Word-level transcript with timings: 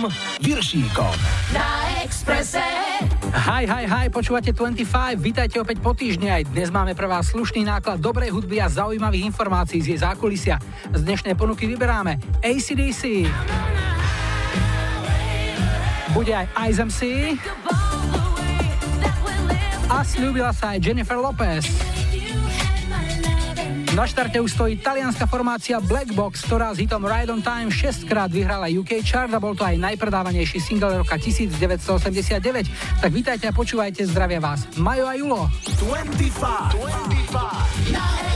Vašom 0.00 0.40
Viršíkom. 0.40 1.12
Na 1.52 2.00
Exprese. 2.00 2.64
Hi, 3.36 3.68
hi, 3.68 3.84
hi, 3.84 4.08
počúvate 4.08 4.48
25, 4.56 5.20
vítajte 5.20 5.60
opäť 5.60 5.76
po 5.84 5.92
týždni 5.92 6.32
aj 6.32 6.48
dnes 6.56 6.72
máme 6.72 6.96
pre 6.96 7.04
vás 7.04 7.28
slušný 7.28 7.68
náklad 7.68 8.00
dobrej 8.00 8.32
hudby 8.32 8.64
a 8.64 8.72
zaujímavých 8.72 9.28
informácií 9.28 9.84
z 9.84 9.92
jej 9.92 10.00
zákulisia. 10.00 10.56
Z 10.96 11.04
dnešnej 11.04 11.36
ponuky 11.36 11.68
vyberáme 11.68 12.16
ACDC, 12.40 13.28
bude 16.16 16.32
aj 16.32 16.48
ISMC 16.72 17.00
a 19.84 20.00
slúbila 20.00 20.56
sa 20.56 20.72
aj 20.72 20.78
Jennifer 20.80 21.20
Lopez. 21.20 21.99
Na 23.90 24.06
štarte 24.06 24.38
už 24.38 24.54
stojí 24.54 24.78
talianská 24.78 25.26
formácia 25.26 25.82
Black 25.82 26.14
Box, 26.14 26.46
ktorá 26.46 26.70
s 26.70 26.78
hitom 26.78 27.02
Ride 27.02 27.34
on 27.34 27.42
Time 27.42 27.74
6 27.74 28.06
krát 28.06 28.30
vyhrala 28.30 28.70
UK 28.70 29.02
chart 29.02 29.34
a 29.34 29.42
bol 29.42 29.58
to 29.58 29.66
aj 29.66 29.82
najpredávanejší 29.82 30.62
single 30.62 31.02
roka 31.02 31.18
1989. 31.18 32.70
Tak 33.02 33.10
vítajte 33.10 33.50
a 33.50 33.52
počúvajte, 33.52 34.06
zdravia 34.06 34.38
vás 34.38 34.62
Majo 34.78 35.10
a 35.10 35.18
Julo. 35.18 35.50
25, 35.82 36.78
25. 36.78 38.29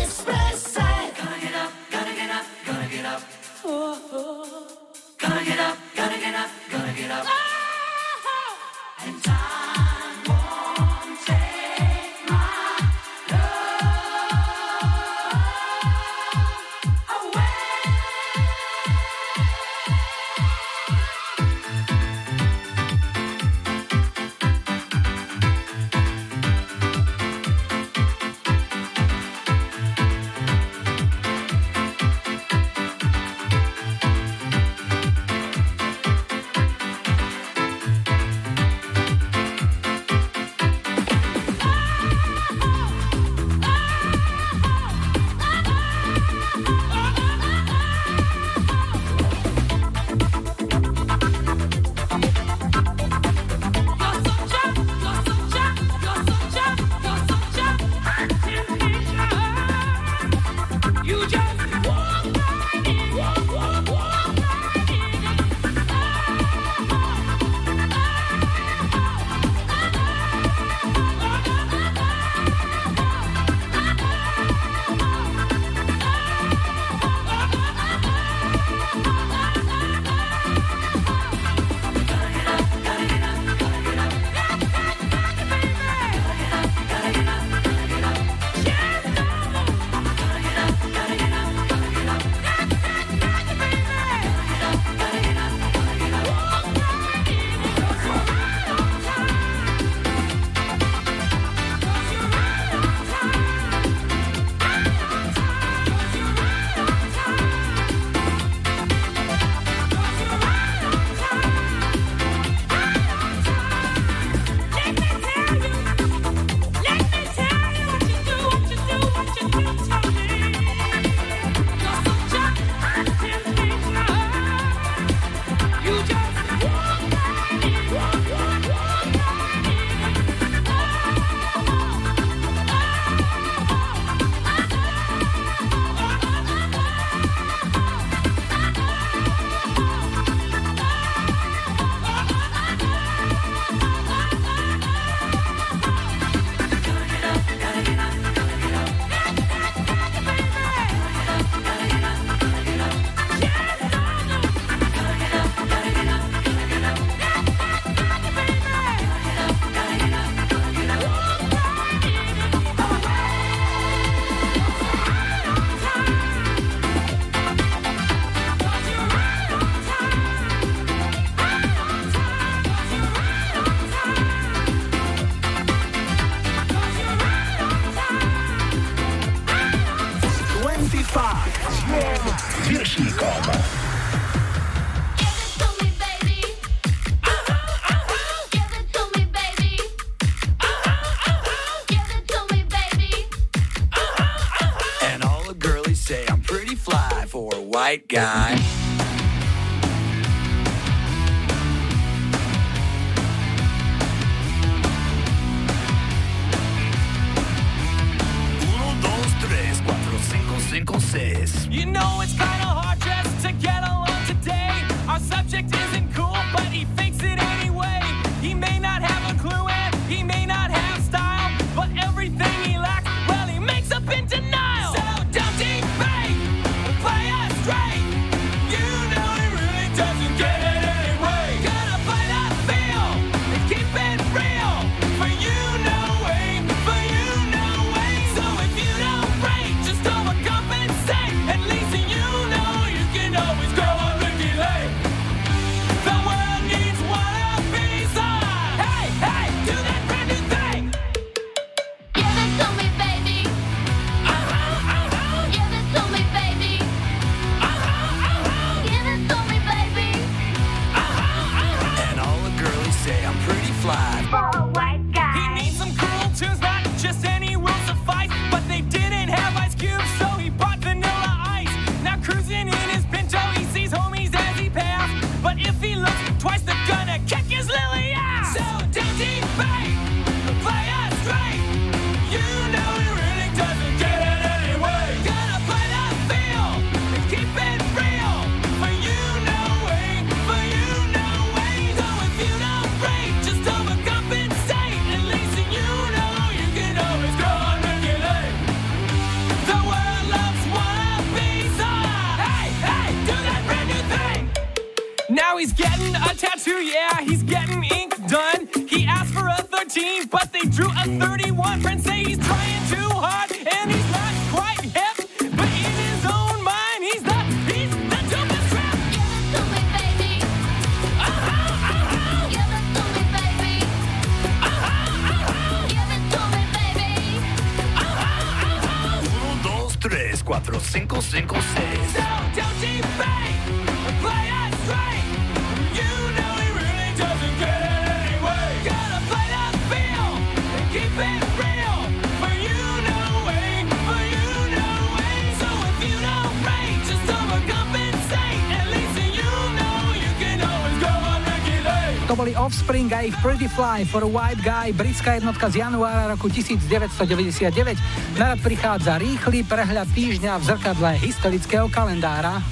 Pretty 353.45 353.69
Fly 353.69 354.09
for 354.09 354.25
a 354.25 354.27
White 354.27 354.65
Guy, 354.65 354.97
britská 354.97 355.37
jednotka 355.37 355.69
z 355.69 355.77
januára 355.77 356.33
roku 356.33 356.49
1999. 356.49 357.99
Narad 358.41 358.57
prichádza 358.65 359.21
rýchly 359.21 359.61
prehľad 359.69 360.09
týždňa 360.17 360.57
v 360.57 360.63
zrkadle 360.65 361.13
historického 361.21 361.93
kalendára. 361.93 362.65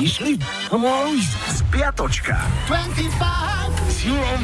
Išli? 0.00 0.40
Spiatočka 1.60 2.40
25. 2.72 3.92
s 3.92 3.98
Julom. 4.08 4.40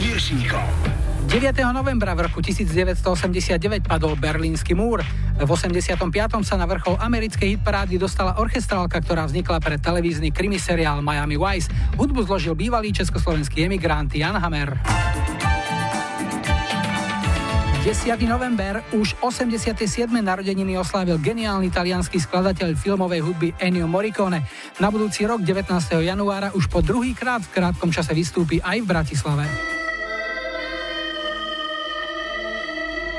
9. 1.32 1.48
novembra 1.72 2.12
v 2.12 2.28
roku 2.28 2.44
1989 2.44 3.88
padol 3.88 4.20
Berlínsky 4.20 4.76
múr. 4.76 5.00
V 5.40 5.48
85. 5.48 5.96
sa 6.44 6.60
na 6.60 6.68
vrchol 6.68 7.00
americkej 7.00 7.56
hitparády 7.56 7.96
dostala 7.96 8.36
orchestrálka, 8.36 9.00
ktorá 9.00 9.24
vznikla 9.24 9.56
pre 9.56 9.80
televízny 9.80 10.28
krimi 10.28 10.60
seriál 10.60 11.00
Miami 11.00 11.40
Vice. 11.40 11.72
Hudbu 11.96 12.28
zložil 12.28 12.52
bývalý 12.52 12.92
československý 12.92 13.64
emigrant 13.64 14.12
Jan 14.12 14.36
Hammer. 14.36 14.76
10. 17.80 18.12
november, 18.28 18.84
už 18.92 19.16
87. 19.24 20.12
narodeniny 20.12 20.76
oslávil 20.76 21.16
geniálny 21.16 21.72
talianský 21.72 22.20
skladateľ 22.20 22.76
filmovej 22.76 23.24
hudby 23.24 23.48
Ennio 23.56 23.88
Morricone. 23.88 24.44
Na 24.84 24.92
budúci 24.92 25.24
rok 25.24 25.40
19. 25.40 25.80
januára 25.96 26.52
už 26.52 26.68
po 26.68 26.84
druhý 26.84 27.16
krát 27.16 27.40
v 27.40 27.56
krátkom 27.56 27.88
čase 27.88 28.12
vystúpi 28.12 28.60
aj 28.60 28.84
v 28.84 28.86
Bratislave. 28.86 29.80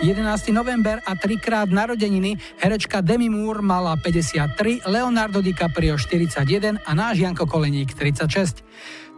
11. 0.02 0.50
november 0.50 0.98
a 1.06 1.14
trikrát 1.14 1.70
narodeniny 1.70 2.42
herečka 2.58 3.06
Demi 3.06 3.30
Moore 3.30 3.62
mala 3.62 3.94
53, 4.00 4.90
Leonardo 4.90 5.44
DiCaprio 5.44 6.00
41 6.00 6.82
a 6.82 6.92
náš 6.98 7.22
Janko 7.22 7.46
Koleník 7.46 7.94
36. 7.94 8.66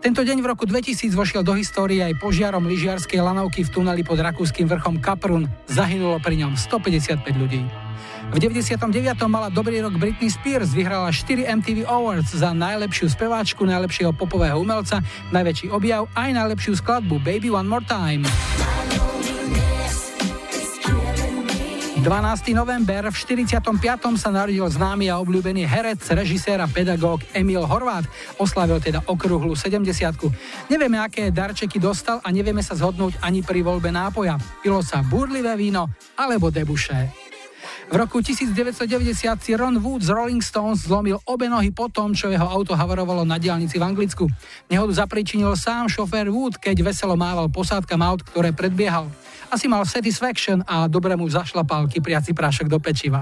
Tento 0.03 0.21
deň 0.21 0.37
v 0.43 0.47
roku 0.51 0.67
2000 0.67 1.15
vošiel 1.15 1.41
do 1.47 1.55
histórie 1.55 2.03
aj 2.03 2.19
požiarom 2.19 2.67
lyžiarskej 2.67 3.23
lanovky 3.23 3.63
v 3.63 3.71
tuneli 3.71 4.03
pod 4.03 4.19
rakúskym 4.19 4.67
vrchom 4.67 4.99
Kaprun. 4.99 5.47
Zahynulo 5.71 6.19
pri 6.19 6.43
ňom 6.43 6.59
155 6.59 7.23
ľudí. 7.39 7.63
V 8.33 8.37
99. 8.41 8.81
mala 9.29 9.53
dobrý 9.53 9.79
rok 9.85 9.95
Britney 10.01 10.33
Spears, 10.33 10.73
vyhrala 10.73 11.13
4 11.13 11.45
MTV 11.61 11.85
Awards 11.85 12.33
za 12.33 12.51
najlepšiu 12.51 13.07
speváčku, 13.13 13.63
najlepšieho 13.63 14.11
popového 14.17 14.57
umelca, 14.59 14.99
najväčší 15.29 15.69
objav 15.69 16.09
aj 16.17 16.33
najlepšiu 16.33 16.73
skladbu 16.77 17.21
Baby 17.21 17.53
One 17.53 17.69
More 17.69 17.85
Time. 17.85 18.25
12. 22.05 22.53
november 22.53 23.09
v 23.09 23.17
45. 23.17 23.65
sa 24.13 24.29
narodil 24.29 24.61
známy 24.61 25.09
a 25.09 25.17
obľúbený 25.17 25.65
herec, 25.65 26.05
režisér 26.13 26.61
a 26.61 26.69
pedagóg 26.69 27.25
Emil 27.33 27.65
Horvát. 27.65 28.05
Oslavil 28.37 28.77
teda 28.77 29.01
okrúhlu 29.09 29.57
70 29.57 29.89
Nevieme, 30.69 31.01
aké 31.01 31.33
darčeky 31.33 31.81
dostal 31.81 32.21
a 32.21 32.29
nevieme 32.29 32.61
sa 32.61 32.77
zhodnúť 32.77 33.17
ani 33.25 33.41
pri 33.41 33.65
voľbe 33.65 33.89
nápoja. 33.89 34.37
Pilo 34.61 34.85
sa 34.85 35.01
burlivé 35.01 35.57
víno 35.57 35.89
alebo 36.13 36.53
debuše. 36.53 37.24
V 37.85 37.93
roku 37.93 38.17
1990 38.17 39.45
si 39.45 39.51
Ron 39.53 39.77
Wood 39.77 40.01
z 40.01 40.09
Rolling 40.09 40.41
Stones 40.41 40.89
zlomil 40.89 41.21
obe 41.29 41.45
nohy 41.45 41.69
po 41.69 41.85
tom, 41.85 42.17
čo 42.17 42.33
jeho 42.33 42.43
auto 42.43 42.73
havarovalo 42.73 43.21
na 43.21 43.37
diálnici 43.37 43.77
v 43.77 43.85
Anglicku. 43.85 44.25
Nehodu 44.73 44.89
zapričinil 44.89 45.53
sám 45.53 45.85
šofér 45.85 46.33
Wood, 46.33 46.57
keď 46.57 46.81
veselo 46.81 47.13
mával 47.13 47.45
posádkam 47.53 48.01
aut, 48.01 48.25
ktoré 48.25 48.49
predbiehal. 48.57 49.05
Asi 49.53 49.69
mal 49.69 49.85
satisfaction 49.85 50.65
a 50.65 50.89
dobre 50.89 51.13
mu 51.13 51.29
zašlapal 51.29 51.85
kypriaci 51.85 52.33
prášok 52.33 52.65
do 52.65 52.81
pečiva. 52.81 53.21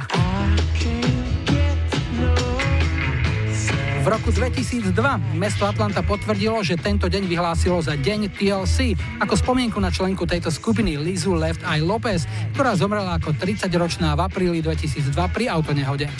V 4.04 4.12
roku 4.12 4.36
2002 4.36 4.92
mesto 5.40 5.64
Atlanta 5.64 6.04
potvrdilo, 6.04 6.60
že 6.60 6.76
tento 6.76 7.08
deň 7.08 7.24
vyhlásilo 7.24 7.80
za 7.80 7.96
deň 7.96 8.36
TLC 8.36 9.00
ako 9.24 9.32
spomienku 9.40 9.80
na 9.80 9.96
členku 9.96 10.28
tejto 10.28 10.52
skupiny 10.52 11.00
Lizu 11.00 11.32
Left 11.32 11.64
Eye 11.64 11.80
Lopez, 11.80 12.28
ktorá 12.52 12.76
zomrela 12.76 13.16
ako 13.16 13.32
30-ročná 13.32 14.12
v 14.20 14.28
apríli 14.28 14.60
2002 14.60 15.08
pri 15.32 15.48
autonehode. 15.48 16.12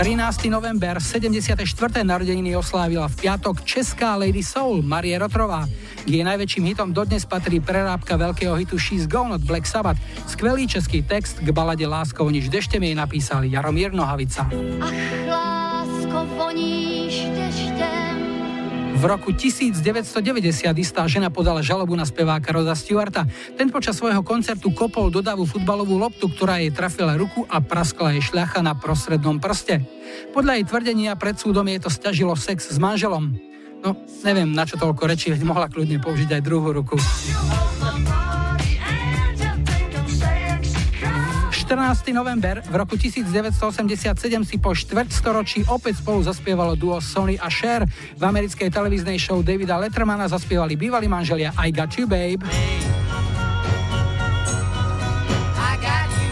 13. 0.00 0.48
november 0.48 0.96
74. 0.96 1.60
narodeniny 2.08 2.56
oslávila 2.56 3.04
v 3.12 3.20
piatok 3.20 3.60
česká 3.68 4.16
Lady 4.16 4.40
Soul 4.40 4.80
Marie 4.80 5.12
Rotrová. 5.20 5.68
K 6.00 6.08
jej 6.08 6.24
najväčším 6.24 6.72
hitom 6.72 6.88
dodnes 6.96 7.28
patrí 7.28 7.60
prerábka 7.60 8.16
veľkého 8.16 8.56
hitu 8.56 8.80
She's 8.80 9.04
Gone 9.04 9.36
od 9.36 9.44
Black 9.44 9.68
Sabbath. 9.68 10.00
Skvelý 10.24 10.64
český 10.64 11.04
text 11.04 11.44
k 11.44 11.52
balade 11.52 11.84
Láskovo 11.84 12.32
nič 12.32 12.48
deštem 12.48 12.80
jej 12.80 12.96
napísal 12.96 13.44
Jaromír 13.44 13.92
Nohavica. 13.92 14.48
Ach, 14.80 15.04
lásko, 15.28 16.24
voníš 16.32 17.28
deštem. 17.36 17.49
V 19.00 19.08
roku 19.08 19.32
1990 19.32 19.80
istá 20.76 21.08
žena 21.08 21.32
podala 21.32 21.64
žalobu 21.64 21.96
na 21.96 22.04
speváka 22.04 22.52
Roda 22.52 22.76
Stewarta. 22.76 23.24
Ten 23.56 23.72
počas 23.72 23.96
svojho 23.96 24.20
koncertu 24.20 24.76
kopol 24.76 25.08
do 25.08 25.24
davu 25.24 25.48
futbalovú 25.48 25.96
loptu, 25.96 26.28
ktorá 26.28 26.60
jej 26.60 26.68
trafila 26.68 27.16
ruku 27.16 27.48
a 27.48 27.64
praskla 27.64 28.12
jej 28.12 28.28
šľacha 28.28 28.60
na 28.60 28.76
prostrednom 28.76 29.40
prste. 29.40 29.80
Podľa 30.36 30.60
jej 30.60 30.64
tvrdenia 30.68 31.16
pred 31.16 31.32
súdom 31.32 31.64
jej 31.64 31.80
to 31.80 31.88
stiažilo 31.88 32.36
sex 32.36 32.68
s 32.68 32.76
manželom. 32.76 33.40
No, 33.80 33.96
neviem, 34.20 34.52
na 34.52 34.68
čo 34.68 34.76
toľko 34.76 35.08
rečí, 35.08 35.32
mohla 35.48 35.72
kľudne 35.72 35.96
použiť 35.96 36.36
aj 36.36 36.42
druhú 36.44 36.68
ruku. 36.68 37.00
14. 41.70 42.10
november 42.10 42.58
v 42.66 42.74
roku 42.82 42.98
1987 42.98 44.02
si 44.42 44.58
po 44.58 44.74
štvrťstoročí 44.74 45.70
opäť 45.70 46.02
spolu 46.02 46.18
zaspievalo 46.26 46.74
duo 46.74 46.98
Sony 46.98 47.38
a 47.38 47.46
Cher. 47.46 47.86
V 48.18 48.22
americkej 48.26 48.74
televíznej 48.74 49.22
show 49.22 49.38
Davida 49.38 49.78
Lettermana 49.78 50.26
zaspievali 50.26 50.74
bývalí 50.74 51.06
manželia 51.06 51.54
I 51.54 51.70
Got 51.70 51.94
You 51.94 52.10
Babe. 52.10 52.42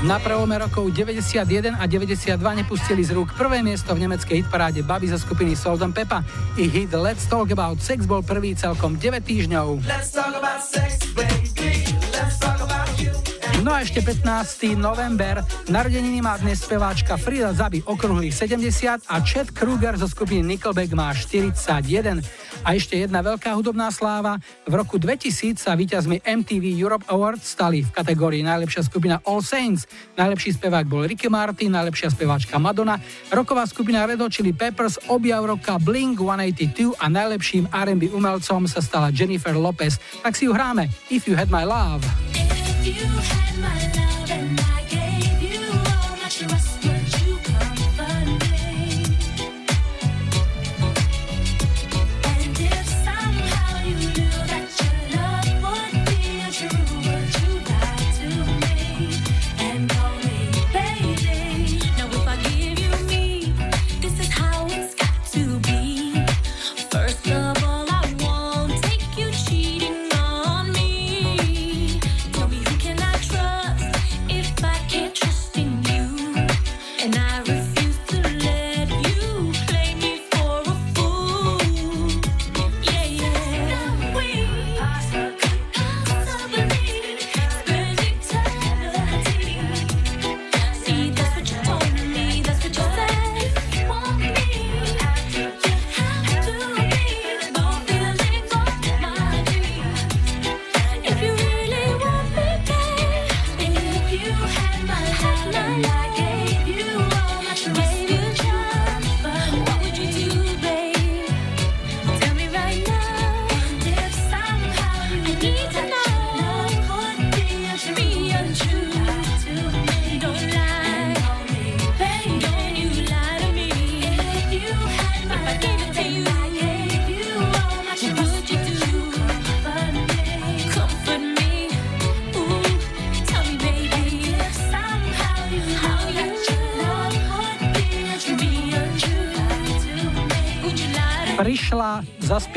Na 0.02 0.18
prelome 0.18 0.58
rokov 0.58 0.90
91 0.90 1.78
a 1.78 1.86
92 1.86 2.34
nepustili 2.34 3.06
z 3.06 3.14
rúk 3.14 3.30
prvé 3.38 3.62
miesto 3.62 3.94
v 3.94 4.10
nemeckej 4.10 4.42
hitparáde 4.42 4.82
Babi 4.82 5.06
zo 5.06 5.22
skupiny 5.22 5.54
Salt 5.54 5.86
and 5.86 5.94
Peppa. 5.94 6.26
Ich 6.58 6.74
hit 6.74 6.90
Let's 6.90 7.30
Talk 7.30 7.54
About 7.54 7.78
Sex 7.78 8.10
bol 8.10 8.26
prvý 8.26 8.58
celkom 8.58 8.98
9 8.98 9.22
týždňov. 9.22 9.86
No 13.58 13.74
a 13.74 13.82
ešte 13.82 13.98
15. 13.98 14.78
november. 14.78 15.42
Narodeniny 15.66 16.22
má 16.22 16.38
dnes 16.38 16.62
speváčka 16.62 17.18
Frida 17.18 17.50
Zabi 17.50 17.82
okrúhlych 17.82 18.30
70 18.30 19.02
a 19.10 19.18
Chad 19.18 19.50
Kruger 19.50 19.98
zo 19.98 20.06
skupiny 20.06 20.46
Nickelback 20.46 20.94
má 20.94 21.10
41. 21.10 22.22
A 22.62 22.78
ešte 22.78 22.94
jedna 22.94 23.18
veľká 23.18 23.50
hudobná 23.58 23.90
sláva. 23.90 24.38
V 24.62 24.78
roku 24.78 24.94
2000 25.02 25.58
sa 25.58 25.74
víťazmi 25.74 26.22
MTV 26.22 26.70
Europe 26.78 27.02
Awards 27.10 27.50
stali 27.50 27.82
v 27.82 27.90
kategórii 27.90 28.46
najlepšia 28.46 28.86
skupina 28.86 29.18
All 29.26 29.42
Saints. 29.42 29.90
Najlepší 30.14 30.54
spevák 30.54 30.86
bol 30.86 31.10
Ricky 31.10 31.26
Martin, 31.26 31.74
najlepšia 31.74 32.14
speváčka 32.14 32.62
Madonna, 32.62 33.02
roková 33.34 33.66
skupina 33.66 34.06
Red 34.06 34.22
Hot 34.22 34.30
Chili 34.30 34.54
Peppers, 34.54 35.02
objav 35.10 35.42
roka 35.42 35.82
Blink 35.82 36.22
182 36.22 36.94
a 36.94 37.10
najlepším 37.10 37.66
R&B 37.74 38.14
umelcom 38.14 38.70
sa 38.70 38.78
stala 38.78 39.10
Jennifer 39.10 39.58
Lopez. 39.58 39.98
Tak 40.22 40.38
si 40.38 40.46
ju 40.46 40.54
hráme 40.54 40.86
If 41.10 41.26
You 41.26 41.34
Had 41.34 41.50
My 41.50 41.66
Love. 41.66 42.47
You 42.82 42.94
had 42.94 43.58
my 43.58 43.92
love 43.96 44.17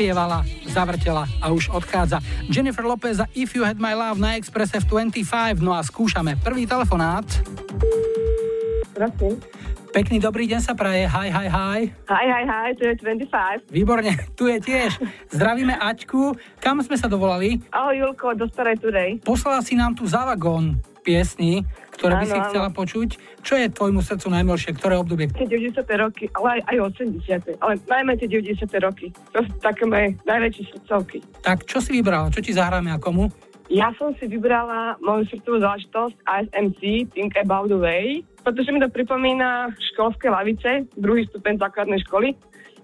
zaspievala, 0.02 0.42
zavrtela 0.66 1.24
a 1.38 1.54
už 1.54 1.70
odchádza. 1.70 2.18
Jennifer 2.50 2.82
Lopez 2.82 3.22
a 3.22 3.30
If 3.38 3.54
You 3.54 3.62
Had 3.62 3.78
My 3.78 3.94
Love 3.94 4.18
na 4.18 4.34
Express 4.34 4.74
F25, 4.74 5.62
no 5.62 5.70
a 5.70 5.78
skúšame 5.78 6.34
prvý 6.42 6.66
telefonát. 6.66 7.22
Prosím. 8.90 9.38
Pekný 9.94 10.18
dobrý 10.18 10.50
deň 10.50 10.58
sa 10.58 10.74
praje, 10.74 11.06
hi, 11.06 11.30
hi, 11.30 11.46
hi. 11.46 11.80
Hi, 12.10 12.26
hi, 12.26 12.42
hi, 12.50 12.68
to 12.74 12.82
je 12.90 12.94
25. 12.98 13.70
Výborne, 13.70 14.10
tu 14.34 14.50
je 14.50 14.58
tiež. 14.58 14.98
Zdravíme 15.30 15.78
Aťku. 15.78 16.34
Kam 16.58 16.82
sme 16.82 16.98
sa 16.98 17.06
dovolali? 17.06 17.62
Ahoj 17.70 18.02
Julko, 18.02 18.34
do 18.34 18.50
Starej 18.50 18.82
Today. 18.82 19.22
Poslala 19.22 19.62
si 19.62 19.78
nám 19.78 19.94
tu 19.94 20.02
za 20.10 20.26
vagón 20.26 20.82
piesni, 21.06 21.62
ktoré 21.92 22.18
by 22.18 22.26
Áno, 22.26 22.32
si 22.32 22.38
áno. 22.40 22.46
chcela 22.48 22.68
počuť. 22.72 23.08
Čo 23.44 23.54
je 23.60 23.66
tvojmu 23.68 24.00
srdcu 24.00 24.26
najmilšie? 24.32 24.70
Ktoré 24.74 24.96
obdobie? 24.96 25.28
Tie 25.30 25.44
90. 25.44 25.84
roky, 26.00 26.24
ale 26.34 26.58
aj, 26.58 26.60
aj 26.72 26.76
80. 27.52 27.60
Ale 27.60 27.72
najmä 27.84 28.12
tie 28.16 28.28
90. 28.28 28.64
roky. 28.80 29.12
To 29.36 29.44
sú 29.44 29.52
také 29.60 29.84
moje 29.84 30.16
najväčšie 30.24 30.64
srdcovky. 30.72 31.18
Tak 31.44 31.68
čo 31.68 31.78
si 31.84 31.92
vybrala? 31.92 32.32
Čo 32.32 32.40
ti 32.40 32.56
zahráme 32.56 32.90
a 32.90 32.98
komu? 32.98 33.28
Ja 33.72 33.88
som 33.96 34.12
si 34.20 34.28
vybrala 34.28 35.00
moju 35.00 35.24
srdcovú 35.32 35.64
záležitosť 35.64 36.16
ASMC, 36.28 37.08
Think 37.16 37.32
About 37.40 37.72
the 37.72 37.80
Way, 37.80 38.20
pretože 38.44 38.68
mi 38.68 38.82
to 38.82 38.92
pripomína 38.92 39.72
školské 39.94 40.28
lavice, 40.28 40.84
druhý 40.92 41.24
stupeň 41.30 41.56
základnej 41.56 42.02
školy, 42.04 42.36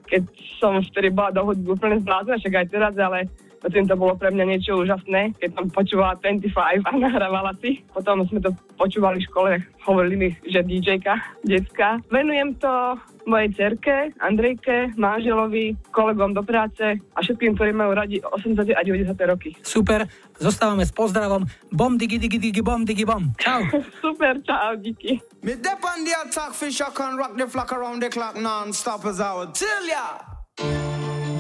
keď 0.09 0.25
som 0.57 0.81
vtedy 0.81 1.13
bola 1.13 1.29
do 1.29 1.45
hudby 1.45 1.77
úplne 1.77 2.01
zblázna, 2.01 2.41
však 2.41 2.55
aj 2.57 2.67
teraz, 2.73 2.95
ale 2.97 3.29
Potom 3.59 3.85
to 3.87 3.95
bolo 3.99 4.15
pre 4.15 4.31
mňa 4.31 4.45
niečo 4.47 4.79
úžasné, 4.79 5.35
keď 5.39 5.51
som 5.59 5.65
počúvala 5.71 6.15
25 6.23 6.55
a 6.87 6.91
nahrávala 7.07 7.53
si. 7.59 7.83
Potom 7.91 8.23
sme 8.27 8.39
to 8.39 8.55
počúvali 8.79 9.19
v 9.19 9.27
škole, 9.27 9.53
hovorili 9.83 10.17
mi, 10.17 10.29
že 10.47 10.63
DJka, 10.63 11.43
decka. 11.43 11.99
Venujem 12.11 12.55
to 12.63 12.99
mojej 13.29 13.53
cerke, 13.53 14.17
Andrejke, 14.25 14.97
manželovi, 14.97 15.77
kolegom 15.93 16.33
do 16.33 16.41
práce 16.41 16.97
a 16.97 17.19
všetkým, 17.21 17.55
ktorí 17.55 17.77
majú 17.77 17.93
radi 17.93 18.25
80 18.25 18.73
a 18.73 18.81
90 18.81 19.13
roky. 19.29 19.53
Super, 19.61 20.09
zostávame 20.41 20.89
s 20.89 20.93
pozdravom. 20.97 21.45
Bom, 21.69 22.01
digi, 22.01 22.17
digi, 22.17 22.41
digi, 22.41 22.65
bom, 22.65 22.89
digi, 22.89 23.05
bom. 23.05 23.29
Čau. 23.37 23.69
Super, 24.05 24.41
čau, 24.41 24.81
díky. 24.81 25.21
Me 25.45 25.61
dep 25.61 25.85
on 25.85 26.09
the 26.09 26.17
attack 26.25 26.57
fish, 26.57 26.81
I 26.81 26.89
can 26.91 27.21
rock 27.21 27.37
the 27.37 27.45
flock 27.45 27.71
around 27.77 28.01
the 28.01 28.09
clock 28.09 28.41
non-stop 28.41 29.05
as 29.05 29.21
I 29.21 29.37
would 29.37 29.53
tell 29.53 29.85
ya. 29.85 30.25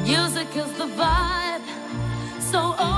Music 0.05 0.49
is 0.57 0.71
the 0.77 0.89
vibe, 0.95 1.48
so 2.51 2.75
open 2.79 2.98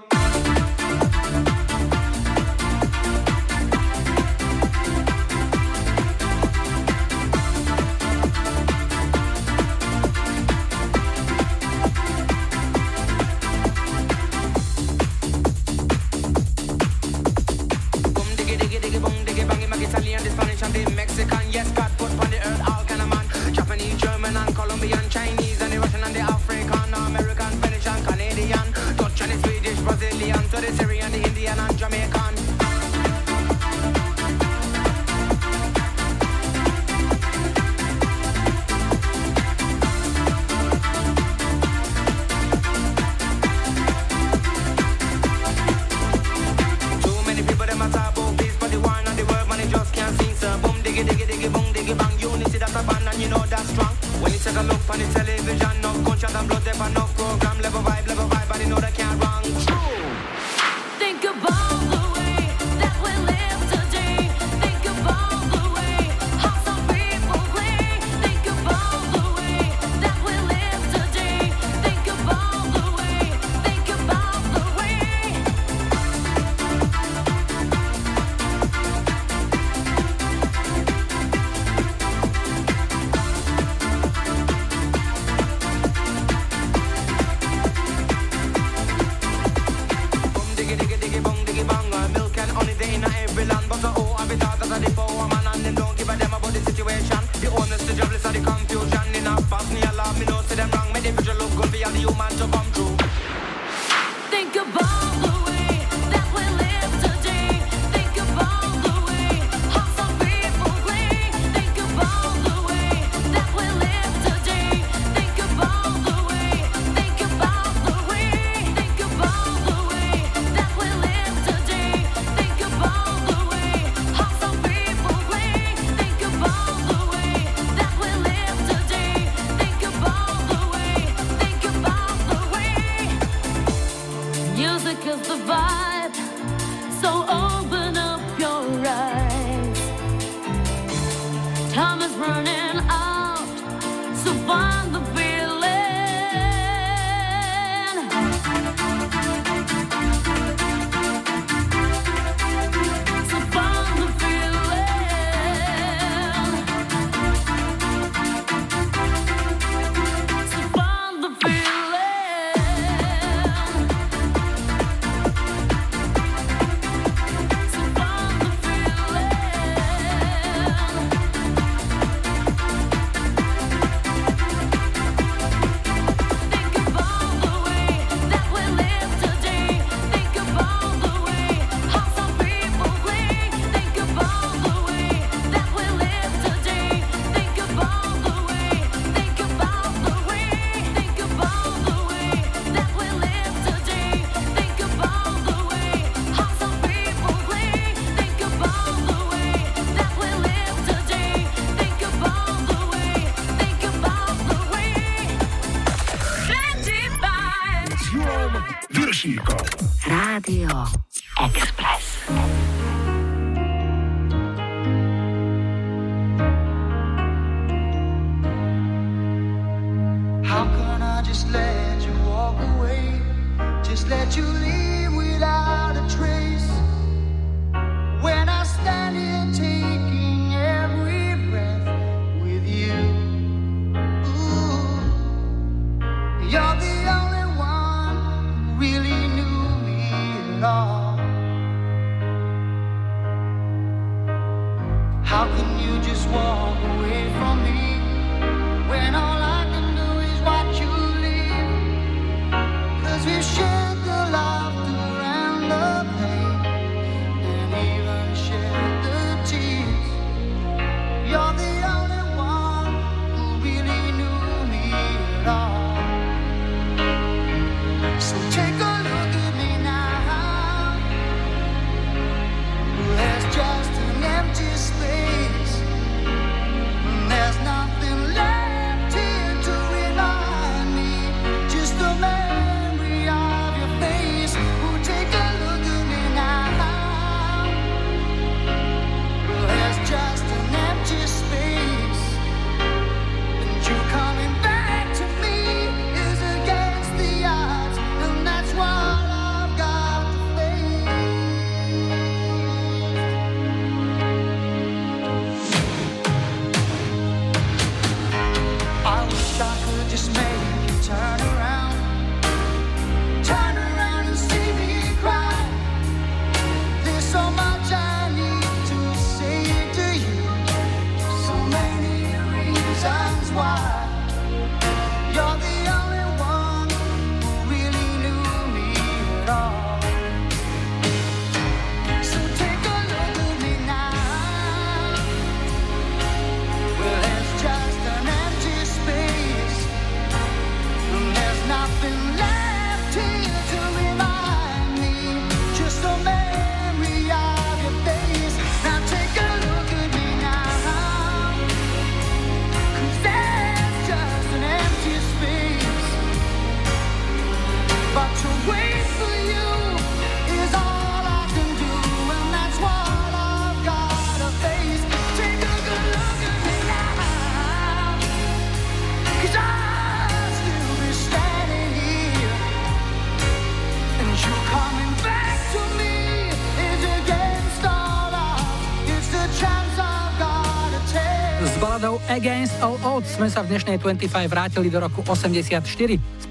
All 382.81 382.97
Oats 383.05 383.37
sme 383.37 383.45
sa 383.45 383.61
v 383.61 383.77
dnešnej 383.77 384.01
25 384.01 384.49
vrátili 384.49 384.89
do 384.89 384.97
roku 384.97 385.21
84 385.21 385.85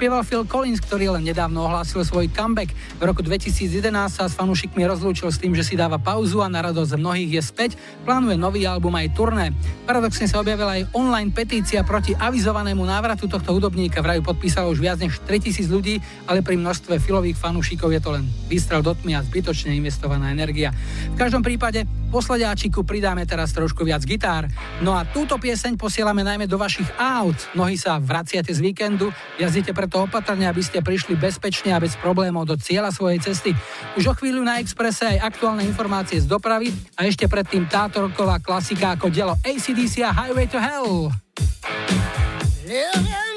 spieval 0.00 0.24
Phil 0.24 0.48
Collins, 0.48 0.80
ktorý 0.80 1.12
len 1.12 1.28
nedávno 1.28 1.60
ohlásil 1.68 2.00
svoj 2.08 2.32
comeback. 2.32 2.72
V 2.96 3.04
roku 3.04 3.20
2011 3.20 3.92
sa 4.08 4.24
s 4.24 4.32
fanúšikmi 4.32 4.80
rozlúčil 4.88 5.28
s 5.28 5.36
tým, 5.36 5.52
že 5.52 5.60
si 5.60 5.76
dáva 5.76 6.00
pauzu 6.00 6.40
a 6.40 6.48
na 6.48 6.64
radosť 6.64 6.96
mnohých 6.96 7.36
je 7.36 7.42
späť. 7.44 7.70
Plánuje 8.08 8.40
nový 8.40 8.64
album 8.64 8.96
aj 8.96 9.12
turné. 9.12 9.52
Paradoxne 9.84 10.24
sa 10.24 10.40
objavila 10.40 10.80
aj 10.80 10.88
online 10.96 11.28
petícia 11.36 11.84
proti 11.84 12.16
avizovanému 12.16 12.80
návratu 12.80 13.28
tohto 13.28 13.52
hudobníka. 13.52 14.00
Vraju 14.00 14.24
podpísalo 14.24 14.72
už 14.72 14.80
viac 14.80 14.96
než 15.04 15.20
3000 15.28 15.68
ľudí, 15.68 16.00
ale 16.24 16.40
pri 16.40 16.56
množstve 16.56 16.96
filových 16.96 17.36
fanúšikov 17.36 17.92
je 17.92 18.00
to 18.00 18.16
len 18.16 18.24
výstrel 18.48 18.80
do 18.80 18.96
tmy 18.96 19.20
a 19.20 19.24
zbytočne 19.28 19.76
investovaná 19.76 20.32
energia. 20.32 20.72
V 21.12 21.20
každom 21.20 21.44
prípade 21.44 21.84
posledáčiku 22.08 22.88
pridáme 22.88 23.28
teraz 23.28 23.52
trošku 23.52 23.84
viac 23.84 24.00
gitár. 24.08 24.48
No 24.80 24.96
a 24.96 25.04
túto 25.04 25.36
pieseň 25.36 25.76
posielame 25.76 26.24
najmä 26.24 26.48
do 26.48 26.56
vašich 26.56 26.88
aut. 26.96 27.36
Mnohí 27.52 27.76
sa 27.76 28.00
vraciate 28.00 28.48
z 28.48 28.64
víkendu, 28.64 29.12
jazdíte 29.36 29.76
pred 29.76 29.89
preto 29.90 30.06
opatrne, 30.06 30.46
aby 30.46 30.62
ste 30.62 30.86
prišli 30.86 31.18
bezpečne 31.18 31.74
a 31.74 31.82
bez 31.82 31.98
problémov 31.98 32.46
do 32.46 32.54
cieľa 32.54 32.94
svojej 32.94 33.18
cesty. 33.18 33.50
Už 33.98 34.06
o 34.06 34.14
chvíľu 34.14 34.46
na 34.46 34.62
Expresse 34.62 35.02
aj 35.02 35.34
aktuálne 35.34 35.66
informácie 35.66 36.22
z 36.22 36.30
dopravy 36.30 36.70
a 36.94 37.10
ešte 37.10 37.26
predtým 37.26 37.66
táto 37.66 38.06
roková 38.06 38.38
klasika 38.38 38.94
ako 38.94 39.10
dielo 39.10 39.34
ACDC 39.42 40.06
a 40.06 40.14
Highway 40.14 40.46
to 40.46 40.62
Hell. 40.62 41.10
Yeah, 42.70 42.94
yeah. 43.02 43.29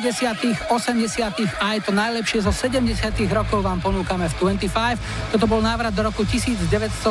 90., 0.00 0.72
80. 0.72 1.60
a 1.60 1.76
aj 1.76 1.84
to 1.84 1.92
najlepšie 1.92 2.40
zo 2.40 2.48
70. 2.48 2.88
rokov 3.28 3.60
vám 3.60 3.84
ponúkame 3.84 4.32
v 4.32 4.56
25. 4.56 4.96
Toto 5.36 5.44
bol 5.44 5.60
návrat 5.60 5.92
do 5.92 6.00
roku 6.00 6.24
1979 6.24 7.04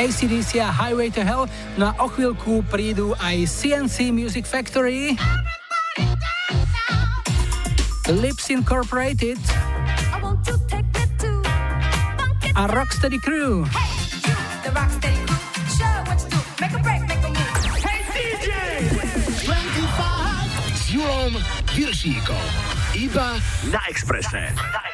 ACDC 0.00 0.64
a 0.64 0.72
Highway 0.72 1.12
to 1.12 1.20
Hell. 1.20 1.44
No 1.76 1.92
a 1.92 1.94
o 2.00 2.08
chvíľku 2.08 2.64
prídu 2.72 3.12
aj 3.20 3.44
CNC 3.44 4.16
Music 4.16 4.48
Factory. 4.48 5.20
Lips 8.08 8.48
Incorporated 8.48 9.36
a 12.56 12.64
Rocksteady 12.72 13.20
Crew. 13.20 13.68
Hey, 13.68 13.98
you, 20.88 21.57
Piršíkov. 21.78 22.42
Iba 22.98 23.38
na 23.70 23.78
Expresse. 23.86 24.50
Na, 24.50 24.66
na 24.66 24.87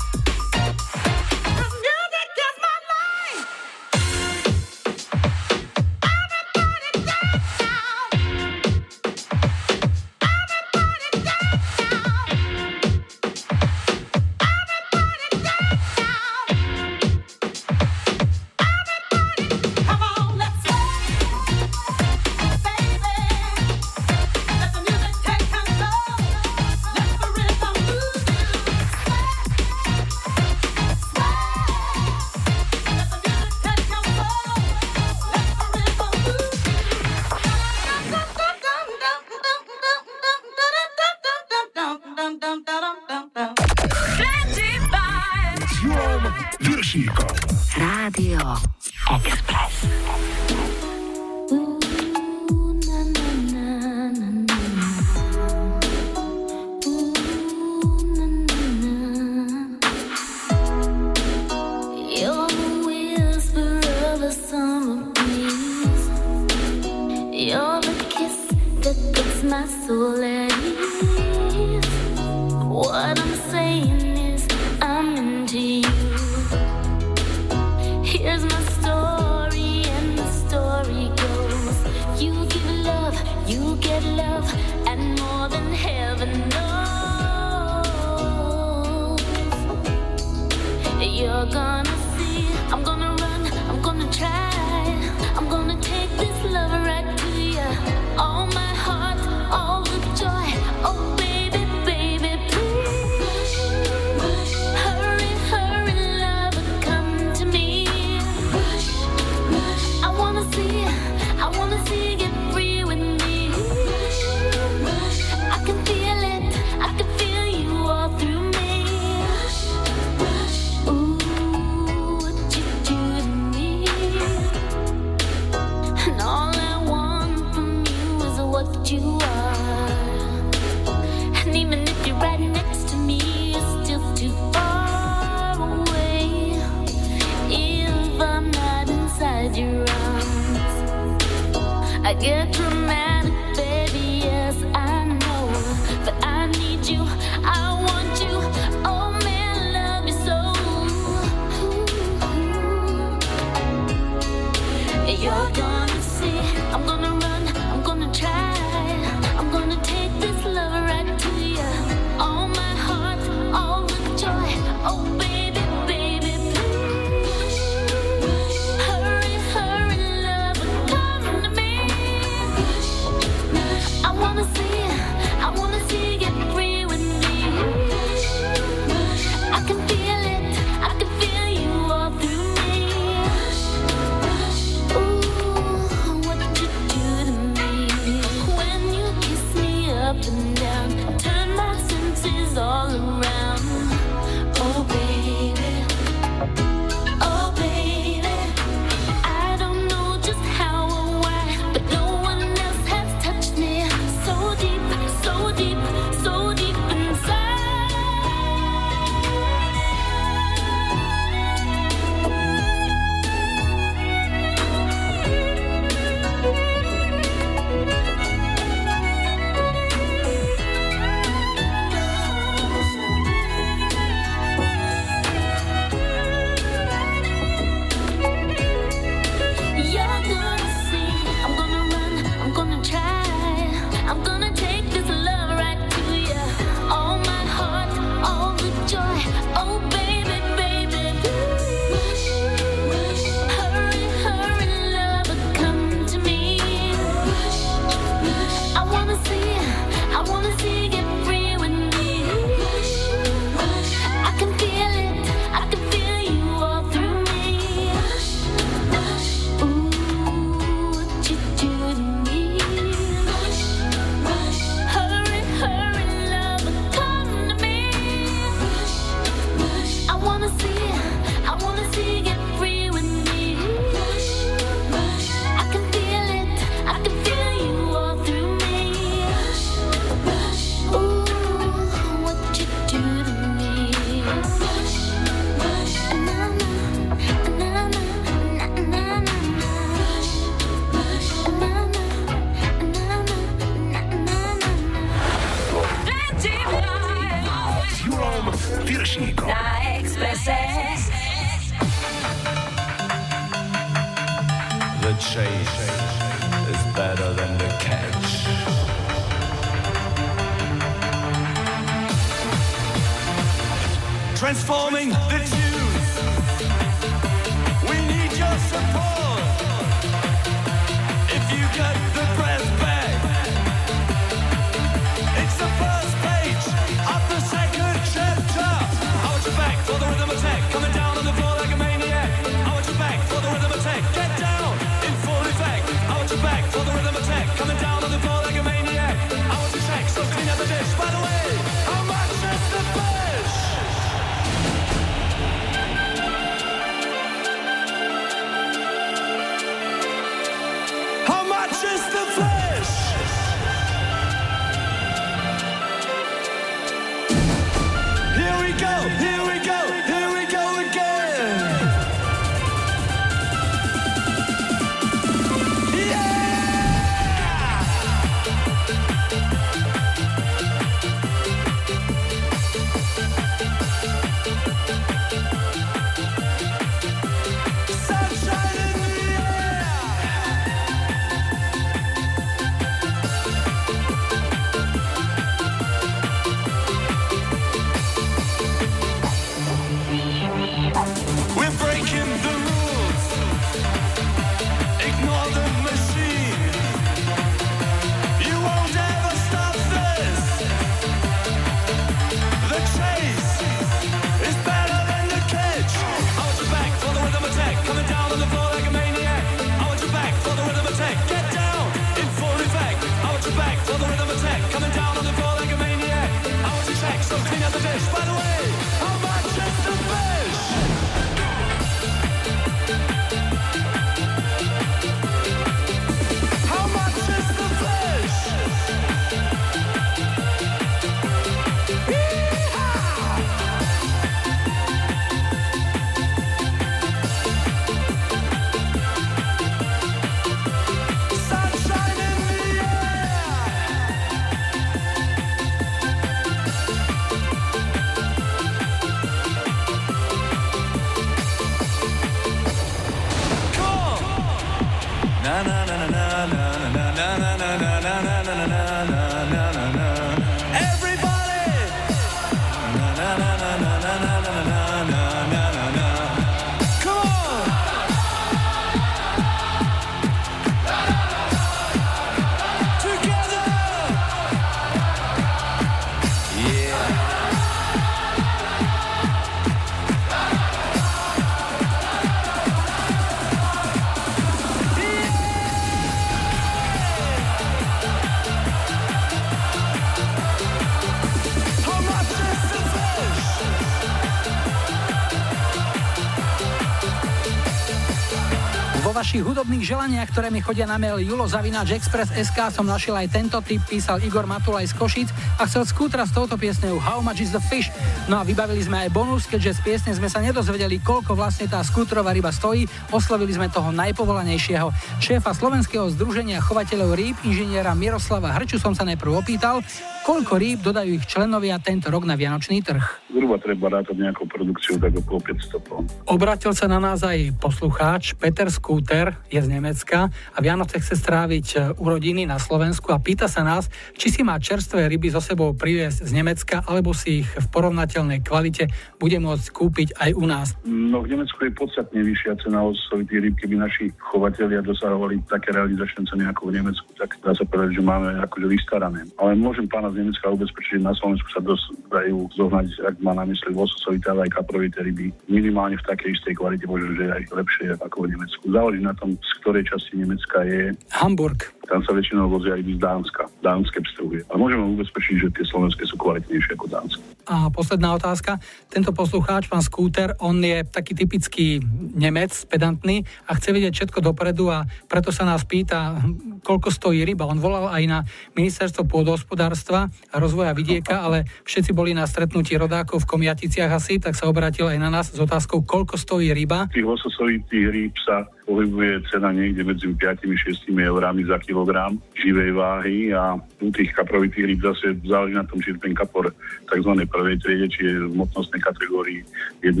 Vašich 499.36 499.52
hudobných 499.52 499.84
želaniach, 499.84 500.32
ktoré 500.32 500.48
mi 500.48 500.64
chodia 500.64 500.88
na 500.88 500.96
mail 500.96 501.20
SK 501.20 502.72
som 502.72 502.88
našiel 502.88 503.20
aj 503.20 503.36
tento 503.36 503.60
typ, 503.60 503.84
písal 503.84 504.16
Igor 504.24 504.48
Matulaj 504.48 504.88
z 504.88 504.96
Košic 504.96 505.28
a 505.60 505.68
chcel 505.68 505.84
skútra 505.84 506.24
s 506.24 506.32
touto 506.32 506.56
piesňou 506.56 506.96
How 506.96 507.20
much 507.20 507.44
is 507.44 507.52
the 507.52 507.60
fish? 507.60 507.92
No 508.32 508.40
a 508.40 508.48
vybavili 508.48 508.80
sme 508.80 509.04
aj 509.04 509.12
bonus, 509.12 509.44
keďže 509.44 509.76
z 509.76 509.80
piesne 509.84 510.12
sme 510.16 510.32
sa 510.32 510.40
nedozvedeli, 510.40 511.04
koľko 511.04 511.36
vlastne 511.36 511.68
tá 511.68 511.84
skútrová 511.84 512.32
ryba 512.32 512.48
stojí, 512.48 512.88
oslovili 513.12 513.52
sme 513.52 513.68
toho 513.68 513.92
najpovolanejšieho. 513.92 514.88
Šéfa 515.20 515.52
Slovenského 515.52 516.08
združenia 516.16 516.64
chovateľov 516.64 517.12
rýb, 517.12 517.36
inžiniera 517.44 517.92
Miroslava 517.92 518.56
Hrču 518.56 518.80
som 518.80 518.96
sa 518.96 519.04
najprv 519.04 519.36
opýtal, 519.36 519.84
koľko 520.24 520.56
rýb 520.56 520.80
dodajú 520.80 521.12
ich 521.12 521.28
členovia 521.28 521.76
tento 521.76 522.08
rok 522.08 522.24
na 522.24 522.40
Vianočný 522.40 522.80
trh. 522.80 523.15
Zhruba 523.46 523.62
treba 523.62 523.86
rátať 524.02 524.18
nejakú 524.18 524.42
produkciu 524.50 524.98
tak 524.98 525.14
okolo 525.22 525.38
500 525.38 525.86
tón. 525.86 526.02
Obratil 526.26 526.74
sa 526.74 526.90
na 526.90 526.98
nás 526.98 527.22
aj 527.22 527.54
poslucháč 527.62 528.34
Peter 528.34 528.66
Skúter, 528.66 529.38
je 529.46 529.62
z 529.62 529.70
Nemecka 529.70 530.34
a 530.34 530.58
Vianoce 530.58 530.98
chce 530.98 531.14
stráviť 531.14 531.66
e, 531.70 531.76
u 531.94 532.10
rodiny 532.10 532.42
na 532.42 532.58
Slovensku 532.58 533.14
a 533.14 533.22
pýta 533.22 533.46
sa 533.46 533.62
nás, 533.62 533.86
či 534.18 534.34
si 534.34 534.42
má 534.42 534.58
čerstvé 534.58 535.06
ryby 535.06 535.30
so 535.30 535.38
sebou 535.38 535.78
priviesť 535.78 536.26
z 536.26 536.32
Nemecka, 536.34 536.82
alebo 536.90 537.14
si 537.14 537.46
ich 537.46 537.50
v 537.54 537.66
porovnateľnej 537.70 538.42
kvalite 538.42 538.90
bude 539.22 539.38
môcť 539.38 539.66
kúpiť 539.70 540.18
aj 540.18 540.30
u 540.34 540.42
nás. 540.42 540.74
No 540.82 541.22
v 541.22 541.38
Nemecku 541.38 541.70
je 541.70 541.70
podstatne 541.70 542.18
vyššia 542.26 542.66
cena 542.66 542.82
osovitých 542.82 543.46
rýb, 543.46 543.54
keby 543.62 543.78
naši 543.78 544.10
chovatelia 544.18 544.82
dosahovali 544.82 545.38
také 545.46 545.70
realizačné 545.70 546.26
ceny 546.26 546.50
ako 546.50 546.74
v 546.74 546.82
Nemecku, 546.82 547.14
tak 547.14 547.38
dá 547.46 547.54
sa 547.54 547.62
povedať, 547.62 547.94
že 547.94 548.02
máme 548.02 548.42
akože 548.42 548.66
vystarané. 548.66 549.22
Ale 549.38 549.54
môžem 549.54 549.86
pána 549.86 550.10
z 550.10 550.26
Nemecka 550.26 550.50
ubezpečiť, 550.50 550.98
že 550.98 551.06
na 551.06 551.14
Slovensku 551.14 551.46
sa 551.54 551.62
dos- 551.62 551.94
dajú 552.10 552.50
zohnať, 552.58 552.86
ak 553.06 553.14
má 553.22 553.35
na 553.36 553.44
mysli 553.44 553.76
lososovité, 553.76 554.32
ale 554.32 554.48
aj 554.48 554.56
kaprovité 554.56 555.04
ryby. 555.04 555.28
Minimálne 555.52 556.00
v 556.00 556.06
takej 556.08 556.32
istej 556.32 556.56
kvalite, 556.56 556.88
možno, 556.88 557.12
že 557.12 557.28
aj 557.28 557.42
lepšie 557.52 557.84
ako 558.00 558.24
v 558.24 558.32
Nemecku. 558.32 558.62
Záleží 558.72 559.00
na 559.04 559.12
tom, 559.12 559.36
z 559.36 559.52
ktorej 559.60 559.84
časti 559.84 560.12
Nemecka 560.16 560.64
je. 560.64 560.96
Hamburg. 561.12 561.75
Tam 561.86 562.02
sa 562.02 562.10
väčšinou 562.10 562.50
vozia 562.50 562.74
ryby 562.74 562.98
z 562.98 563.00
Dánska, 563.02 563.46
dánske 563.62 564.02
pstruhy. 564.02 564.42
A 564.50 564.58
môžeme 564.58 564.82
ubezpečiť, 564.98 565.34
že 565.38 565.48
tie 565.54 565.64
slovenské 565.70 566.02
sú 566.02 566.18
kvalitnejšie 566.18 566.74
ako 566.74 566.86
dánske. 566.90 567.22
A 567.46 567.70
posledná 567.70 568.10
otázka. 568.18 568.58
Tento 568.90 569.14
poslucháč, 569.14 569.70
pán 569.70 569.78
Skúter, 569.78 570.34
on 570.42 570.58
je 570.58 570.82
taký 570.82 571.14
typický 571.14 571.78
Nemec, 572.18 572.50
pedantný 572.66 573.22
a 573.46 573.54
chce 573.54 573.70
vedieť 573.70 573.94
všetko 574.02 574.18
dopredu 574.18 574.66
a 574.74 574.82
preto 575.06 575.30
sa 575.30 575.46
nás 575.46 575.62
pýta, 575.62 576.18
koľko 576.66 576.90
stojí 576.90 577.22
ryba. 577.22 577.46
On 577.46 577.62
volal 577.62 577.86
aj 577.86 578.02
na 578.10 578.18
ministerstvo 578.58 579.06
pôdohospodárstva 579.06 580.10
a 580.10 580.36
rozvoja 580.42 580.74
vidieka, 580.74 581.22
ale 581.22 581.46
všetci 581.62 581.94
boli 581.94 582.18
na 582.18 582.26
stretnutí 582.26 582.74
rodákov 582.74 583.22
v 583.22 583.30
Komiaticiach 583.38 583.94
asi, 583.94 584.18
tak 584.18 584.34
sa 584.34 584.50
obratil 584.50 584.90
aj 584.90 584.98
na 584.98 585.06
nás 585.14 585.30
s 585.30 585.38
otázkou, 585.38 585.86
koľko 585.86 586.18
stojí 586.18 586.50
ryba. 586.50 586.90
Tých 586.90 587.06
lososovitých 587.06 587.86
rýb 587.94 588.14
sa 588.26 588.50
pohybuje 588.66 589.22
cena 589.30 589.54
niekde 589.54 589.86
medzi 589.86 590.10
5-6 590.10 590.90
eurami 590.90 591.46
za 591.46 591.62
kilogram 591.76 592.16
živej 592.40 592.72
váhy 592.72 593.36
a 593.36 593.60
u 593.84 593.92
tých 593.92 594.08
kaprovitých 594.16 594.64
rýb 594.64 594.80
zase 594.80 595.12
záleží 595.28 595.60
na 595.60 595.68
tom, 595.68 595.76
či 595.84 595.92
ten 596.00 596.16
kapor 596.16 596.48
tzv. 596.88 597.12
prvej 597.28 597.60
triede, 597.60 597.92
či 597.92 598.00
je 598.08 598.16
v 598.24 598.32
motnostnej 598.32 598.80
kategórii 598.80 599.44
1,8 599.84 600.00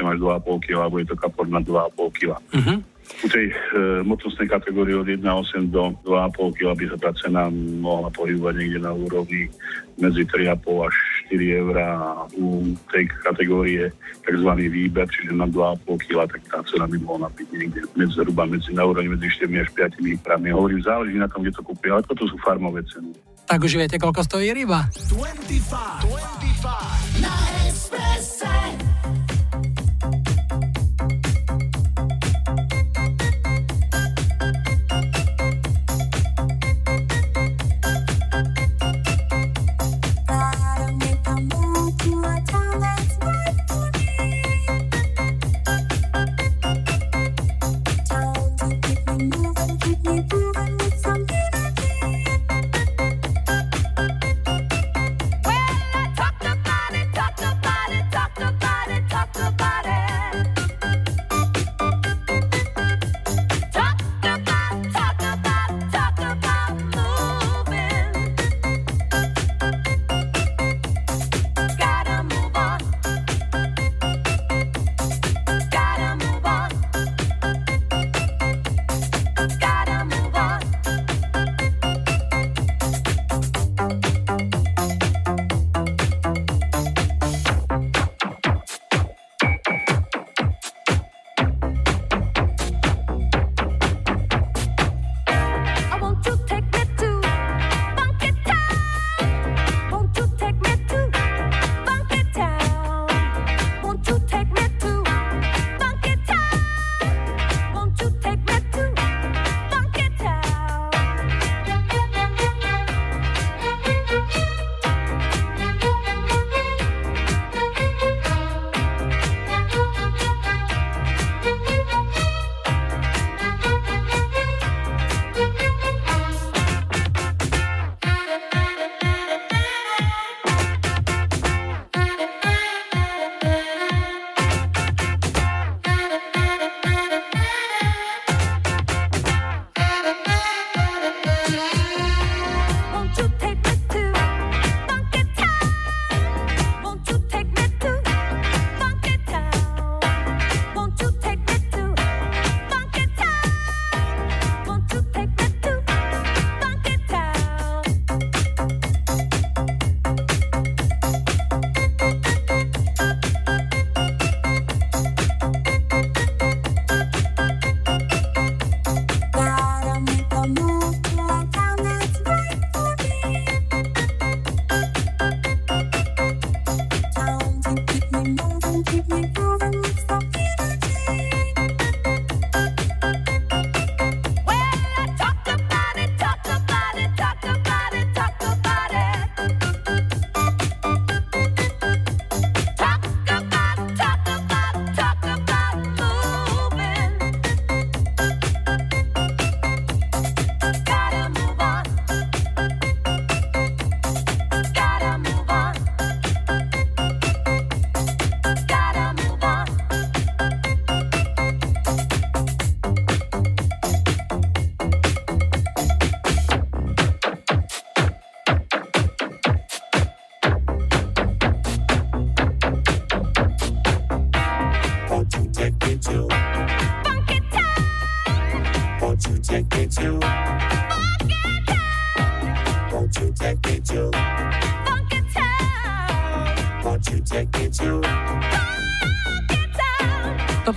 až 0.00 0.16
2,5 0.16 0.64
kg, 0.64 0.72
alebo 0.80 0.96
je 0.96 1.12
to 1.12 1.16
kapor 1.20 1.44
na 1.44 1.60
2,5 1.60 2.16
kg. 2.16 2.40
Uh-huh. 2.56 2.80
U 3.20 3.26
tej 3.28 3.52
e, 3.52 3.56
motnostnej 4.06 4.48
kategórie 4.48 4.96
od 4.96 5.04
1,8 5.04 5.68
do 5.68 5.92
2,5 6.06 6.56
kg 6.56 6.68
by 6.72 6.84
sa 6.88 6.98
tá 6.98 7.10
cena 7.20 7.42
mohla 7.82 8.08
pohybovať 8.14 8.54
niekde 8.56 8.80
na 8.80 8.92
úrovni 8.96 9.52
medzi 10.00 10.24
3,5 10.24 10.88
až 10.88 10.94
4 11.28 11.60
eur 11.60 11.74
a 11.76 11.90
u 12.34 12.72
tej 12.88 13.04
kategórie 13.20 13.92
tzv. 14.24 14.50
výber, 14.56 15.06
čiže 15.06 15.36
na 15.36 15.44
2,5 15.44 16.04
kg, 16.08 16.18
tak 16.26 16.40
tá 16.48 16.58
cena 16.64 16.88
by 16.88 16.98
mohla 17.04 17.28
byť 17.28 17.48
niekde 17.52 17.80
medzi, 17.92 18.14
zhruba 18.16 18.48
medzi, 18.48 18.72
na 18.72 18.88
úrovni 18.88 19.12
medzi 19.12 19.28
4 19.28 19.62
až 19.62 19.68
5 20.00 20.24
grami. 20.24 20.48
Hovorím, 20.50 20.80
záleží 20.80 21.16
na 21.20 21.28
tom, 21.28 21.44
kde 21.44 21.52
to 21.54 21.62
kúpia, 21.62 22.00
ale 22.00 22.02
toto 22.08 22.24
sú 22.24 22.40
farmové 22.40 22.80
ceny. 22.88 23.12
Tak 23.44 23.60
už 23.60 23.76
viete, 23.76 23.98
koľko 23.98 24.22
stojí 24.24 24.54
ryba. 24.54 24.88
25. 25.12 26.06
25. 26.06 27.20
Na 27.20 27.34
Expresse. 27.66 28.89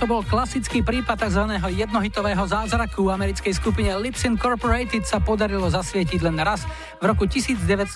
Toto 0.04 0.20
bol 0.20 0.28
klasický 0.28 0.84
prípad 0.84 1.16
tzv. 1.16 1.48
jednohitového 1.64 2.44
zázraku. 2.44 3.08
Americkej 3.08 3.56
skupine 3.56 3.88
Lips 3.96 4.28
Incorporated 4.28 5.08
sa 5.08 5.16
podarilo 5.16 5.64
zasvietiť 5.72 6.20
len 6.20 6.36
raz. 6.44 6.68
V 7.00 7.08
roku 7.08 7.24
1980 7.24 7.88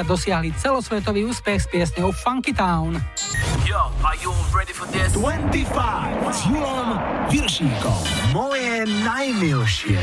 dosiahli 0.00 0.56
celosvetový 0.56 1.28
úspech 1.28 1.60
s 1.60 1.68
piesňou 1.68 2.08
Funky 2.16 2.56
Town. 2.56 2.96
Yo, 3.68 3.92
are 4.00 4.16
you 4.24 4.32
ready 4.56 4.72
for 4.72 4.88
this? 4.96 5.12
25 5.12 5.68
s 6.32 6.40
Julom 6.48 6.96
Viršíkom. 7.28 8.00
Moje 8.32 8.88
najmilšie. 9.04 10.00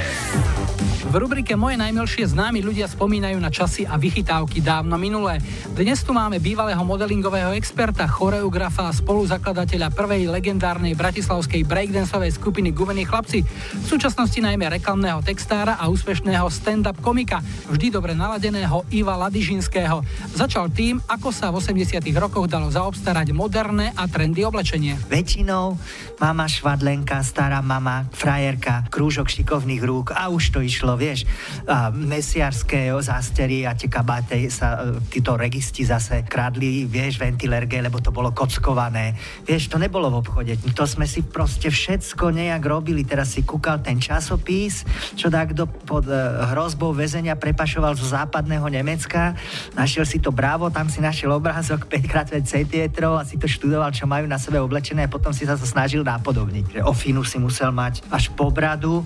V 1.09 1.17
rubrike 1.17 1.57
Moje 1.57 1.81
najmilšie 1.81 2.29
známi 2.29 2.61
ľudia 2.61 2.85
spomínajú 2.85 3.41
na 3.41 3.49
časy 3.49 3.89
a 3.89 3.97
vychytávky 3.97 4.61
dávno 4.61 4.93
minulé. 5.01 5.41
Dnes 5.79 6.03
tu 6.03 6.11
máme 6.11 6.43
bývalého 6.43 6.83
modelingového 6.83 7.55
experta, 7.55 8.03
choreografa 8.03 8.91
a 8.91 8.91
spoluzakladateľa 8.91 9.95
prvej 9.95 10.27
legendárnej 10.27 10.91
bratislavskej 10.91 11.63
breakdanceovej 11.63 12.35
skupiny 12.35 12.75
Gumení 12.75 13.07
chlapci. 13.07 13.47
V 13.47 13.87
súčasnosti 13.87 14.35
najmä 14.43 14.67
reklamného 14.75 15.23
textára 15.23 15.79
a 15.79 15.87
úspešného 15.87 16.51
stand-up 16.51 16.99
komika, 16.99 17.39
vždy 17.71 17.95
dobre 17.95 18.11
naladeného 18.11 18.83
Iva 18.91 19.15
Ladižinského. 19.23 20.03
Začal 20.35 20.67
tým, 20.75 20.99
ako 21.07 21.31
sa 21.31 21.47
v 21.47 21.63
80 21.63 22.03
rokoch 22.19 22.51
dalo 22.51 22.67
zaobstarať 22.67 23.31
moderné 23.31 23.95
a 23.95 24.03
trendy 24.11 24.43
oblečenie. 24.43 24.99
Väčšinou 25.07 25.79
mama 26.19 26.43
švadlenka, 26.51 27.23
stará 27.23 27.63
mama, 27.63 28.03
frajerka, 28.11 28.83
krúžok 28.91 29.31
šikovných 29.31 29.79
rúk 29.87 30.11
a 30.11 30.27
už 30.27 30.51
to 30.51 30.59
išlo, 30.59 30.99
vieš, 30.99 31.23
a 31.63 31.87
mesiarské 31.87 32.91
zástery 32.99 33.63
a 33.63 33.71
tie 33.79 33.87
kabáte 33.87 34.35
sa, 34.51 34.83
e, 34.83 34.99
títo 35.07 35.39
registi 35.69 35.85
zase 35.85 36.25
kradli, 36.25 36.89
vieš, 36.89 37.21
ventilerge, 37.21 37.77
lebo 37.77 38.01
to 38.01 38.09
bolo 38.09 38.33
kockované. 38.33 39.13
Vieš, 39.45 39.69
to 39.69 39.77
nebolo 39.77 40.09
v 40.09 40.25
obchode. 40.25 40.57
To 40.73 40.89
sme 40.89 41.05
si 41.05 41.21
proste 41.21 41.69
všetko 41.69 42.33
nejak 42.33 42.65
robili. 42.65 43.05
Teraz 43.05 43.37
si 43.37 43.45
kúkal 43.45 43.77
ten 43.85 44.01
časopis, 44.01 44.81
čo 45.13 45.29
takto 45.29 45.69
pod 45.69 46.09
e, 46.09 46.17
hrozbou 46.49 46.89
väzenia 46.89 47.37
prepašoval 47.37 47.93
zo 48.01 48.09
západného 48.09 48.65
Nemecka. 48.65 49.37
Našiel 49.77 50.09
si 50.09 50.17
to 50.17 50.33
brávo, 50.33 50.73
tam 50.73 50.89
si 50.89 51.05
našiel 51.05 51.37
obrázok 51.37 51.85
5x5 51.93 52.41
cm 52.41 52.89
a 53.05 53.21
si 53.21 53.37
to 53.37 53.45
študoval, 53.45 53.93
čo 53.93 54.09
majú 54.09 54.25
na 54.25 54.41
sebe 54.41 54.57
oblečené 54.57 55.05
a 55.05 55.13
potom 55.13 55.29
si 55.29 55.45
sa 55.45 55.53
to 55.53 55.69
snažil 55.69 56.01
nápodobniť. 56.01 56.81
Že 56.81 56.89
ofinu 56.89 57.21
si 57.21 57.37
musel 57.37 57.69
mať 57.69 58.01
až 58.09 58.33
po 58.33 58.49
bradu. 58.49 59.05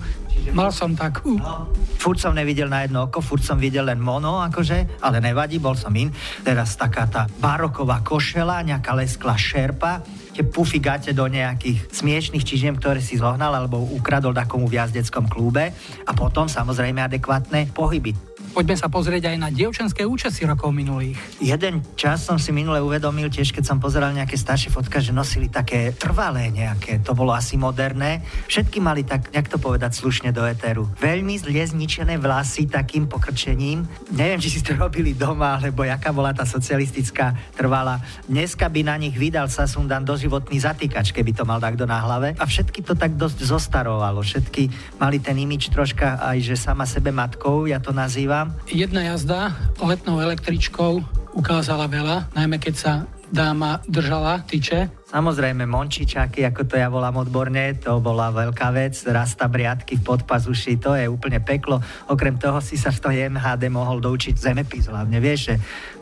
Mal 0.52 0.72
som 0.74 0.92
takú. 0.92 1.38
No, 1.38 1.68
furt 1.96 2.20
som 2.20 2.34
nevidel 2.34 2.68
na 2.68 2.84
jedno 2.84 3.06
oko, 3.06 3.22
furt 3.22 3.40
som 3.46 3.56
videl 3.56 3.86
len 3.86 4.02
mono, 4.02 4.42
akože, 4.44 5.00
ale 5.00 5.22
nevadí, 5.22 5.62
bol 5.62 5.78
som 5.78 5.94
in. 5.94 6.10
Teraz 6.54 6.78
taká 6.78 7.10
tá 7.10 7.26
baroková 7.42 7.98
košela, 8.06 8.62
nejaká 8.62 8.94
lesklá 8.94 9.34
šerpa, 9.34 10.06
tie 10.30 10.46
pufy 10.46 10.78
gate 10.78 11.10
do 11.10 11.26
nejakých 11.26 11.90
smiešných 11.90 12.46
čižiem, 12.46 12.78
ktoré 12.78 13.02
si 13.02 13.18
zohnal 13.18 13.58
alebo 13.58 13.82
ukradol 13.82 14.30
takomu 14.30 14.70
v 14.70 14.78
jazdeckom 14.78 15.26
klube 15.26 15.74
a 16.06 16.12
potom 16.14 16.46
samozrejme 16.46 17.02
adekvátne 17.02 17.74
pohyby. 17.74 18.33
Poďme 18.54 18.78
sa 18.78 18.86
pozrieť 18.86 19.34
aj 19.34 19.36
na 19.42 19.50
dievčenské 19.50 20.06
účesy 20.06 20.46
rokov 20.46 20.70
minulých. 20.70 21.18
Jeden 21.42 21.82
čas 21.98 22.22
som 22.22 22.38
si 22.38 22.54
minule 22.54 22.78
uvedomil 22.78 23.26
tiež, 23.26 23.50
keď 23.50 23.66
som 23.66 23.82
pozeral 23.82 24.14
nejaké 24.14 24.38
staršie 24.38 24.70
fotka, 24.70 25.02
že 25.02 25.10
nosili 25.10 25.50
také 25.50 25.90
trvalé 25.90 26.54
nejaké, 26.54 27.02
to 27.02 27.18
bolo 27.18 27.34
asi 27.34 27.58
moderné. 27.58 28.22
Všetky 28.46 28.78
mali 28.78 29.02
tak, 29.02 29.34
jak 29.34 29.50
to 29.50 29.58
povedať 29.58 29.98
slušne 29.98 30.30
do 30.30 30.46
eteru. 30.46 30.86
Veľmi 31.02 31.34
zle 31.42 31.66
zničené 31.66 32.14
vlasy 32.14 32.70
takým 32.70 33.10
pokrčením. 33.10 33.90
Neviem, 34.14 34.38
či 34.38 34.54
si 34.54 34.60
to 34.62 34.78
robili 34.78 35.18
doma, 35.18 35.58
alebo 35.58 35.82
jaká 35.82 36.14
bola 36.14 36.30
tá 36.30 36.46
socialistická 36.46 37.58
trvala. 37.58 37.98
Dneska 38.30 38.70
by 38.70 38.86
na 38.86 38.94
nich 39.02 39.18
vydal 39.18 39.50
sa 39.50 39.66
Sundan 39.66 40.06
doživotný 40.06 40.62
zatýkač, 40.62 41.10
keby 41.10 41.34
to 41.34 41.42
mal 41.42 41.58
takto 41.58 41.90
na 41.90 41.98
hlave. 41.98 42.38
A 42.38 42.46
všetky 42.46 42.86
to 42.86 42.94
tak 42.94 43.18
dosť 43.18 43.50
zostarovalo. 43.50 44.22
Všetky 44.22 44.70
mali 45.02 45.18
ten 45.18 45.34
imič 45.34 45.74
troška 45.74 46.22
aj, 46.22 46.38
že 46.38 46.54
sama 46.54 46.86
sebe 46.86 47.10
matkou, 47.10 47.66
ja 47.66 47.82
to 47.82 47.90
nazývam. 47.90 48.43
Jedna 48.70 49.14
jazda 49.14 49.52
letnou 49.78 50.20
električkou 50.20 51.04
ukázala 51.34 51.90
veľa, 51.90 52.32
najmä 52.32 52.56
keď 52.62 52.74
sa 52.74 52.92
dáma 53.34 53.82
držala 53.90 54.46
tyče. 54.46 54.88
Samozrejme, 55.14 55.62
mončičáky, 55.70 56.42
ako 56.42 56.66
to 56.66 56.74
ja 56.74 56.90
volám 56.90 57.22
odborne, 57.22 57.78
to 57.78 58.02
bola 58.02 58.34
veľká 58.34 58.74
vec. 58.74 58.98
Rasta 59.06 59.46
briadky 59.46 59.94
v 59.94 60.10
podpazuši, 60.10 60.74
to 60.82 60.98
je 60.98 61.06
úplne 61.06 61.38
peklo. 61.38 61.78
Okrem 62.10 62.34
toho 62.34 62.58
si 62.58 62.74
sa 62.74 62.90
v 62.90 62.98
toho 62.98 63.14
MHD 63.30 63.70
mohol 63.70 64.02
doučiť 64.02 64.34
zemepis 64.34 64.90
hlavne. 64.90 65.22
Vieš, 65.22 65.40
že 65.46 65.54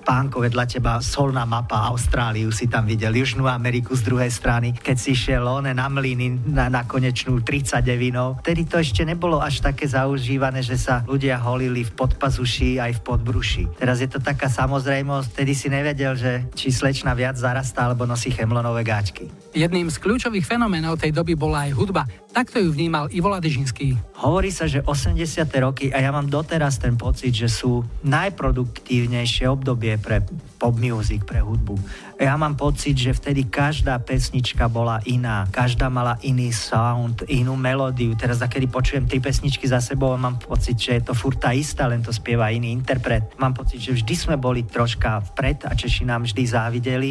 pánko 0.03 0.43
vedľa 0.43 0.65
teba 0.65 0.99
solná 0.99 1.47
mapa 1.47 1.93
Austráliu 1.93 2.51
si 2.51 2.67
tam 2.67 2.89
videl, 2.89 3.15
Južnú 3.15 3.47
Ameriku 3.47 3.95
z 3.95 4.03
druhej 4.03 4.33
strany, 4.33 4.75
keď 4.75 4.97
si 4.99 5.15
šiel 5.15 5.47
one 5.47 5.71
na 5.71 5.87
mlyny 5.87 6.49
na, 6.51 6.73
na 6.73 6.83
konečnú 6.83 7.39
30 7.45 7.85
devinov. 7.85 8.43
Vtedy 8.43 8.67
to 8.67 8.83
ešte 8.83 9.07
nebolo 9.07 9.39
až 9.39 9.63
také 9.63 9.87
zaužívané, 9.87 10.65
že 10.65 10.75
sa 10.75 11.07
ľudia 11.07 11.39
holili 11.39 11.87
v 11.87 11.95
podpazuši 11.95 12.83
aj 12.83 12.99
v 12.99 13.01
podbruši. 13.07 13.65
Teraz 13.79 14.03
je 14.03 14.11
to 14.11 14.19
taká 14.19 14.51
samozrejmosť, 14.51 15.29
vtedy 15.37 15.53
si 15.55 15.69
nevedel, 15.71 16.19
že 16.19 16.51
či 16.59 16.75
slečna 16.75 17.15
viac 17.15 17.39
zarastá 17.39 17.87
alebo 17.87 18.09
nosí 18.09 18.35
chemlonové 18.35 18.83
gáčky. 19.03 19.27
Jedným 19.53 19.91
z 19.91 19.99
kľúčových 19.99 20.47
fenoménov 20.47 20.95
tej 20.97 21.11
doby 21.11 21.35
bola 21.35 21.67
aj 21.67 21.75
hudba. 21.75 22.07
Takto 22.33 22.63
ju 22.63 22.73
vnímal 22.73 23.13
Ivo 23.13 23.29
Ladežinský. 23.29 23.99
Hovorí 24.23 24.49
sa, 24.49 24.65
že 24.65 24.81
80. 24.81 25.19
roky, 25.61 25.93
a 25.93 26.01
ja 26.01 26.09
mám 26.15 26.31
doteraz 26.31 26.81
ten 26.81 26.97
pocit, 26.97 27.35
že 27.35 27.51
sú 27.51 27.85
najproduktívnejšie 28.07 29.45
obdobie 29.51 30.01
pre 30.01 30.25
pop 30.57 30.73
music, 30.79 31.27
pre 31.29 31.45
hudbu. 31.45 31.77
Ja 32.17 32.39
mám 32.39 32.55
pocit, 32.57 32.97
že 32.97 33.13
vtedy 33.13 33.51
každá 33.51 33.99
pesnička 34.01 34.71
bola 34.71 35.03
iná, 35.05 35.45
každá 35.51 35.91
mala 35.91 36.17
iný 36.23 36.55
sound, 36.55 37.27
inú 37.29 37.59
melódiu. 37.59 38.15
Teraz, 38.17 38.41
kedy 38.41 38.71
počujem 38.71 39.05
tri 39.05 39.19
pesničky 39.19 39.67
za 39.69 39.83
sebou, 39.83 40.15
mám 40.17 40.39
pocit, 40.39 40.79
že 40.79 40.97
je 40.97 41.03
to 41.03 41.13
furt 41.13 41.43
tá 41.43 41.53
istá, 41.53 41.91
len 41.91 42.01
to 42.01 42.15
spieva 42.15 42.49
iný 42.49 42.73
interpret. 42.73 43.27
Mám 43.37 43.59
pocit, 43.59 43.83
že 43.83 43.93
vždy 43.93 44.15
sme 44.17 44.37
boli 44.41 44.65
troška 44.65 45.35
vpred 45.35 45.69
a 45.69 45.77
Češi 45.77 46.09
nám 46.09 46.25
vždy 46.25 46.43
závideli 46.47 47.11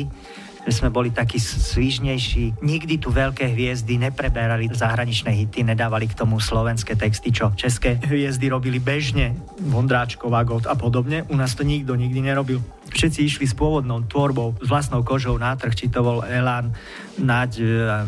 sme 0.69 0.93
boli 0.93 1.09
takí 1.09 1.41
svížnejší. 1.41 2.61
Nikdy 2.61 3.01
tu 3.01 3.09
veľké 3.09 3.49
hviezdy 3.49 3.97
nepreberali 3.97 4.69
zahraničné 4.69 5.33
hity, 5.33 5.65
nedávali 5.65 6.05
k 6.05 6.13
tomu 6.13 6.37
slovenské 6.37 6.93
texty, 6.93 7.33
čo 7.33 7.49
české 7.57 7.97
hviezdy 7.97 8.45
robili 8.45 8.77
bežne. 8.77 9.33
Vondráčkov, 9.57 10.29
Agot 10.37 10.69
a 10.69 10.77
podobne. 10.77 11.25
U 11.33 11.35
nás 11.39 11.57
to 11.57 11.65
nikto 11.65 11.97
nikdy 11.97 12.21
nerobil. 12.21 12.61
Všetci 12.91 13.19
išli 13.23 13.45
s 13.47 13.55
pôvodnou 13.55 14.03
tvorbou, 14.03 14.59
s 14.59 14.67
vlastnou 14.67 14.99
kožou 15.01 15.39
na 15.39 15.55
trh, 15.55 15.71
či 15.71 15.87
to 15.87 16.03
bol 16.03 16.27
Elan, 16.27 16.75
Naď, 17.21 17.51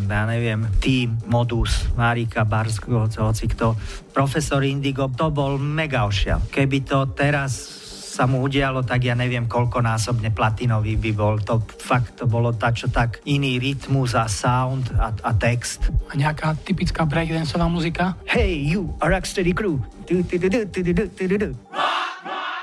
ja 0.04 0.24
neviem, 0.28 0.68
Tým, 0.84 1.24
Modus, 1.32 1.88
Marika, 1.96 2.44
Barsko, 2.44 3.08
hoci 3.08 3.46
kto. 3.48 3.80
Profesor 4.12 4.60
Indigo, 4.60 5.08
to 5.08 5.32
bol 5.32 5.56
mega 5.56 6.04
ošial. 6.04 6.44
Keby 6.52 6.84
to 6.84 7.08
teraz 7.16 7.83
sa 8.14 8.30
mu 8.30 8.46
udialo, 8.46 8.86
tak 8.86 9.10
ja 9.10 9.18
neviem 9.18 9.50
koľkonásobne 9.50 10.30
platinový 10.30 11.02
by 11.02 11.12
bol. 11.18 11.42
To 11.50 11.66
fakt 11.66 12.22
to 12.22 12.30
bolo 12.30 12.54
tak 12.54 12.78
čo 12.78 12.94
tak 12.94 13.18
iný 13.26 13.58
rytmus 13.58 14.14
a 14.14 14.30
sound 14.30 14.94
a, 15.02 15.10
a 15.10 15.34
text. 15.34 15.90
A 16.08 16.14
nejaká 16.14 16.54
typická 16.62 17.10
breakdanceová 17.10 17.66
muzika? 17.66 18.14
Hey, 18.30 18.62
you, 18.62 18.94
a 19.02 19.10
Rocksteady 19.10 19.58
Crew. 19.58 19.82
Du, 20.06 20.22
du, 20.22 20.38
du, 20.38 20.46
du, 20.46 20.62
du, 20.70 20.94
du, 20.94 21.06
du, 21.10 21.38
du. 21.42 21.50
Rock, 21.74 22.22
rock. 22.22 22.63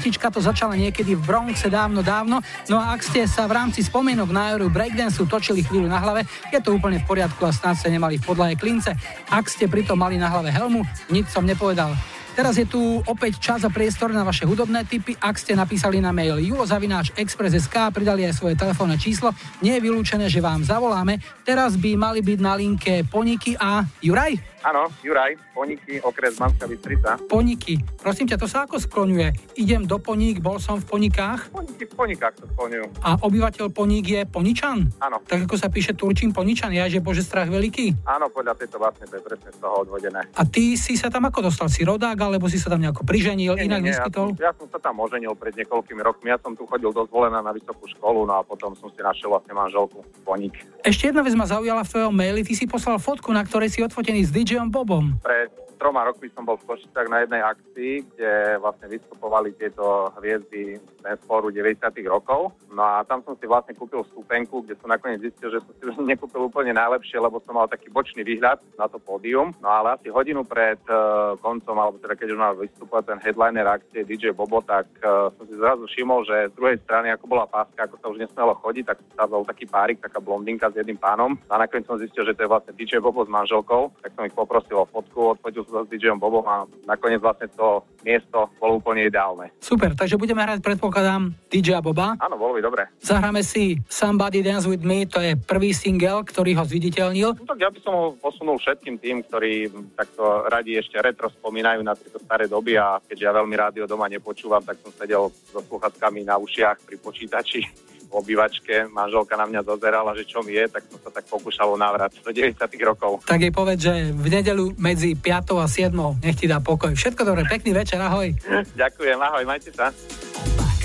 Partička 0.00 0.32
to 0.32 0.40
začala 0.40 0.80
niekedy 0.80 1.12
v 1.12 1.20
Bronxe 1.28 1.68
dávno, 1.68 2.00
dávno, 2.00 2.40
no 2.72 2.80
a 2.80 2.96
ak 2.96 3.04
ste 3.04 3.28
sa 3.28 3.44
v 3.44 3.52
rámci 3.52 3.84
spomienok 3.84 4.32
na 4.32 4.48
Euro 4.56 4.72
Breakdanceu 4.72 5.28
točili 5.28 5.60
chvíľu 5.60 5.92
na 5.92 6.00
hlave, 6.00 6.24
je 6.48 6.56
to 6.56 6.72
úplne 6.72 6.96
v 6.96 7.04
poriadku 7.04 7.44
a 7.44 7.52
snad 7.52 7.76
ste 7.76 7.92
nemali 7.92 8.16
v 8.16 8.24
podlahe 8.24 8.56
klince. 8.56 8.96
Ak 9.28 9.52
ste 9.52 9.68
pritom 9.68 10.00
mali 10.00 10.16
na 10.16 10.32
hlave 10.32 10.48
helmu, 10.56 10.88
nič 11.12 11.28
som 11.28 11.44
nepovedal. 11.44 11.92
Teraz 12.32 12.56
je 12.56 12.64
tu 12.64 12.80
opäť 13.04 13.44
čas 13.44 13.60
a 13.60 13.68
priestor 13.68 14.08
na 14.08 14.24
vaše 14.24 14.48
hudobné 14.48 14.88
tipy. 14.88 15.20
Ak 15.20 15.36
ste 15.36 15.52
napísali 15.52 16.00
na 16.00 16.16
mail 16.16 16.40
julozavináč.express.sk 16.40 17.76
a 17.76 17.92
pridali 17.92 18.24
aj 18.24 18.40
svoje 18.40 18.56
telefónne 18.56 18.96
číslo, 18.96 19.36
nie 19.60 19.76
je 19.76 19.84
vylúčené, 19.84 20.32
že 20.32 20.40
vám 20.40 20.64
zavoláme. 20.64 21.20
Teraz 21.44 21.76
by 21.76 21.92
mali 22.00 22.24
byť 22.24 22.38
na 22.40 22.56
linke 22.56 23.04
Poniky 23.04 23.52
a 23.60 23.84
Juraj. 24.00 24.49
Áno, 24.60 24.92
Juraj, 25.00 25.40
Poniky, 25.56 26.04
okres 26.04 26.36
Banská 26.36 26.68
Bystrica. 26.68 27.16
Poniky. 27.24 27.80
Prosím 27.96 28.28
ťa, 28.28 28.36
to 28.36 28.44
sa 28.44 28.68
ako 28.68 28.76
skloňuje? 28.76 29.56
Idem 29.56 29.88
do 29.88 29.96
Poník, 29.96 30.44
bol 30.44 30.60
som 30.60 30.76
v 30.76 30.84
Ponikách 30.84 31.48
Poniky 31.48 31.84
v 31.88 31.92
Ponikách 31.96 32.34
sa 32.36 32.44
skloňujú. 32.52 32.84
a 33.00 33.16
obyvateľ 33.24 33.72
Poník 33.72 34.04
je 34.04 34.20
Poničan? 34.28 34.84
Áno. 35.00 35.16
Tak 35.24 35.48
ako 35.48 35.56
sa 35.56 35.72
píše 35.72 35.96
Turčín 35.96 36.36
Poničan, 36.36 36.76
ja, 36.76 36.84
že 36.92 37.00
Bože 37.00 37.24
strach 37.24 37.48
veľký. 37.48 38.04
Áno, 38.04 38.28
podľa 38.28 38.52
tejto 38.60 38.76
vlastne 38.76 39.08
to 39.08 39.16
je 39.16 39.22
presne 39.24 39.48
z 39.48 39.58
toho 39.64 39.74
odvodené. 39.80 40.20
A 40.36 40.42
ty 40.44 40.76
si 40.76 41.00
sa 41.00 41.08
tam 41.08 41.24
ako 41.24 41.48
dostal? 41.48 41.72
Si 41.72 41.80
rodák, 41.80 42.20
alebo 42.20 42.44
si 42.52 42.60
sa 42.60 42.68
tam 42.68 42.84
nejako 42.84 43.08
priženil, 43.08 43.56
Nie, 43.56 43.64
inak 43.64 43.80
nie, 43.80 43.92
nie, 43.92 43.96
ja, 43.96 44.12
som, 44.12 44.28
ja 44.36 44.52
som 44.52 44.68
sa 44.68 44.76
tam 44.76 45.00
oženil 45.00 45.32
pred 45.40 45.56
niekoľkými 45.56 46.04
rokmi. 46.04 46.28
Ja 46.28 46.38
som 46.44 46.52
tu 46.52 46.68
chodil 46.68 46.92
do 46.92 47.08
zvolená 47.08 47.40
na 47.40 47.56
vysokú 47.56 47.88
školu, 47.96 48.28
no 48.28 48.36
a 48.36 48.42
potom 48.44 48.76
som 48.76 48.92
si 48.92 49.00
našiel 49.00 49.32
vlastne 49.32 49.56
manželku 49.56 50.04
Ponik. 50.20 50.52
Ešte 50.84 51.08
jedna 51.08 51.24
vec 51.24 51.32
ma 51.32 51.48
zaujala 51.48 51.80
v 51.80 51.88
tvojom 51.96 52.12
maili, 52.12 52.44
ty 52.44 52.52
si 52.52 52.68
poslal 52.68 53.00
fotku, 53.00 53.32
na 53.32 53.40
ktorej 53.40 53.72
si 53.72 53.80
odfotený 53.80 54.28
s 54.28 54.32
DJom 54.50 54.66
Bobom. 54.74 55.14
Pred 55.22 55.78
troma 55.78 56.02
rokmi 56.02 56.26
som 56.34 56.42
bol 56.42 56.58
v 56.58 56.74
Košicách 56.74 57.06
na 57.06 57.22
jednej 57.22 57.38
akcii, 57.38 57.92
kde 58.02 58.58
vlastne 58.58 58.90
vystupovali 58.90 59.54
tieto 59.54 60.10
hviezdy 60.18 60.82
sporu 61.22 61.50
90 61.50 61.80
rokov. 62.06 62.52
No 62.70 62.82
a 62.82 63.02
tam 63.04 63.22
som 63.24 63.34
si 63.38 63.44
vlastne 63.48 63.74
kúpil 63.74 64.04
stupenku, 64.10 64.62
kde 64.64 64.78
som 64.78 64.92
nakoniec 64.92 65.20
zistil, 65.24 65.50
že 65.52 65.60
som 65.62 65.72
si 65.74 66.04
nekúpil 66.06 66.46
úplne 66.46 66.76
najlepšie, 66.76 67.18
lebo 67.18 67.42
som 67.42 67.56
mal 67.56 67.66
taký 67.66 67.90
bočný 67.90 68.22
výhľad 68.22 68.62
na 68.78 68.86
to 68.86 69.00
pódium. 69.02 69.52
No 69.58 69.68
ale 69.68 69.98
asi 69.98 70.12
hodinu 70.12 70.46
pred 70.46 70.78
uh, 70.86 71.34
koncom, 71.40 71.76
alebo 71.76 71.96
teda 71.98 72.14
keď 72.16 72.28
už 72.34 72.38
mal 72.38 72.52
vystupovať 72.56 73.04
ten 73.10 73.18
headliner 73.24 73.66
akcie 73.66 74.06
DJ 74.06 74.36
Bobo, 74.36 74.62
tak 74.62 74.86
uh, 75.02 75.32
som 75.34 75.44
si 75.48 75.54
zrazu 75.56 75.88
všimol, 75.88 76.22
že 76.28 76.52
z 76.52 76.54
druhej 76.56 76.78
strany, 76.84 77.10
ako 77.10 77.24
bola 77.26 77.46
páska, 77.48 77.88
ako 77.88 77.96
sa 77.98 78.06
už 78.12 78.18
nesmelo 78.22 78.54
chodiť, 78.60 78.84
tak 78.86 78.98
sa 79.16 79.24
bol 79.26 79.42
taký 79.42 79.66
párik, 79.66 79.98
taká 79.98 80.20
blondinka 80.22 80.70
s 80.70 80.78
jedným 80.78 81.00
pánom. 81.00 81.34
A 81.50 81.58
nakoniec 81.58 81.88
som 81.88 81.98
zistil, 81.98 82.22
že 82.26 82.36
to 82.36 82.44
je 82.46 82.52
vlastne 82.52 82.72
DJ 82.76 83.02
Bobo 83.02 83.26
s 83.26 83.30
manželkou, 83.30 83.90
tak 84.02 84.14
som 84.14 84.26
ich 84.26 84.36
poprosil 84.36 84.76
o 84.78 84.86
fotku, 84.86 85.36
odfotil 85.36 85.64
som 85.66 85.82
sa 85.82 85.82
s 85.86 85.90
DJom 85.90 86.18
Bobom 86.18 86.44
a 86.46 86.64
nakoniec 86.86 87.22
vlastne 87.22 87.48
to 87.52 87.84
miesto 88.02 88.48
bolo 88.58 88.80
úplne 88.80 89.06
ideálne. 89.06 89.52
Super, 89.60 89.92
takže 89.92 90.20
budeme 90.20 90.42
hrať, 90.42 90.60
predpokladám, 90.90 91.30
DJ 91.46 91.78
Boba. 91.78 92.18
Áno, 92.18 92.34
bolo 92.34 92.58
by 92.58 92.66
dobre. 92.66 92.82
Zahráme 92.98 93.46
si 93.46 93.78
Somebody 93.86 94.42
Dance 94.42 94.66
With 94.66 94.82
Me, 94.82 95.06
to 95.06 95.22
je 95.22 95.38
prvý 95.38 95.70
single, 95.70 96.26
ktorý 96.26 96.58
ho 96.58 96.66
zviditeľnil. 96.66 97.38
No, 97.38 97.46
tak 97.46 97.62
ja 97.62 97.70
by 97.70 97.78
som 97.78 97.94
ho 97.94 98.04
posunul 98.18 98.58
všetkým 98.58 98.98
tým, 98.98 99.22
ktorí 99.22 99.70
takto 99.94 100.50
radi 100.50 100.82
ešte 100.82 100.98
retro 100.98 101.30
spomínajú 101.30 101.86
na 101.86 101.94
tieto 101.94 102.18
staré 102.18 102.50
doby 102.50 102.74
a 102.74 102.98
keďže 102.98 103.22
ja 103.22 103.38
veľmi 103.38 103.54
rádio 103.54 103.86
doma 103.86 104.10
nepočúvam, 104.10 104.66
tak 104.66 104.82
som 104.82 104.90
sedel 104.90 105.30
so 105.30 105.62
sluchatkami 105.62 106.26
na 106.26 106.34
ušiach 106.42 106.82
pri 106.82 106.98
počítači 106.98 107.62
v 108.10 108.12
obývačke. 108.18 108.90
Manželka 108.90 109.38
na 109.38 109.46
mňa 109.46 109.62
dozerala, 109.62 110.10
že 110.18 110.26
čo 110.26 110.42
mi 110.42 110.58
je, 110.58 110.66
tak 110.66 110.82
som 110.90 110.98
sa 110.98 111.14
tak 111.14 111.30
pokúšal 111.30 111.70
o 111.70 111.78
návrat 111.78 112.10
do 112.10 112.34
90 112.34 112.58
rokov. 112.82 113.22
Tak 113.22 113.38
jej 113.38 113.54
povedz, 113.54 113.86
že 113.86 114.10
v 114.10 114.26
nedelu 114.26 114.74
medzi 114.74 115.14
5 115.14 115.54
a 115.62 115.66
7 115.70 115.94
nech 116.26 116.34
ti 116.34 116.50
dá 116.50 116.58
pokoj. 116.58 116.90
Všetko 116.90 117.22
dobré, 117.22 117.46
pekný 117.46 117.70
večer, 117.70 118.02
ahoj. 118.02 118.34
Ďakujem, 118.82 119.18
ahoj, 119.22 119.46
majte 119.46 119.70
sa. 119.70 119.94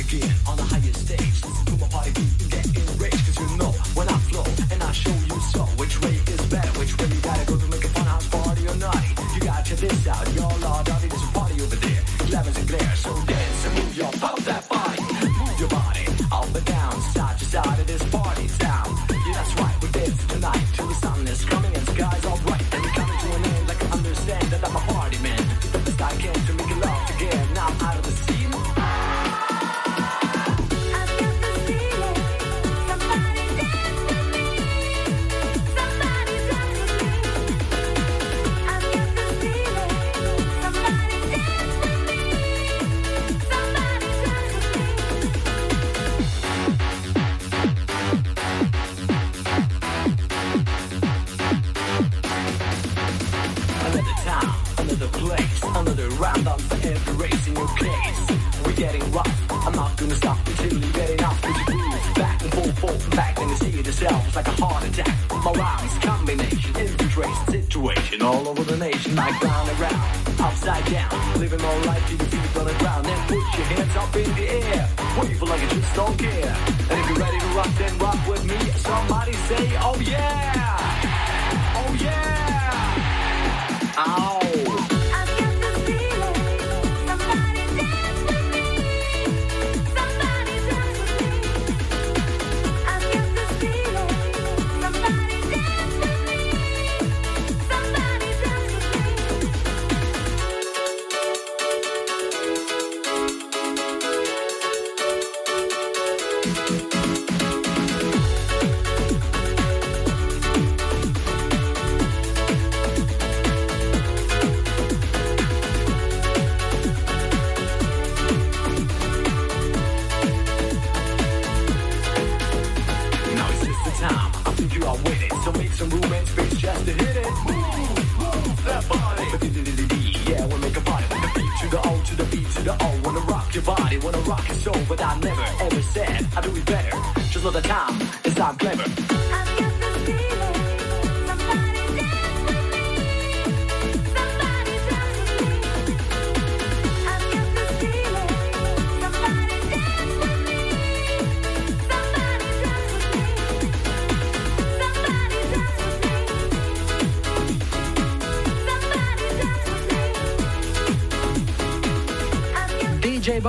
Again 0.07 0.35
on 0.47 0.57
the 0.57 0.63
highest 0.63 1.05
stage. 1.05 1.41
To 1.65 1.71
my 1.77 1.87
party, 1.87 2.11
get 2.49 2.65
enraged, 2.65 3.25
cause 3.25 3.39
you 3.39 3.57
know 3.57 3.71
when 3.97 4.07
I 4.07 4.17
flow 4.29 4.45
and 4.71 4.83
I 4.83 4.91
show 4.91 5.15
you 5.29 5.39
so. 5.51 5.63
Which 5.81 5.99
way 6.01 6.15
is 6.27 6.41
better? 6.47 6.71
Which 6.79 6.97
way 6.97 7.07
you 7.07 7.21
gotta 7.21 7.45
go 7.45 7.57
to 7.57 7.67
make 7.67 7.83
a 7.83 7.89
fun 7.89 8.05
house 8.05 8.27
party 8.27 8.67
or 8.67 8.75
naughty? 8.75 9.09
You 9.35 9.41
gotta 9.41 9.63
check 9.63 9.79
this 9.79 10.07
out, 10.07 10.27
y'all 10.33 10.51
are 10.51 10.83
naughty, 10.83 11.07
there's 11.07 11.23
a 11.23 11.31
party 11.33 11.61
over 11.61 11.75
there. 11.75 12.03
Glamours 12.27 12.57
and 12.57 12.67
glare, 12.67 12.95
so 12.95 13.34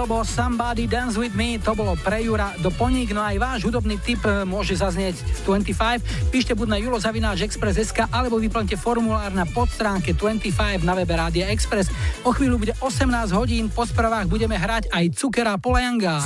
Bobo 0.07 0.22
Somebody 0.22 0.86
Dance 0.86 1.18
With 1.18 1.34
Me, 1.34 1.59
to 1.59 1.74
bolo 1.74 1.98
pre 1.98 2.22
Jura 2.22 2.54
do 2.62 2.70
Poník, 2.70 3.11
no 3.11 3.26
aj 3.26 3.42
váš 3.42 3.61
hudobný 3.66 3.98
tip 3.98 4.22
e, 4.22 4.46
môže 4.46 4.78
zaznieť 4.78 5.18
z 5.18 5.40
25. 5.42 6.30
Píšte 6.30 6.54
buď 6.54 6.68
na 6.70 6.78
julozavináčexpress.sk 6.78 8.07
alebo 8.14 8.38
vyplňte 8.38 8.78
formulár 8.78 9.34
na 9.34 9.42
podstránke 9.50 10.14
25 10.14 10.86
na 10.86 10.94
webe 10.94 11.11
Rádia 11.11 11.50
Express. 11.50 11.90
O 12.22 12.30
chvíľu 12.30 12.62
bude 12.62 12.78
18 12.78 13.34
hodín, 13.34 13.66
po 13.66 13.82
správach 13.82 14.30
budeme 14.30 14.54
hrať 14.54 14.94
aj 14.94 15.11
Cukera 15.11 15.59
Polajanga. 15.59 16.22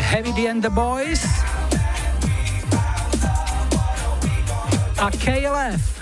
Heavy 0.00 0.32
D 0.32 0.48
and 0.48 0.64
the 0.64 0.72
Boys 0.72 1.28
a 4.96 5.12
KLF. 5.12 5.95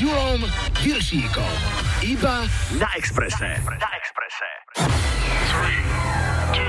Julom 0.00 0.40
Viršíkom. 0.80 1.52
Iba 2.00 2.48
na 2.80 2.88
Exprese. 2.96 3.60
Na 3.68 3.90
Exprese. 4.00 4.48
3, 4.80 4.88
2, 6.56 6.64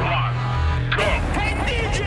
1, 0.00 0.96
go! 0.96 1.04
Hey 1.36 1.52
DJ! 1.68 2.00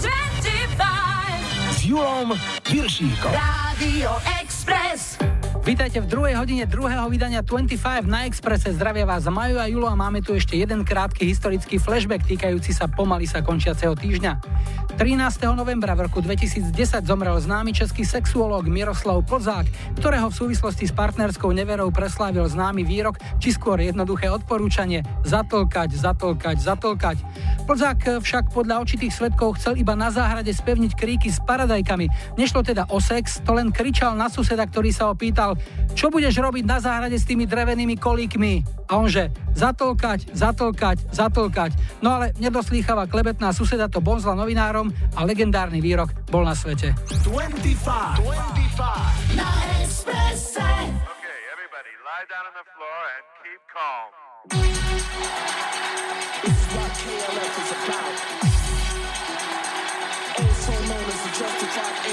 25 0.00 1.76
S 1.76 1.84
Julom 1.84 2.32
Viršíkom. 2.64 3.32
Radio 3.36 4.16
Express. 4.40 5.20
Vítajte 5.68 6.00
v 6.00 6.08
druhej 6.08 6.32
hodine 6.32 6.64
druhého 6.64 7.04
vydania 7.12 7.44
25 7.44 8.08
na 8.08 8.24
Exprese. 8.24 8.72
Zdravia 8.72 9.04
vás 9.04 9.28
Maju 9.28 9.60
a 9.60 9.68
Julo 9.68 9.84
a 9.84 9.92
máme 9.92 10.24
tu 10.24 10.32
ešte 10.32 10.56
jeden 10.56 10.80
krátky 10.80 11.28
historický 11.28 11.76
flashback 11.76 12.24
týkajúci 12.24 12.72
sa 12.72 12.88
pomaly 12.88 13.28
sa 13.28 13.44
končiaceho 13.44 13.92
týždňa. 13.92 14.40
13. 14.96 15.20
novembra 15.52 15.92
v 15.92 16.08
roku 16.08 16.24
2010 16.24 16.72
zomrel 17.04 17.36
známy 17.36 17.76
český 17.76 18.08
sexuológ 18.08 18.64
Miroslav 18.64 19.20
Plzák, 19.28 19.68
ktorého 20.00 20.32
v 20.32 20.38
súvislosti 20.40 20.88
s 20.88 20.92
partnerskou 20.96 21.52
neverou 21.52 21.92
preslávil 21.92 22.48
známy 22.48 22.88
výrok, 22.88 23.20
či 23.36 23.52
skôr 23.52 23.76
jednoduché 23.76 24.32
odporúčanie 24.32 25.04
zatlkať, 25.28 25.92
zatlkať, 25.92 26.56
zatlkať. 26.64 27.20
Plzák 27.68 28.24
však 28.24 28.56
podľa 28.56 28.80
očitých 28.80 29.12
svetkov 29.12 29.60
chcel 29.60 29.76
iba 29.76 29.92
na 29.92 30.08
záhrade 30.08 30.50
spevniť 30.50 30.96
kríky 30.96 31.28
s 31.28 31.44
paradajkami. 31.44 32.34
Nešlo 32.40 32.64
teda 32.64 32.88
o 32.88 32.96
sex, 32.98 33.44
to 33.44 33.52
len 33.52 33.68
kričal 33.68 34.16
na 34.16 34.32
suseda, 34.32 34.64
ktorý 34.64 34.90
sa 34.90 35.12
opýtal, 35.12 35.57
čo 35.94 36.08
budeš 36.08 36.38
robiť 36.38 36.64
na 36.64 36.78
záhrade 36.78 37.18
s 37.18 37.26
tými 37.26 37.44
drevenými 37.44 37.98
kolíkmi? 37.98 38.86
A 38.88 39.02
onže, 39.02 39.28
zatlkať, 39.52 40.32
zatlkať, 40.32 41.10
zatlkať. 41.12 41.72
No 42.00 42.16
ale 42.18 42.32
nedoslýchava 42.38 43.10
klebetná 43.10 43.52
suseda 43.52 43.90
to 43.90 43.98
bonzla 43.98 44.32
novinárom 44.38 44.88
a 45.18 45.26
legendárny 45.26 45.82
výrok 45.82 46.14
bol 46.30 46.46
na 46.46 46.54
svete. 46.54 46.94
25. 47.26 48.24
25. 48.24 49.36
Na 49.36 49.50
Expresse. 49.82 50.64
Lie 52.18 52.26
down 52.26 52.50
on 52.50 52.54
the 52.58 52.66
floor 52.74 53.00
and 53.14 53.24
keep 53.46 53.62
calm. 53.70 54.10
Is 56.48 56.62
what 56.74 56.90
KLF 56.98 57.54
is 57.62 57.70
about. 57.78 58.16
Also 60.38 60.72
known 60.88 61.04
as 61.04 61.18
the 61.22 61.30
justified 61.38 62.07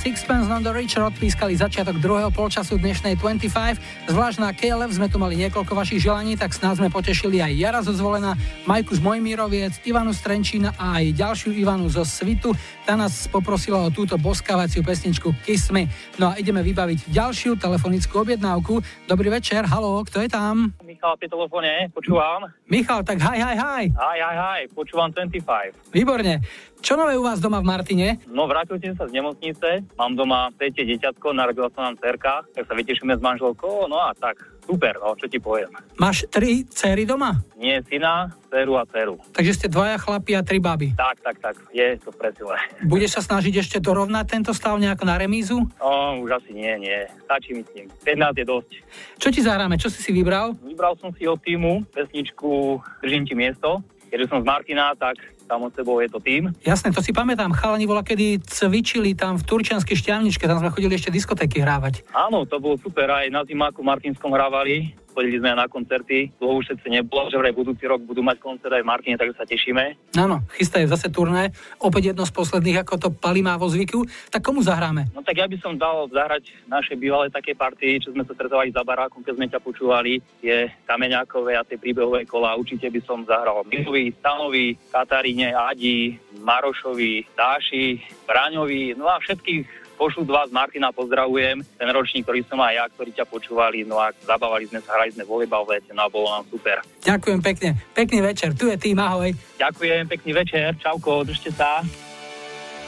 Sixpence 0.00 0.48
None 0.48 0.64
the 0.64 0.72
Richer 0.72 1.04
odpískali 1.04 1.60
začiatok 1.60 2.00
druhého 2.00 2.32
polčasu 2.32 2.80
dnešnej 2.80 3.20
25. 3.20 4.08
Zvlášť 4.08 4.38
na 4.40 4.48
KLF 4.56 4.96
sme 4.96 5.12
tu 5.12 5.20
mali 5.20 5.36
niekoľko 5.36 5.76
vašich 5.76 6.00
želaní, 6.00 6.40
tak 6.40 6.56
snáď 6.56 6.80
sme 6.80 6.88
potešili 6.88 7.44
aj 7.44 7.52
Jara 7.52 7.80
zo 7.84 7.92
Zvolena, 7.92 8.32
Majku 8.64 8.96
z 8.96 9.00
Mojmíroviec, 9.04 9.76
Ivanu 9.84 10.16
z 10.16 10.24
Trenčína 10.24 10.72
a 10.80 11.04
aj 11.04 11.20
ďalšiu 11.20 11.52
Ivanu 11.52 11.92
zo 11.92 12.00
Svitu. 12.08 12.56
Tá 12.88 12.96
nás 12.96 13.28
poprosila 13.28 13.84
o 13.84 13.92
túto 13.92 14.16
boskávaciu 14.16 14.80
pesničku 14.80 15.36
Kiss 15.44 15.68
Me. 15.68 15.92
No 16.16 16.32
a 16.32 16.40
ideme 16.40 16.64
vybaviť 16.64 17.12
ďalšiu 17.12 17.60
telefonickú 17.60 18.24
objednávku. 18.24 18.80
Dobrý 19.04 19.28
večer, 19.28 19.68
halo, 19.68 20.00
kto 20.08 20.24
je 20.24 20.32
tam? 20.32 20.72
Michal 20.80 21.20
pri 21.20 21.28
telefóne, 21.28 21.92
počúvam. 21.92 22.48
Michal, 22.72 23.04
tak 23.04 23.20
haj, 23.20 23.36
haj, 23.36 23.56
haj. 23.60 23.84
Aj, 24.00 24.18
aj, 24.32 24.36
aj, 24.48 24.60
počúvam 24.72 25.12
25. 25.12 25.92
Výborne. 25.92 26.40
Čo 26.80 26.96
nové 26.96 27.12
u 27.12 27.20
vás 27.20 27.36
doma 27.44 27.60
v 27.60 27.68
Martine? 27.68 28.16
No, 28.24 28.48
vrátil 28.48 28.80
som 28.80 28.96
sa 28.96 29.04
z 29.04 29.20
nemocnice, 29.20 29.84
mám 29.98 30.12
doma 30.18 30.50
tretie 30.58 30.86
deťatko, 30.86 31.32
narodila 31.32 31.70
sa 31.72 31.90
nám 31.90 31.98
cerka, 31.98 32.44
tak 32.54 32.66
sa 32.66 32.74
vytešíme 32.74 33.14
s 33.16 33.22
manželkou, 33.22 33.88
no 33.90 33.98
a 33.98 34.14
tak, 34.14 34.38
super, 34.70 34.94
no, 35.02 35.18
čo 35.18 35.26
ti 35.26 35.42
poviem. 35.42 35.70
Máš 35.98 36.30
tri 36.30 36.62
céry 36.70 37.02
doma? 37.02 37.42
Nie 37.58 37.82
syna, 37.82 38.30
dceru 38.46 38.78
a 38.78 38.86
dceru. 38.86 39.18
Takže 39.34 39.52
ste 39.56 39.66
dvaja 39.66 39.98
chlapi 39.98 40.38
a 40.38 40.46
tri 40.46 40.62
baby. 40.62 40.94
Tak, 40.94 41.18
tak, 41.26 41.36
tak, 41.42 41.56
je 41.74 41.98
to 41.98 42.14
presile. 42.14 42.54
Budeš 42.86 43.18
sa 43.18 43.22
snažiť 43.26 43.66
ešte 43.66 43.78
dorovnať 43.82 44.24
tento 44.30 44.52
stav 44.54 44.78
nejako 44.78 45.04
na 45.10 45.18
remízu? 45.18 45.66
No, 45.82 46.22
už 46.22 46.38
asi 46.38 46.54
nie, 46.54 46.70
nie, 46.78 46.98
stačí 47.26 47.58
mi 47.58 47.66
s 47.66 47.70
tým. 47.74 47.86
15 48.06 48.40
je 48.40 48.44
dosť. 48.46 48.70
Čo 49.18 49.28
ti 49.34 49.40
zahráme? 49.42 49.74
Čo 49.74 49.90
si 49.90 50.00
si 50.00 50.10
vybral? 50.14 50.54
Vybral 50.62 50.94
som 51.02 51.10
si 51.16 51.26
od 51.26 51.42
týmu 51.42 51.82
pesničku 51.90 52.80
Držím 53.02 53.24
ti 53.26 53.34
miesto. 53.34 53.82
Keďže 54.10 54.26
som 54.30 54.42
z 54.42 54.46
Martina, 54.46 54.92
tak 54.98 55.18
tam 55.50 55.66
od 55.66 55.74
sebou 55.74 55.98
je 55.98 56.06
to 56.06 56.22
tým. 56.22 56.54
Jasné, 56.62 56.94
to 56.94 57.02
si 57.02 57.10
pamätám. 57.10 57.50
Chalani 57.50 57.90
bola, 57.90 58.06
kedy 58.06 58.38
cvičili 58.46 59.18
tam 59.18 59.34
v 59.34 59.42
Turčianskej 59.42 59.98
šťavničke, 59.98 60.46
tam 60.46 60.62
sme 60.62 60.70
chodili 60.70 60.94
ešte 60.94 61.10
diskotéky 61.10 61.58
hrávať. 61.58 62.06
Áno, 62.14 62.46
to 62.46 62.62
bolo 62.62 62.78
super, 62.78 63.10
aj 63.10 63.26
na 63.34 63.42
zimáku 63.42 63.82
Martinskom 63.82 64.30
hrávali, 64.30 64.94
chodili 65.12 65.38
sme 65.38 65.52
aj 65.52 65.58
na 65.62 65.68
koncerty, 65.68 66.30
dlho 66.38 66.62
už 66.62 66.64
všetci 66.70 66.88
nebolo, 66.88 67.28
že 67.28 67.38
vraj 67.38 67.54
budúci 67.54 67.84
rok 67.86 68.00
budú 68.02 68.22
mať 68.22 68.38
koncert 68.38 68.72
aj 68.74 68.82
v 68.82 68.90
Martine, 68.90 69.16
takže 69.18 69.36
sa 69.36 69.46
tešíme. 69.46 70.14
Áno, 70.16 70.42
chystajú 70.54 70.86
zase 70.88 71.10
turné, 71.10 71.50
opäť 71.82 72.14
jedno 72.14 72.24
z 72.26 72.32
posledných, 72.34 72.82
ako 72.86 72.94
to 72.96 73.08
Pali 73.10 73.42
má 73.42 73.58
vo 73.58 73.68
zvyku. 73.68 74.06
Tak 74.30 74.42
komu 74.42 74.62
zahráme? 74.62 75.10
No 75.12 75.20
tak 75.20 75.38
ja 75.38 75.46
by 75.46 75.56
som 75.58 75.76
dal 75.76 76.06
zahrať 76.10 76.54
naše 76.70 76.94
bývalé 76.94 77.28
také 77.28 77.54
party, 77.54 78.02
čo 78.02 78.14
sme 78.14 78.22
sa 78.24 78.32
stretovali 78.34 78.70
za 78.70 78.86
barákom, 78.86 79.22
keď 79.22 79.34
sme 79.36 79.46
ťa 79.50 79.60
počúvali, 79.60 80.22
je 80.40 80.70
Kameňákové 80.86 81.58
a 81.58 81.66
tie 81.66 81.76
príbehové 81.76 82.24
kola. 82.24 82.56
Určite 82.56 82.88
by 82.88 83.00
som 83.02 83.26
zahral 83.26 83.66
Milovi, 83.66 84.14
Stanovi, 84.18 84.78
Kataríne, 84.90 85.52
Adi, 85.52 86.14
Marošovi, 86.40 87.36
Dáši, 87.36 88.00
Braňovi, 88.26 88.94
no 88.94 89.10
a 89.10 89.18
všetkých 89.18 89.79
pošlu 90.00 90.24
z 90.24 90.52
Martina, 90.56 90.88
pozdravujem. 90.96 91.60
Ten 91.76 91.88
ročník, 91.92 92.24
ktorý 92.24 92.40
som 92.48 92.56
aj 92.64 92.72
ja, 92.72 92.84
ktorí 92.88 93.12
ťa 93.12 93.28
počúvali, 93.28 93.84
no 93.84 94.00
a 94.00 94.08
zabávali 94.24 94.64
sme 94.64 94.80
sa, 94.80 94.96
hrali 94.96 95.12
sme 95.12 95.28
volejbal 95.28 95.68
v 95.68 95.76
lete, 95.76 95.92
no 95.92 96.00
a 96.00 96.08
bolo 96.08 96.32
nám 96.32 96.48
super. 96.48 96.80
Ďakujem 97.04 97.40
pekne. 97.44 97.76
Pekný 97.92 98.24
večer. 98.24 98.56
Tu 98.56 98.72
je 98.72 98.80
tým, 98.80 98.96
ahoj. 98.96 99.28
Ďakujem, 99.60 100.08
pekný 100.08 100.32
večer, 100.32 100.72
čauko, 100.80 101.20
držte 101.28 101.52
sa. 101.52 101.84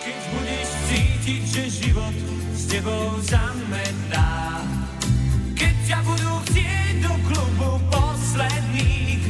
Keď 0.01 0.21
budeš 0.33 0.69
cítiť, 0.89 1.43
že 1.45 1.65
život 1.85 2.17
s 2.57 2.63
tebou 2.67 3.15
zametá 3.23 4.59
Keď 5.55 5.75
ťa 5.87 5.99
budú 6.03 6.33
chcieť 6.51 6.95
do 7.07 7.13
klubu 7.31 7.71
posledných 7.87 9.23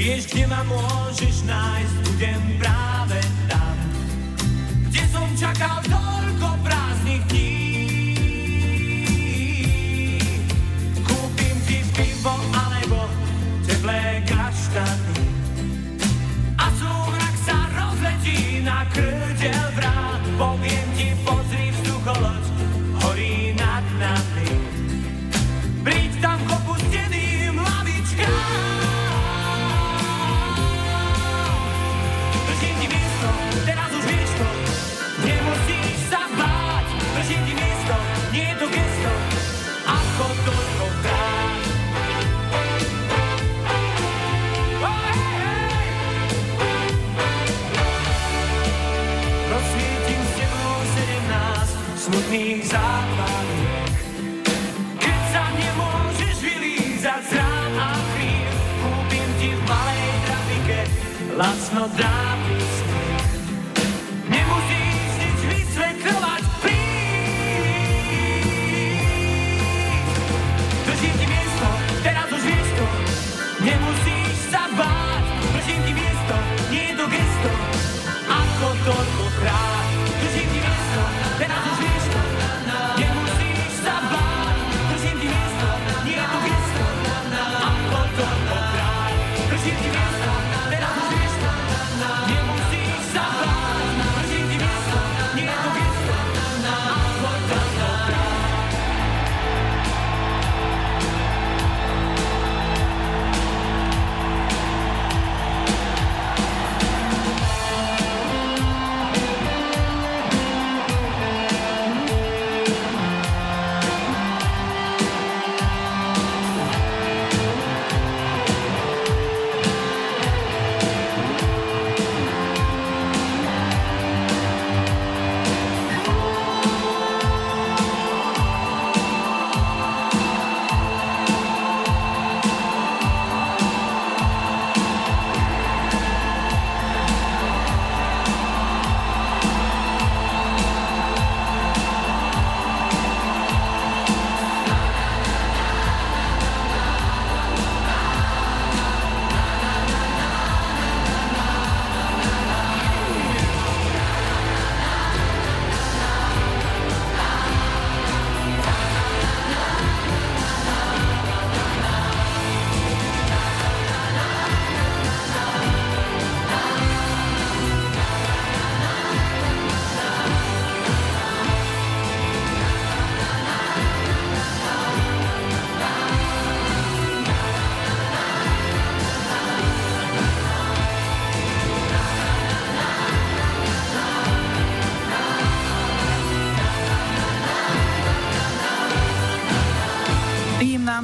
Vieš, 0.00 0.32
kde 0.32 0.44
ma 0.48 0.64
môžeš 0.64 1.44
nájsť, 1.44 1.94
budem 2.08 2.40
práve 2.56 3.20
tam 3.52 3.76
Kde 4.88 5.02
som 5.12 5.28
čakal 5.36 5.76
toľko 5.84 6.17
están 14.78 15.07
pekných 52.28 52.60
základov. 52.60 53.88
Keď 55.00 55.20
sa 55.32 55.44
nemôžeš 55.48 56.36
vylízať 56.44 57.24
z 57.24 57.32
rán 57.40 57.72
a 57.80 57.90
chrív, 58.12 58.52
kúpim 58.84 59.28
ti 59.40 59.50
v 59.56 59.60
malej 59.64 60.12
trafike 60.28 60.80
lacno 61.40 61.88
dám 61.96 62.47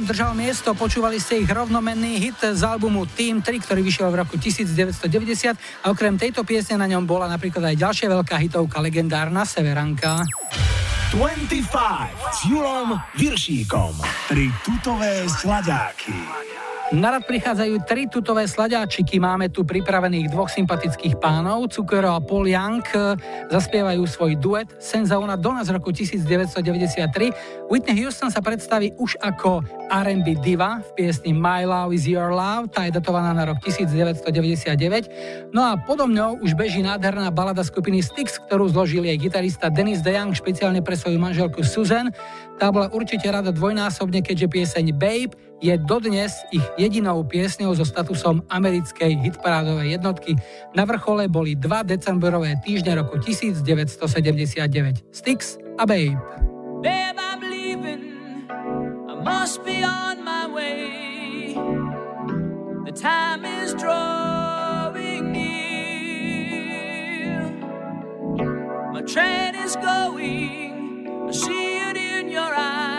Nám 0.05 0.13
držal 0.13 0.37
miesto, 0.37 0.69
počúvali 0.77 1.17
ste 1.17 1.41
ich 1.41 1.49
rovnomenný 1.49 2.21
hit 2.21 2.37
z 2.37 2.61
albumu 2.61 3.09
Team 3.09 3.41
3, 3.41 3.57
ktorý 3.57 3.81
vyšiel 3.81 4.13
v 4.13 4.21
roku 4.21 4.37
1990 4.37 5.57
a 5.57 5.85
okrem 5.89 6.13
tejto 6.13 6.45
piesne 6.45 6.77
na 6.77 6.85
ňom 6.85 7.09
bola 7.09 7.25
napríklad 7.25 7.73
aj 7.73 7.73
ďalšia 7.73 8.13
veľká 8.13 8.37
hitovka, 8.37 8.85
legendárna 8.85 9.49
Severanka. 9.49 10.21
25 11.09 11.57
s 12.37 12.39
Julom 12.45 12.93
Viršíkom. 13.17 13.97
Tri 14.29 14.53
tutové 14.61 15.25
sladáky. 15.25 16.13
Na 16.93 17.09
rad 17.09 17.25
prichádzajú 17.25 17.81
tri 17.89 18.05
tutové 18.05 18.45
sladáčiky. 18.45 19.17
Máme 19.17 19.49
tu 19.49 19.65
pripravených 19.65 20.29
dvoch 20.29 20.53
sympatických 20.53 21.17
pánov, 21.17 21.73
Cukero 21.73 22.13
a 22.13 22.21
Paul 22.21 22.45
Young. 22.45 22.85
Zaspievajú 23.49 24.05
svoj 24.05 24.37
duet 24.37 24.69
Senza 24.77 25.17
una 25.17 25.33
donna 25.33 25.65
z 25.65 25.73
roku 25.73 25.89
1993. 25.89 27.73
Whitney 27.73 27.97
Houston 28.05 28.29
sa 28.29 28.37
predstaví 28.37 28.93
už 29.01 29.17
ako 29.17 29.65
R&B 29.89 30.37
diva 30.45 30.85
v 30.85 30.89
piesni 30.93 31.33
My 31.33 31.65
Love 31.65 31.97
is 31.97 32.05
Your 32.05 32.29
Love. 32.29 32.69
Tá 32.69 32.85
je 32.85 32.93
datovaná 32.93 33.33
na 33.33 33.49
rok 33.49 33.57
1999. 33.65 35.49
No 35.57 35.65
a 35.65 35.81
podo 35.81 36.05
mňou 36.05 36.37
už 36.45 36.53
beží 36.53 36.85
nádherná 36.85 37.33
balada 37.33 37.65
skupiny 37.65 38.05
Styx, 38.05 38.37
ktorú 38.45 38.69
zložil 38.69 39.09
jej 39.09 39.17
gitarista 39.17 39.73
Dennis 39.73 40.05
DeYoung 40.05 40.37
špeciálne 40.37 40.85
pre 40.85 40.93
svoju 40.93 41.17
manželku 41.17 41.65
Susan. 41.65 42.13
Tá 42.61 42.69
bola 42.69 42.93
určite 42.93 43.25
rada 43.25 43.49
dvojnásobne, 43.49 44.21
keďže 44.21 44.53
pieseň 44.53 44.85
Babe 44.93 45.33
je 45.61 45.77
dodnes 45.77 46.31
ich 46.51 46.63
jedinou 46.77 47.23
piesňou 47.23 47.75
so 47.75 47.85
statusom 47.85 48.43
americkej 48.51 49.15
hitparádovej 49.23 49.97
jednotky. 49.99 50.35
Na 50.75 50.85
vrchole 50.85 51.27
boli 51.31 51.55
dva 51.55 51.83
decemberové 51.83 52.55
týždne 52.61 52.95
roku 52.99 53.17
1979. 53.17 55.03
Styx 55.11 55.57
a 55.79 55.85
Babe. 55.87 56.19
Babe, 56.83 57.17
I'm 57.17 57.41
leaving. 57.41 58.03
I 59.09 59.15
must 59.23 59.63
be 59.63 59.81
on 59.83 60.23
my 60.23 60.45
way. 60.51 61.55
The 62.85 62.93
time 62.93 63.45
is 63.45 63.73
drawing 63.73 65.31
near. 65.31 65.55
My 68.93 69.01
train 69.01 69.55
is 69.55 69.75
going. 69.79 71.07
I 71.25 71.31
see 71.31 71.81
it 71.81 71.97
in 71.97 72.29
your 72.29 72.53
eyes. 72.53 72.94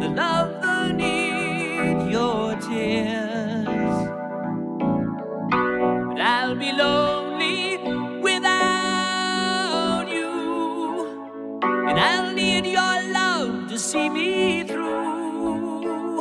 The 0.00 0.08
love, 0.08 0.62
the 0.62 0.92
need, 0.94 2.10
your 2.10 2.56
tears. 2.56 3.66
But 6.08 6.20
I'll 6.20 6.56
be 6.56 6.72
lonely 6.72 7.76
without 8.22 10.06
you. 10.08 11.60
And 11.62 12.00
I'll 12.00 12.32
need 12.32 12.64
your 12.64 13.12
love 13.12 13.68
to 13.68 13.78
see 13.78 14.08
me 14.08 14.64
through. 14.64 16.18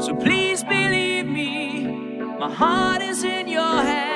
So 0.00 0.14
please 0.16 0.62
believe 0.64 1.26
me, 1.26 1.86
my 2.38 2.52
heart 2.52 3.00
is 3.02 3.24
in 3.24 3.48
your 3.48 3.82
hand. 3.82 4.09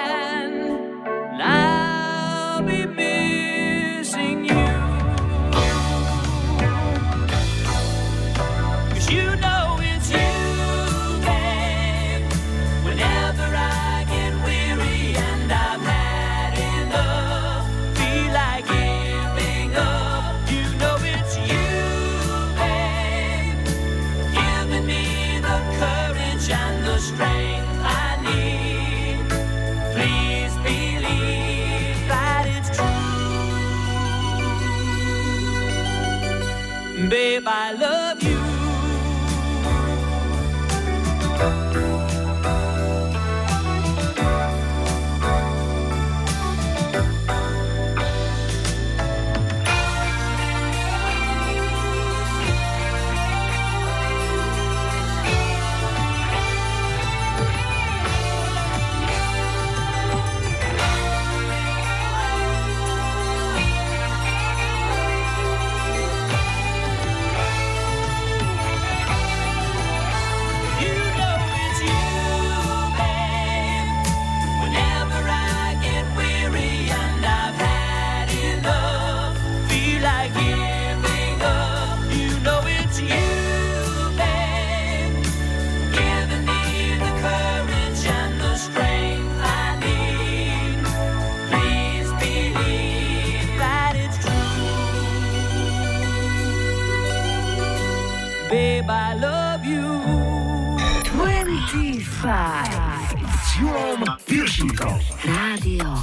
Radio 105.26 105.94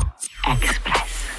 Express. 0.45 1.31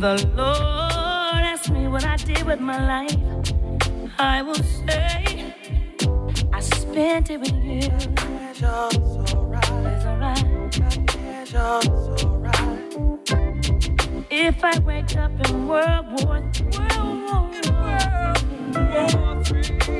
The 0.00 0.14
Lord 0.36 1.42
asks 1.42 1.70
me 1.70 1.88
what 1.88 2.04
I 2.04 2.14
did 2.16 2.46
with 2.46 2.60
my 2.60 2.78
life, 2.86 3.16
I 4.16 4.42
will 4.42 4.54
say, 4.54 5.52
I 6.52 6.60
spent 6.60 7.30
it 7.30 7.40
with 7.40 7.52
you. 7.64 7.90
Alright. 8.62 10.44
If 14.30 14.62
I 14.62 14.78
wake 14.78 15.16
up 15.16 15.32
in 15.50 15.66
World 15.66 16.06
War 16.22 16.48
III, 16.54 16.78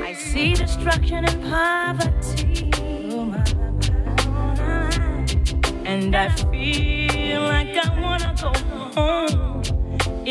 I 0.01 0.13
see 0.17 0.53
destruction 0.53 1.25
and 1.25 1.43
poverty. 1.51 2.71
And 5.83 6.15
I 6.15 6.29
feel 6.29 7.41
like 7.41 7.75
I 7.75 7.99
wanna 7.99 8.33
go 8.39 8.53
home. 8.95 9.48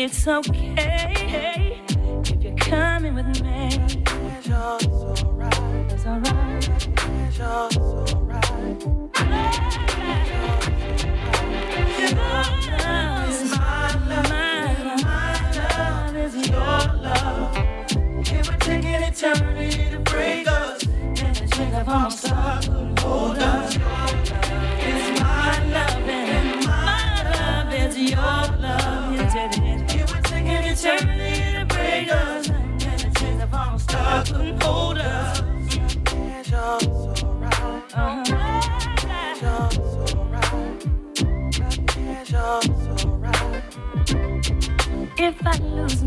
It's 0.01 0.25
okay 0.25 1.77
if 2.23 2.41
you're 2.41 2.55
coming 2.55 3.15
with 3.15 3.41
me. 3.43 3.67
It's 4.37 4.49
alright. 4.49 5.91
It's 5.91 6.05
alright. 6.05 6.69
It's 7.27 7.41
alright. 9.21 9.88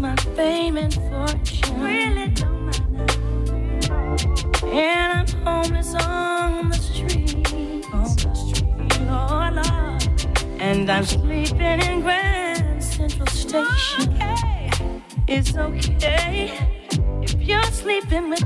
my 0.02 0.16
fame 0.34 0.76
and 0.76 0.92
fortune. 0.92 1.80
Really 1.80 2.28
don't 2.30 2.66
matter. 2.66 3.94
And 4.66 5.12
I'm 5.12 5.28
homeless 5.46 5.94
on 5.94 6.70
the 6.70 6.76
street. 6.76 7.86
On 7.94 8.02
the 8.02 8.34
street, 8.34 9.00
Lord, 9.06 9.54
Lord. 9.54 10.60
And 10.60 10.90
I'm 10.90 11.04
sleeping 11.04 11.80
in 11.88 12.00
Grand 12.00 12.82
Central 12.82 13.28
Station. 13.28 14.12
Okay. 14.14 14.70
It's 15.28 15.56
okay 15.56 16.50
if 17.22 17.40
you're 17.40 17.62
sleeping 17.70 18.28
with 18.28 18.44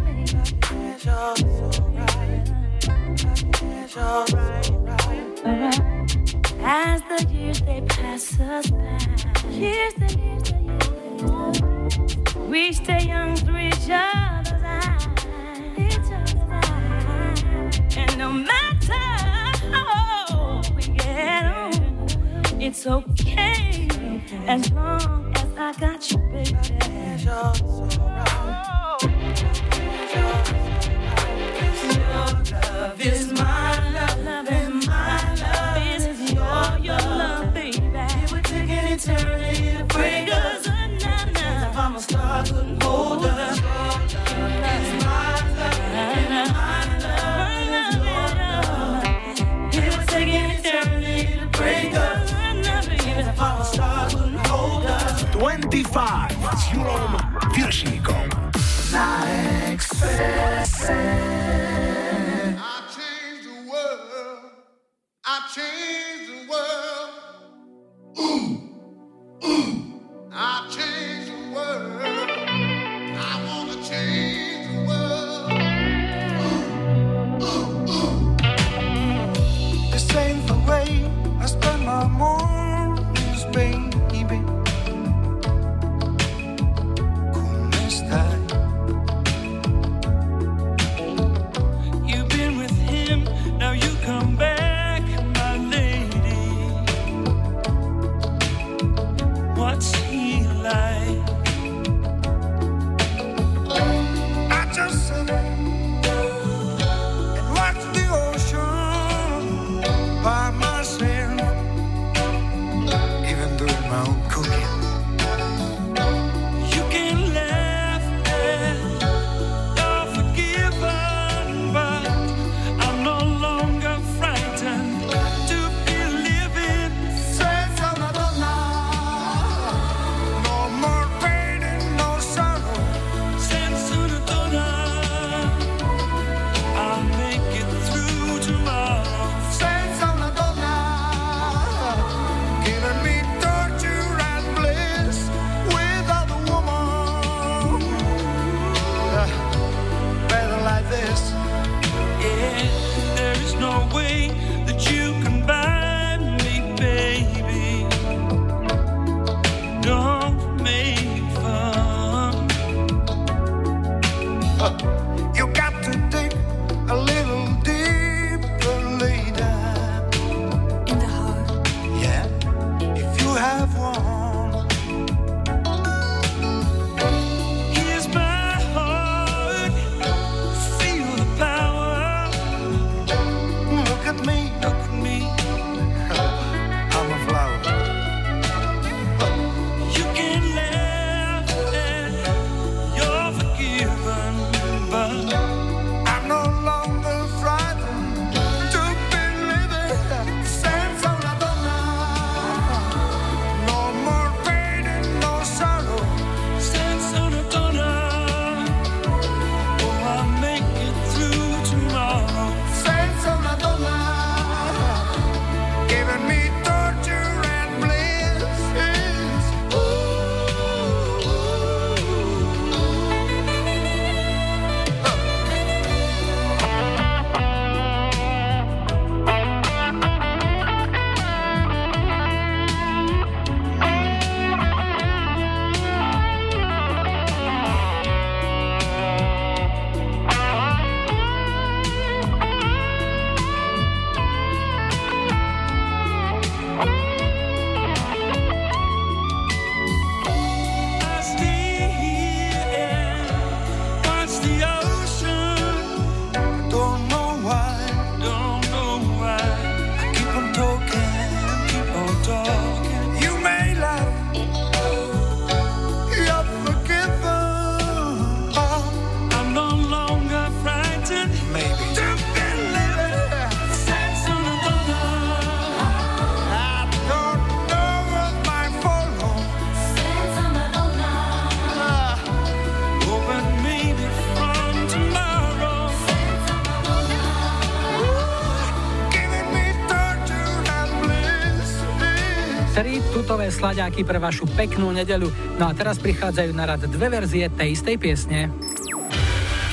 slaďáky 293.67 294.07
pre 294.07 294.23
vašu 294.23 294.47
peknú 294.55 294.95
nedeľu. 294.95 295.27
No 295.59 295.67
a 295.67 295.75
teraz 295.75 295.99
prichádzajú 295.99 296.55
na 296.55 296.71
rad 296.71 296.87
dve 296.87 297.11
verzie 297.11 297.51
tej 297.51 297.75
istej 297.75 297.99
piesne. 297.99 298.47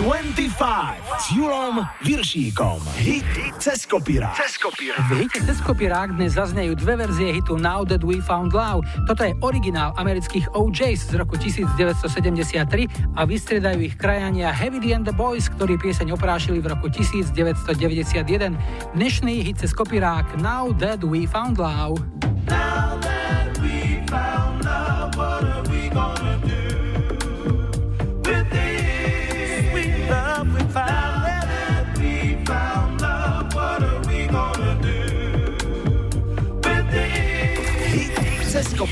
25 0.02 0.49
s 1.22 1.26
Julom 1.38 1.86
Viršíkom. 2.02 2.82
Hit 2.98 3.30
cez 3.61 3.86
kopírák. 3.86 4.34
Cez 4.34 4.57
kopírák. 4.57 5.06
V 5.14 5.22
hite 5.22 5.38
cez 5.45 5.61
kopírák 5.61 6.18
dnes 6.18 6.34
zaznejú 6.34 6.74
dve 6.74 7.06
verzie 7.06 7.30
hitu 7.30 7.61
Now 7.61 7.86
That 7.86 8.02
We 8.02 8.18
Found 8.26 8.57
Love. 8.57 8.82
Toto 9.06 9.22
je 9.22 9.38
originál 9.45 9.94
amerických 10.02 10.49
OJs 10.57 11.14
z 11.14 11.22
roku 11.22 11.38
1973 11.38 12.90
a 13.14 13.22
vystriedajú 13.30 13.86
ich 13.86 13.94
krajania 13.94 14.49
Heavy 14.49 14.82
D 14.82 14.98
and 14.98 15.06
the 15.06 15.14
Boys, 15.14 15.45
ktorí 15.53 15.78
pieseň 15.78 16.18
oprášili 16.18 16.57
v 16.57 16.74
roku 16.74 16.90
1991. 16.90 18.57
Dnešný 18.98 19.45
hit 19.45 19.61
cez 19.61 19.78
kopírák 19.78 20.41
Now 20.41 20.74
That 20.82 21.06
We 21.06 21.30
Found 21.30 21.61
Love. 21.61 22.02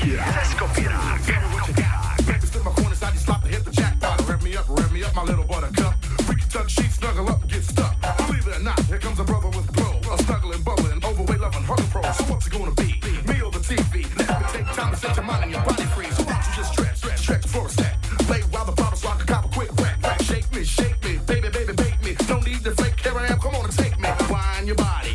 Cez 0.02 0.54
kopírák. 0.58 1.20
Cez 1.24 1.42
kopírák. 1.58 2.20
Stood 2.42 2.60
in 2.60 2.64
my 2.64 2.72
corner, 2.74 2.96
I 3.02 3.10
just 3.12 3.22
stopped 3.22 3.44
to 3.44 3.50
hit 3.50 3.64
the 3.64 3.70
jackpot. 3.70 4.28
Rev 4.28 4.42
me 4.42 4.56
up, 4.56 4.66
rev 4.68 4.90
me 4.92 5.02
up, 5.04 5.14
my 5.14 5.22
little 5.22 5.44
buttercup. 5.44 5.94
Freaky 6.26 6.46
tuck 6.52 6.68
sheets, 6.68 6.96
snuggle 6.96 7.28
up, 7.28 7.40
get 7.48 7.64
stuck. 7.64 7.94
Believe 8.26 8.46
it 8.46 8.56
or 8.58 8.62
not, 8.62 8.80
here 8.90 8.98
comes 8.98 9.18
a 9.20 9.24
brother 9.24 9.50
with 9.56 9.68
glow. 9.72 9.94
A 10.12 10.18
snuggling, 10.24 10.62
bubbling, 10.62 11.00
overweight, 11.04 11.40
loving, 11.40 11.64
hustle 11.70 11.88
pro. 11.92 12.02
So 12.18 12.24
what's 12.30 12.46
it 12.46 12.52
gonna 12.52 12.74
be? 12.82 12.90
Me 13.28 13.36
the 13.56 13.62
TV? 13.70 13.94
Let 14.18 14.40
me 14.40 14.46
take 14.54 14.66
time 14.78 14.90
to 14.92 14.98
set 14.98 15.16
your 15.16 15.24
mind 15.24 15.44
and 15.44 15.52
your 15.52 15.64
body 15.64 15.86
free. 15.94 16.10
So 16.16 16.22
why 16.24 16.40
don't 16.42 16.56
you 16.58 16.64
stretch, 16.72 16.96
stretch, 16.96 17.20
stretch 17.24 17.46
for 17.46 17.66
a 17.66 17.70
sec? 17.70 17.94
Lay 18.28 18.42
while 18.52 18.66
the 18.66 18.72
bottle 18.72 18.98
so 18.98 19.08
I 19.08 19.16
can 19.16 19.48
quick. 19.56 19.70
Shake 20.28 20.48
me, 20.54 20.64
shake 20.64 20.98
me, 21.04 21.12
baby, 21.30 21.48
baby, 21.56 21.72
bake 21.82 21.98
me. 22.04 22.12
No 22.28 22.36
need 22.40 22.62
to 22.64 22.72
fake, 22.80 22.98
here 23.00 23.16
I 23.16 23.26
am, 23.32 23.38
come 23.38 23.54
on 23.54 23.64
and 23.64 23.76
take 23.82 23.96
me. 23.98 24.08
Wind 24.30 24.66
your 24.66 24.76
body, 24.76 25.14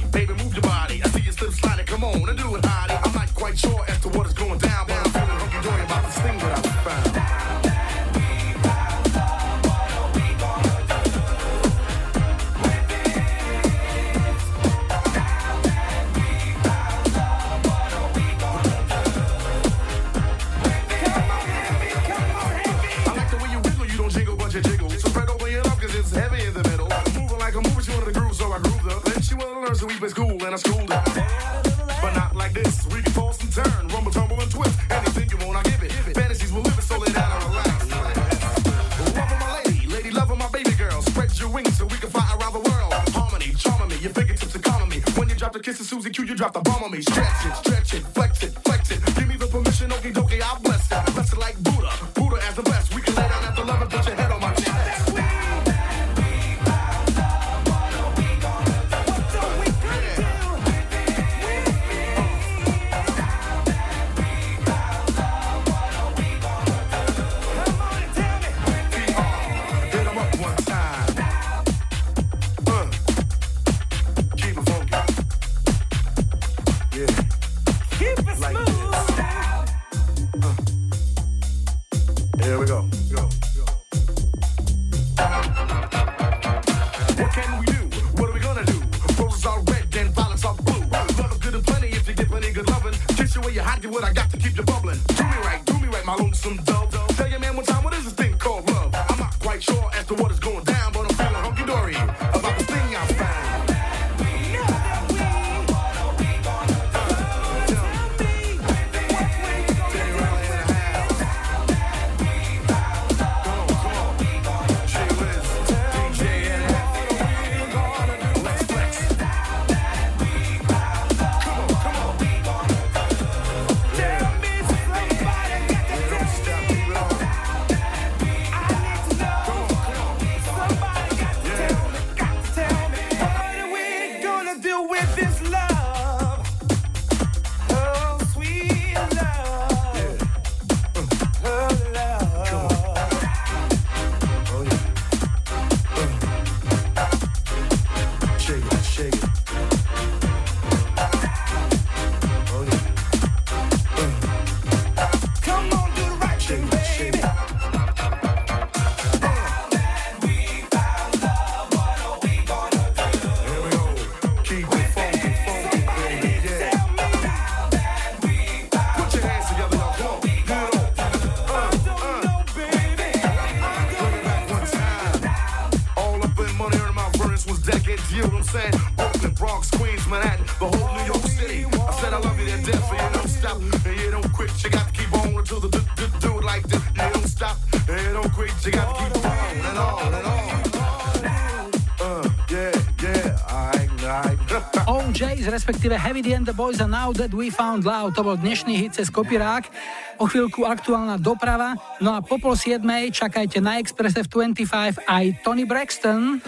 respektíve 196.18 196.34
Heavy 196.34 196.34
D 196.34 196.34
and 196.34 196.48
the 196.49 196.57
Boys 196.57 196.81
a 196.81 196.89
Now 196.89 197.14
That 197.14 197.30
We 197.30 197.53
Found 197.53 197.85
Love. 197.85 198.18
To 198.18 198.26
bol 198.26 198.38
dnešný 198.41 198.73
hit 198.73 198.98
cez 198.98 199.14
kopírák. 199.14 199.69
O 200.18 200.26
chvíľku 200.26 200.65
aktuálna 200.65 201.22
doprava. 201.22 201.77
No 202.02 202.18
a 202.18 202.26
po 202.26 202.41
pol 202.41 202.57
siedmej 202.57 203.14
čakajte 203.14 203.61
na 203.61 203.77
Expresse 203.77 204.26
v 204.26 204.49
25 204.49 204.98
aj 205.06 205.26
Tony 205.45 205.69
Braxton. 205.69 206.41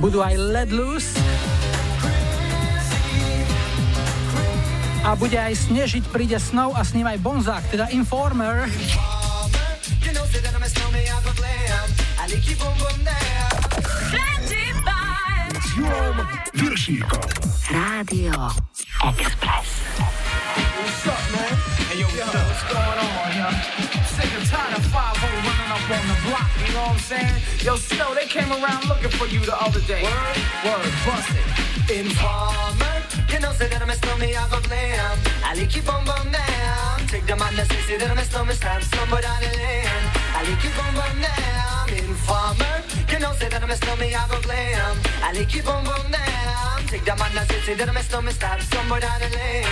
Budú 0.00 0.24
aj 0.24 0.34
Let 0.40 0.72
Loose. 0.72 1.20
A 5.04 5.12
bude 5.20 5.36
aj 5.36 5.68
snežiť, 5.68 6.08
príde 6.08 6.40
Snow 6.40 6.72
a 6.72 6.80
s 6.80 6.96
ním 6.96 7.04
aj 7.04 7.20
Bonzák, 7.20 7.64
teda 7.68 7.92
Informer. 7.92 8.64
You 10.00 10.16
know, 10.16 10.24
say 15.74 15.88
that 15.88 16.02
I'm 16.02 16.20
a 16.20 16.36
snowman, 16.36 17.34
I 17.34 17.34
go 17.34 17.34
glam. 17.34 17.34
I 17.34 17.34
like 17.34 17.34
you 17.34 17.40
boom 17.40 17.40
boom 17.40 17.40
there. 17.40 17.44
S 17.44 17.50
Viršíkom. 17.50 17.54
Rádio 17.70 18.36
Express. 19.02 19.70
What's 20.78 21.06
up, 21.06 21.24
man? 21.32 21.54
Hey, 21.88 22.00
yo, 22.00 22.06
what's, 22.06 22.34
up? 22.34 22.46
what's 22.48 22.64
going 22.70 22.98
on, 23.04 23.30
yo? 23.34 23.48
Sick 24.14 24.30
and 24.38 24.46
tired 24.46 24.78
of 24.78 24.84
5 24.86 25.22
running 25.46 25.70
up 25.74 25.90
on 25.90 26.04
the 26.10 26.18
block, 26.26 26.50
you 26.62 26.74
know 26.74 26.86
what 26.86 26.94
I'm 26.94 26.98
saying? 26.98 27.36
Yo, 27.66 27.76
Snow, 27.76 28.14
they 28.14 28.26
came 28.26 28.50
around 28.50 28.86
looking 28.88 29.10
for 29.18 29.26
you 29.26 29.40
the 29.40 29.56
other 29.60 29.80
day. 29.80 30.02
Word? 30.02 30.38
Word, 30.64 30.92
bust 31.06 31.34
it. 31.34 31.46
Informer, 31.90 32.96
you 33.32 33.40
know, 33.40 33.52
say 33.52 33.68
that 33.68 33.82
I'm 33.82 33.90
a 33.90 33.96
snowman, 33.96 34.34
I 34.34 34.48
go 34.48 34.60
blam. 34.68 35.18
I 35.44 35.54
like 35.54 35.74
you 35.74 35.82
bum 35.82 36.04
bum 36.04 36.30
down. 36.30 37.06
Take 37.08 37.26
the 37.26 37.36
man 37.36 37.54
that 37.56 37.66
say, 37.70 37.80
say 37.88 37.96
that 37.98 38.10
I'm 38.10 38.18
a 38.18 38.24
snowman, 38.24 38.56
stamp 38.56 38.82
somewhere 38.84 39.22
down 39.22 39.40
the 39.42 39.50
lane. 39.58 40.04
I 40.36 40.40
like 40.46 40.62
you 40.62 40.70
bum 40.78 40.94
bum 40.94 41.20
down. 41.20 41.73
Informer, 42.24 42.80
you 43.12 43.18
know, 43.18 43.32
say 43.34 43.48
that 43.50 43.62
I'm 43.62 43.70
a 43.70 43.76
snowman, 43.76 44.14
I 44.14 44.26
go 44.28 44.40
blam. 44.40 44.96
I 45.20 45.32
like 45.32 45.54
you 45.54 45.62
bum 45.62 45.84
down. 45.84 46.80
Take 46.88 47.04
the 47.04 47.14
man 47.16 47.34
that 47.34 47.48
say, 47.48 47.74
that 47.74 47.86
I'm 47.86 47.96
a 47.96 48.02
snowman, 48.02 48.32
stamp 48.32 48.62
somewhere 48.62 49.00
down 49.00 49.20
the 49.20 49.28
lane. 49.36 49.66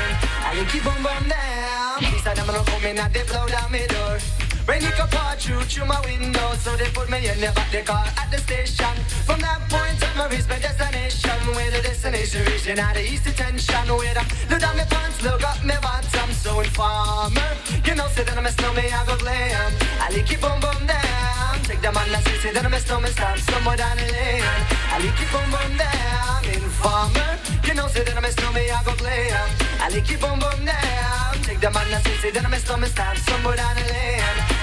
I 0.44 0.52
like 0.58 0.74
you 0.74 0.82
bum 0.82 1.02
bum 1.02 1.28
down. 1.28 2.12
These 2.12 2.26
are 2.26 2.34
them 2.34 2.46
gonna 2.46 2.62
come 2.64 2.84
in 2.84 2.98
and 2.98 3.14
they 3.14 3.22
blow 3.24 3.48
down 3.48 3.72
my 3.72 3.86
door. 3.86 4.18
Rain 4.66 4.84
it 4.84 4.94
pour 4.94 5.34
through 5.42 5.64
through 5.66 5.86
my 5.86 6.00
window, 6.06 6.54
so 6.54 6.76
they 6.76 6.88
put 6.94 7.10
me 7.10 7.18
in 7.26 7.40
the 7.40 7.50
back 7.50 7.70
the 7.72 7.82
car 7.82 8.06
at 8.16 8.30
the 8.30 8.38
station. 8.38 8.94
From 9.26 9.40
that 9.40 9.58
point 9.68 9.98
on, 10.06 10.22
I 10.22 10.28
reach 10.30 10.46
my 10.48 10.58
destination. 10.58 11.34
Where 11.54 11.70
the 11.70 11.82
destination 11.82 12.46
region 12.46 12.78
at 12.78 12.94
the 12.94 13.02
east 13.02 13.24
detention. 13.24 13.88
Where 13.90 14.14
the 14.14 14.22
look 14.50 14.60
down 14.60 14.76
my 14.76 14.84
pants, 14.84 15.20
look 15.22 15.42
up 15.42 15.58
my 15.64 15.74
bottom. 15.82 16.30
So 16.30 16.60
informer, 16.60 17.50
you 17.84 17.94
know, 17.96 18.06
say 18.14 18.22
that 18.22 18.38
I'm 18.38 18.46
a 18.46 18.52
snowman, 18.52 18.86
I 18.86 19.04
go 19.04 19.16
glam. 19.18 19.72
I 19.98 20.08
like 20.14 20.30
it 20.30 20.40
boom 20.40 20.60
boom 20.62 20.86
down. 20.86 21.58
Take 21.66 21.82
the 21.82 21.90
man 21.90 22.08
that 22.14 22.22
say, 22.22 22.38
say 22.38 22.52
that 22.52 22.64
I'm 22.64 22.74
a 22.74 22.78
snowman, 22.78 23.10
stamp 23.10 23.38
somewhere 23.38 23.76
down 23.76 23.96
the 23.96 24.06
lane. 24.14 24.46
I 24.94 25.02
like 25.02 25.18
it 25.18 25.30
boom 25.34 25.48
boom 25.50 25.72
down. 25.74 26.38
Informer, 26.54 27.34
you 27.66 27.74
know, 27.74 27.88
say 27.88 28.04
that 28.04 28.16
I'm 28.16 28.24
a 28.24 28.30
snowman, 28.30 28.70
I 28.70 28.82
go 28.86 28.94
glam. 28.94 29.50
I 29.82 29.88
like 29.90 30.06
it 30.06 30.20
boom 30.22 30.38
boom 30.38 30.64
down. 30.64 31.31
Take 31.52 31.60
the 31.60 31.70
man 31.70 31.90
that 31.90 32.02
say, 32.02 32.16
say 32.16 32.30
that 32.30 32.46
I'm 32.46 32.54
a 32.54 32.58
snowman, 32.58 32.88
stamp 32.88 33.18
somewhere 33.18 33.56
down 33.56 33.76
the 33.76 33.82
lane. 33.82 34.22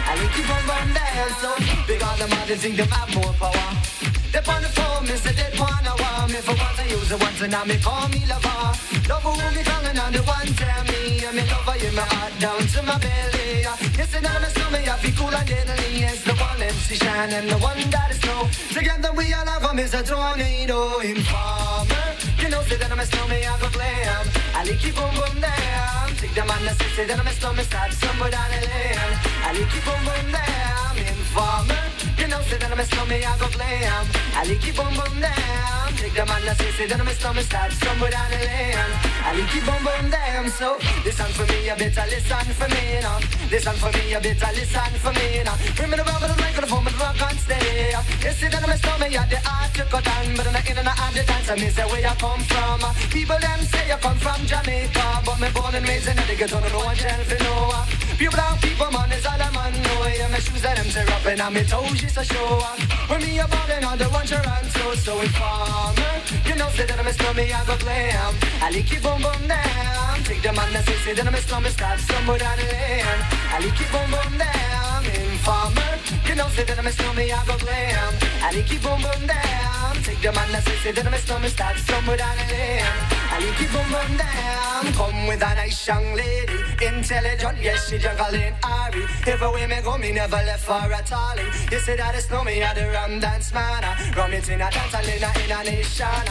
I 0.10 0.16
like 0.18 0.36
you 0.36 0.44
bum 0.50 0.66
bum 0.66 0.90
dance 0.92 1.38
so 1.38 1.54
big 1.86 2.02
on 2.02 2.18
them 2.18 2.34
others 2.34 2.62
think 2.62 2.78
them 2.78 2.88
have 2.88 3.14
more 3.14 3.32
power. 3.34 4.19
They 4.32 4.40
on 4.46 4.62
the 4.62 4.70
phone, 4.70 5.04
me 5.10 5.16
say 5.18 5.34
they 5.34 5.50
wanna 5.58 5.94
want 5.98 6.30
me 6.32 6.40
for 6.46 6.54
once 6.54 6.80
I 6.80 6.86
use 6.86 7.12
it 7.12 7.20
once 7.20 7.42
and 7.42 7.52
now 7.52 7.66
me 7.66 7.78
call 7.78 8.08
me 8.10 8.22
lover. 8.30 8.78
Love 9.10 9.26
who 9.26 9.34
me 9.58 9.64
calling 9.66 9.98
on 9.98 10.12
the 10.14 10.22
one 10.22 10.50
tell 10.54 10.84
me 10.86 11.26
and 11.26 11.36
me 11.36 11.44
lover 11.50 11.78
in 11.82 11.96
my 11.96 12.06
heart 12.14 12.34
down 12.38 12.62
to 12.62 12.80
my 12.84 12.98
belly. 13.00 13.66
Yes, 13.98 14.14
and 14.14 14.28
I'm 14.28 14.44
a 14.44 14.50
snowman, 14.54 14.88
I 14.88 14.96
feel 15.02 15.16
cool 15.18 15.34
and 15.34 15.48
deadly. 15.48 16.06
It's 16.06 16.24
the 16.24 16.36
one 16.38 16.62
MC 16.62 16.96
shine 17.02 17.34
and 17.34 17.50
the 17.50 17.58
one 17.58 17.82
that 17.90 18.12
is 18.12 18.20
snow. 18.22 18.46
Together 18.70 19.12
we 19.18 19.34
all 19.34 19.48
have 19.48 19.66
'em 19.66 19.80
is 19.80 19.94
a 19.96 20.04
tornado 20.04 21.00
informer. 21.00 22.06
You 22.38 22.50
know, 22.50 22.62
say 22.70 22.78
that 22.78 22.92
I'm 22.92 23.00
a 23.00 23.06
snowman, 23.06 23.44
I 23.50 23.58
go 23.58 23.70
glam. 23.70 24.26
I 24.54 24.64
like 24.64 24.84
you 24.86 24.94
boom 24.94 25.14
boom 25.18 25.42
down. 25.42 26.06
Take 26.22 26.36
the 26.36 26.46
man 26.46 26.62
that 26.66 26.78
say, 26.96 27.06
that 27.10 27.20
I'm 27.20 27.28
a 27.28 27.34
snowman, 27.34 27.66
start 27.66 27.92
somewhere 27.94 28.30
down 28.30 28.50
the 28.54 28.60
lane. 28.68 29.14
I 29.48 29.50
like 29.58 29.74
you 29.74 29.82
boom 29.88 30.02
boom 30.06 30.32
down. 30.32 31.19
Informer. 31.30 31.78
You 32.18 32.28
know, 32.28 32.42
say 32.42 32.58
that 32.58 32.72
I'm 32.74 32.80
a 32.80 32.86
snowman, 32.90 33.22
I 33.22 33.38
go 33.38 33.46
glam. 33.54 34.06
I 34.34 34.50
like 34.50 34.66
you 34.66 34.74
boom 34.74 34.90
boom 34.98 35.22
down. 35.22 35.94
Take 35.94 36.18
the 36.18 36.26
man 36.26 36.42
that 36.42 36.58
say, 36.58 36.72
say 36.74 36.88
that 36.90 36.98
I'm 36.98 37.06
a 37.06 37.14
snowman, 37.14 37.46
start 37.46 37.72
somewhere 37.72 38.10
down 38.10 38.34
the 38.34 38.42
lane. 38.50 38.92
I 39.22 39.38
like 39.38 39.54
you 39.54 39.62
boom 39.62 39.78
boom 39.86 40.10
down. 40.10 40.50
So 40.50 40.82
listen 41.06 41.30
for 41.38 41.46
me, 41.46 41.70
you 41.70 41.78
better 41.78 42.06
listen 42.10 42.50
for 42.58 42.66
me 42.74 42.98
now. 43.06 43.22
Listen 43.54 43.78
for 43.78 43.94
me, 43.94 44.10
you 44.10 44.20
better 44.26 44.52
listen 44.58 44.94
for 44.98 45.14
me 45.14 45.46
now. 45.46 45.54
Bring 45.78 45.90
me 45.94 46.02
the 46.02 46.06
rubber, 46.10 46.34
the 46.34 46.38
microphone, 46.42 46.84
but 46.90 46.98
rock 46.98 47.22
and 47.22 47.38
stay. 47.38 47.94
You 48.26 48.34
see 48.34 48.50
that 48.50 48.66
I'm 48.66 48.74
a 48.74 48.78
snowman, 48.82 49.14
you're 49.14 49.30
the 49.30 49.38
art 49.46 49.70
to 49.78 49.86
cut 49.86 50.10
on, 50.10 50.34
but 50.34 50.50
in 50.50 50.54
the 50.58 50.62
in 50.66 50.82
and 50.82 51.14
the 51.14 51.24
dance, 51.30 51.46
I 51.46 51.56
miss 51.62 51.78
where 51.78 52.02
you 52.02 52.16
come 52.18 52.42
from. 52.50 52.82
People 53.14 53.38
them 53.38 53.62
say 53.70 53.86
you 53.86 54.02
come 54.02 54.18
from 54.18 54.42
Jamaica, 54.50 55.22
but 55.22 55.38
me 55.38 55.50
born 55.54 55.78
and 55.78 55.86
raised 55.86 56.10
in 56.10 56.18
the 56.18 56.34
ghetto, 56.34 56.58
no 56.58 56.90
one 56.90 56.98
tell 56.98 57.22
for 57.22 57.38
no. 57.46 57.86
People 58.18 58.36
down, 58.36 58.58
people 58.60 58.92
man, 58.92 59.12
is 59.14 59.26
all 59.30 59.40
a 59.40 59.48
man 59.54 59.72
know. 59.80 60.04
Yeah, 60.10 60.28
my 60.28 60.40
shoes 60.40 60.62
that 60.64 60.76
them 60.76 60.90
tear 60.92 61.06
up 61.20 61.26
and 61.28 61.42
on 61.42 61.54
me 61.54 61.64
toes 61.64 62.00
just 62.00 62.18
a 62.18 62.24
show. 62.24 62.62
When 63.08 63.22
me 63.22 63.40
a 63.40 63.48
ballin' 63.48 63.84
on 63.84 63.98
the 63.98 64.06
one 64.06 64.26
Toronto, 64.26 64.96
so 64.96 65.20
informer. 65.20 66.10
You 66.48 66.56
know, 66.56 66.70
say 66.70 66.86
that 66.86 67.00
I'm 67.00 67.08
a 67.08 67.14
snowman, 67.14 67.52
I 67.52 67.66
go 67.66 67.78
glam. 67.78 68.36
I 68.62 68.70
like 68.72 68.92
you 68.92 69.00
boom 69.00 69.22
boom 69.22 69.48
down. 69.48 70.24
Take 70.24 70.42
the 70.42 70.54
man 70.54 70.72
that 70.74 70.86
say, 70.86 70.98
say 71.04 71.14
that 71.14 71.28
I'm 71.28 71.36
a 71.36 71.42
snowman, 71.42 71.72
start 71.72 72.00
somewhere 72.00 72.40
down 72.40 72.58
the 72.58 72.66
lane. 72.72 73.22
I 73.52 73.60
like 73.60 73.80
you 73.80 73.88
boom 73.92 74.08
boom 74.14 74.34
down. 74.38 75.06
Informer. 75.06 75.92
You 76.28 76.36
know, 76.36 76.48
say 76.50 76.64
that 76.64 76.80
I'm 76.80 76.88
a 76.88 76.92
snowman, 76.92 77.32
I 77.32 77.46
go 77.46 77.58
glam. 77.58 78.14
I 78.42 78.52
like 78.56 78.72
you 78.72 78.80
boom 78.80 79.02
boom 79.02 79.22
down. 79.28 79.96
Take 80.04 80.22
the 80.22 80.32
man 80.32 80.52
that 80.52 80.64
say, 80.64 80.78
say 80.84 80.92
that 80.92 81.06
I'm 81.06 81.14
a 81.14 81.18
snowman, 81.18 81.50
start 81.50 81.78
somewhere 81.78 82.18
down 82.18 82.36
the 82.38 82.46
lane. 82.54 83.20
I 83.32 83.38
like 83.44 83.60
you 83.62 83.68
boom 83.74 83.88
boom 83.92 84.12
down. 84.18 84.94
Come 84.94 85.28
with 85.28 85.44
a 85.44 85.52
nice 85.56 85.88
young 85.88 86.14
lady, 86.14 86.60
intelligent, 86.82 87.58
yes, 87.62 87.90
she 87.90 87.98
jungle 87.98 88.34
in 88.34 88.54
Ari. 88.64 89.04
Everywhere 89.28 89.68
me 89.68 89.82
go, 89.84 89.98
me 89.98 90.12
never 90.12 90.38
left 90.38 90.66
for 90.66 90.92
a 90.92 91.02
tally. 91.10 91.48
You 91.72 91.80
say 91.80 91.98
that 91.98 92.14
it's 92.16 92.30
no 92.30 92.44
me, 92.44 92.62
I 92.64 92.74
the 92.74 92.86
rum 92.94 93.20
dance 93.20 93.52
man. 93.54 93.84
Rum 94.16 94.34
it 94.34 94.48
in 94.48 94.62
a 94.62 94.70
dance, 94.70 94.94
I 94.94 95.02
in 95.02 95.24
a, 95.26 95.30
in 95.44 95.52
a 95.52 95.60
nation. 95.66 96.26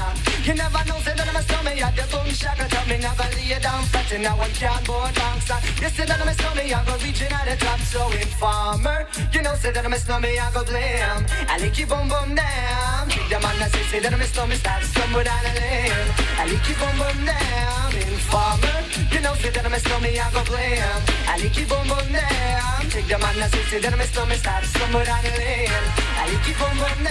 You 0.46 0.54
never 0.54 0.82
know, 0.86 0.98
say 1.02 1.14
that 1.18 1.28
I'm 1.28 1.36
a 1.36 1.42
snowman, 1.42 1.82
I 1.82 1.90
the 1.90 2.04
boom 2.08 2.28
shaka. 2.30 2.64
Tell 2.70 2.86
me 2.86 2.96
never 2.98 3.28
lay 3.34 3.58
down 3.58 3.82
flat 3.90 4.10
in 4.12 4.24
a 4.24 4.32
one 4.38 4.54
cardboard 4.54 5.14
box. 5.18 5.50
You 5.82 5.88
say 5.90 6.06
that 6.06 6.20
I'm 6.22 6.28
a 6.28 6.34
snowman, 6.34 6.72
I 6.72 6.84
go 6.86 6.94
reaching 7.02 7.32
at 7.34 7.44
the 7.50 7.56
top. 7.58 7.80
So 7.80 8.06
informer, 8.14 9.06
you 9.34 9.42
know, 9.42 9.54
say 9.56 9.72
that 9.72 9.84
I'm 9.84 9.92
a 9.92 9.98
snowman, 9.98 10.38
I 10.38 10.50
go 10.54 10.62
blame. 10.64 11.26
I 11.50 11.58
like 11.58 11.78
you 11.78 11.86
boom 11.86 12.08
boom 12.08 12.34
down. 12.38 13.08
Take 13.10 13.28
the 13.28 13.38
man 13.42 13.58
that 13.58 13.70
say, 13.74 13.82
say 13.90 13.98
that 14.00 14.14
I'm 14.14 14.20
a 14.20 14.24
snowman, 14.24 14.56
start 14.56 14.82
somewhere 14.84 15.24
down 15.24 15.42
the 15.42 15.52
lane. 15.58 16.08
I 16.38 16.42
like 16.46 16.68
you 16.70 16.76
boom 16.78 16.96
boom 17.02 17.18
down. 17.26 17.90
Informer, 17.98 18.78
you 19.10 19.20
know, 19.20 19.34
say 19.34 19.50
that 19.50 19.66
I'm 19.66 19.74
a 19.74 19.80
snowman, 19.80 20.14
I 20.14 20.30
go 20.32 20.42
blame. 20.46 21.02
I 21.26 21.34
like 21.42 21.56
you 21.58 21.66
boom 21.66 21.86
boom 21.90 22.08
down. 22.14 22.80
Take 22.88 23.08
the 23.10 23.18
man 23.18 23.36
that 23.42 23.50
say, 23.52 23.64
say 23.68 23.78
that 23.80 23.92
I'm 23.92 24.00
a 24.00 24.06
snowman, 24.06 24.38
start 24.38 24.64
somewhere 24.76 25.04
down 25.04 25.22
the 25.22 25.30
lane. 25.38 25.68
I 26.16 26.28
like 26.32 26.48
you 26.48 26.54
boom 26.54 26.76
boom. 26.78 27.06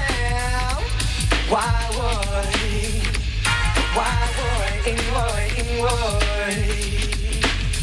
Why 1.50 1.64
would, 1.96 2.52
why 3.96 4.14
would, 4.38 4.88
in 4.88 5.00
would. 5.80 6.58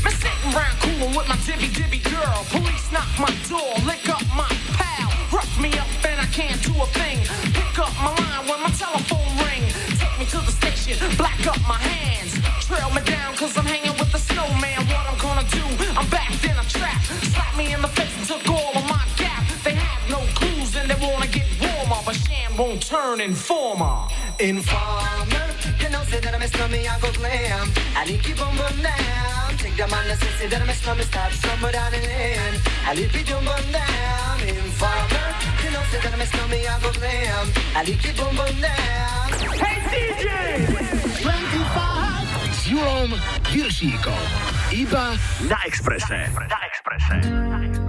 Me 0.05 0.11
sitting 0.11 0.53
round 0.53 0.77
coolin' 0.81 1.17
with 1.17 1.29
my 1.29 1.37
dibby 1.47 1.69
dibby 1.73 2.01
girl. 2.05 2.45
Police 2.51 2.93
knock 2.93 3.09
my 3.19 3.33
door, 3.49 3.73
lick 3.87 4.07
up 4.09 4.23
my 4.37 4.49
pal. 4.77 5.11
Rough 5.33 5.59
me 5.59 5.71
up 5.79 5.89
and 6.05 6.21
I 6.21 6.27
can't 6.27 6.61
do 6.63 6.73
a 6.83 6.87
thing. 6.99 7.19
Pick 7.55 7.79
up 7.79 7.95
my 8.05 8.13
line 8.13 8.47
when 8.49 8.61
my 8.63 8.71
telephone 8.71 9.33
ring. 9.47 9.65
Take 9.99 10.19
me 10.19 10.27
to 10.27 10.39
the 10.45 10.53
station, 10.53 10.99
black 11.17 11.41
up 11.47 11.61
my 11.67 11.79
hands. 11.79 12.37
Trail 12.67 12.91
me 12.91 13.01
down 13.03 13.35
cause 13.37 13.57
I'm 13.57 13.65
hanging 13.65 13.97
with 13.99 14.04
won't 22.57 22.83
turn 22.83 23.21
informer. 23.21 24.07
Informer, 24.39 25.47
you 25.81 25.89
know, 25.91 26.03
say 26.05 26.21
that 26.21 26.35
I'm 26.35 26.43
a 26.43 26.49
snowman, 26.49 26.87
I 26.87 26.99
go 27.01 27.11
glam. 27.13 27.69
I 27.97 28.05
like 28.07 28.29
you 28.29 28.35
boom 28.35 28.55
boom 28.57 28.83
down. 28.83 29.57
Take 29.59 29.77
the 29.77 29.87
man 29.89 30.07
that 30.09 30.19
say, 30.39 30.47
that 30.47 30.63
I'm 30.63 30.69
a 30.69 30.75
snowman, 30.75 31.05
start 31.07 31.33
somewhere 31.33 31.73
down 31.73 31.91
the 31.93 31.99
lane. 31.99 32.57
I 32.87 32.95
like 32.95 33.15
you 33.15 33.25
boom 33.27 33.45
boom 33.45 33.67
down. 33.73 34.37
Informer, 34.47 35.29
you 35.65 35.71
know, 35.71 35.83
say 35.91 36.01
that 36.03 36.13
I'm 36.15 36.21
a 36.21 36.27
snowman, 36.27 36.67
I 36.67 36.81
go 36.81 36.93
glam. 36.93 37.47
I 37.75 37.83
like 37.83 38.05
you 38.05 38.13
boom 38.15 38.37
boom 38.37 38.55
down. 38.61 39.27
Hey 39.59 39.79
DJ! 39.91 40.27
25 41.23 42.51
s 42.51 42.67
Julom 42.67 43.11
Viršíkom. 43.51 44.27
Iba 44.71 45.19
na 45.51 45.59
Exprese. 45.67 46.31
Na 46.35 46.59
Exprese. 46.67 47.19
Don't 47.23 47.84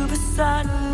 you 0.00 0.06
beside. 0.06 0.89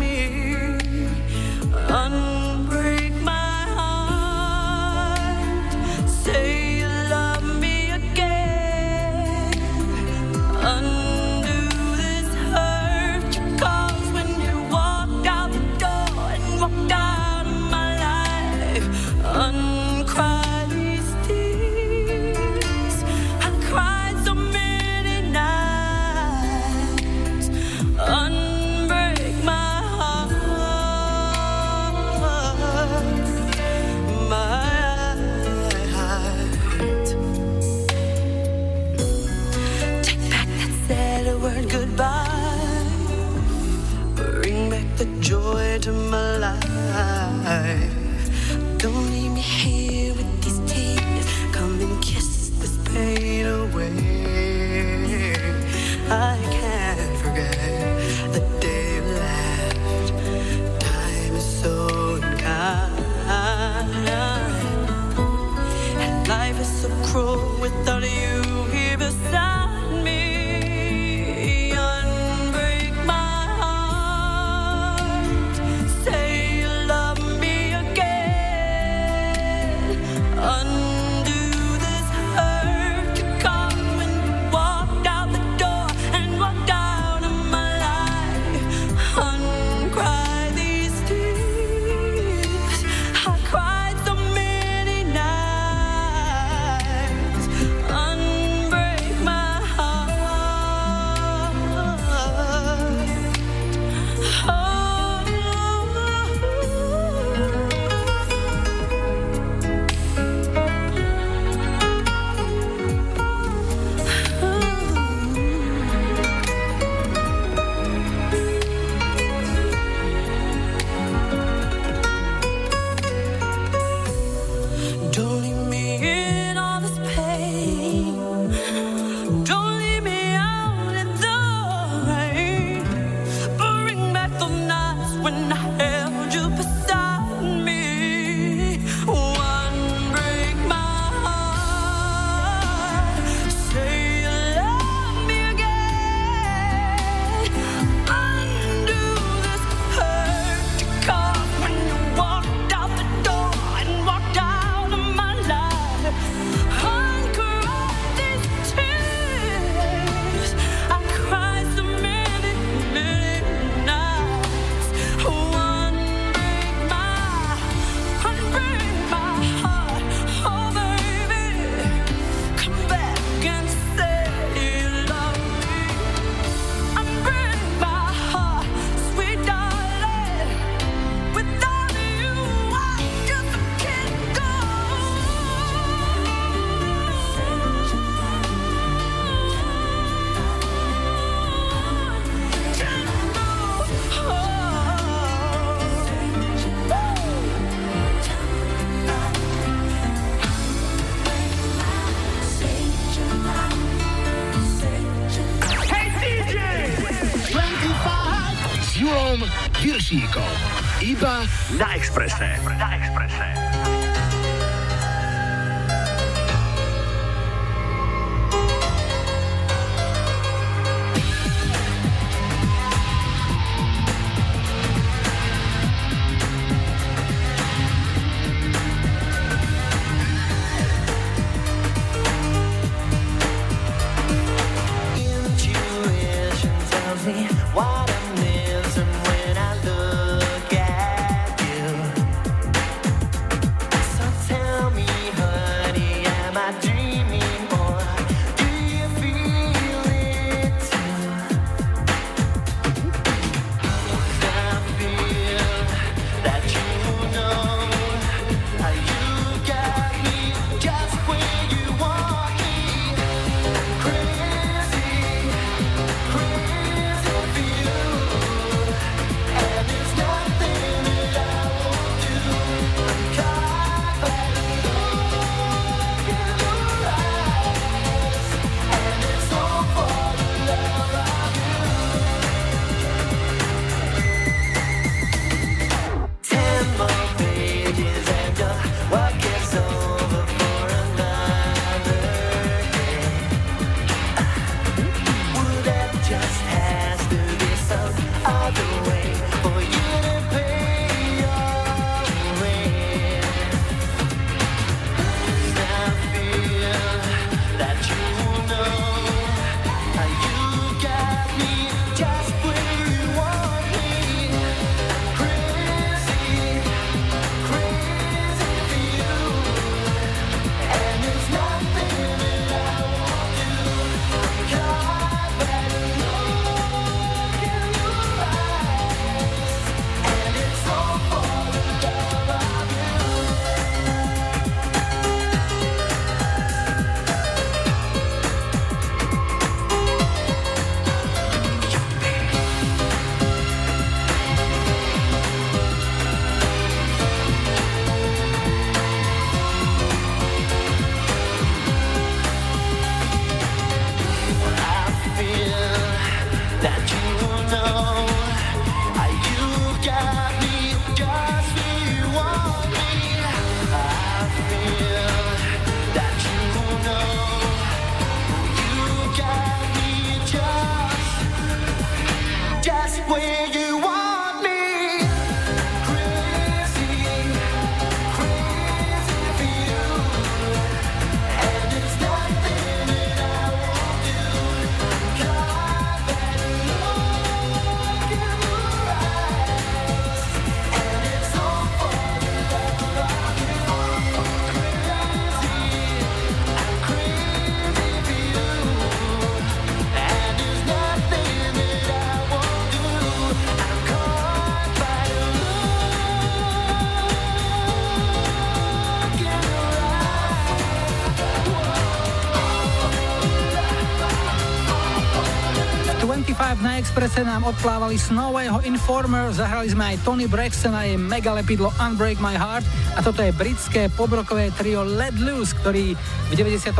25 417.27 417.43
na 417.43 417.43
Expresse 417.43 417.43
nám 417.43 417.67
odplávali 417.67 418.15
Snowého 418.15 418.79
Informer, 418.87 419.51
zahrali 419.51 419.91
sme 419.91 420.15
aj 420.15 420.23
Tony 420.23 420.47
Braxton 420.47 420.95
a 420.95 421.03
jej 421.03 421.19
mega 421.19 421.51
lepidlo 421.51 421.91
Unbreak 421.99 422.39
My 422.39 422.55
Heart 422.55 422.87
a 423.13 423.19
toto 423.19 423.43
je 423.43 423.51
britské 423.51 424.07
pobrokové 424.15 424.71
trio 424.71 425.03
Let 425.03 425.35
Loose, 425.35 425.75
ktorí 425.75 426.15
v 426.47 426.53
93. 426.55 426.95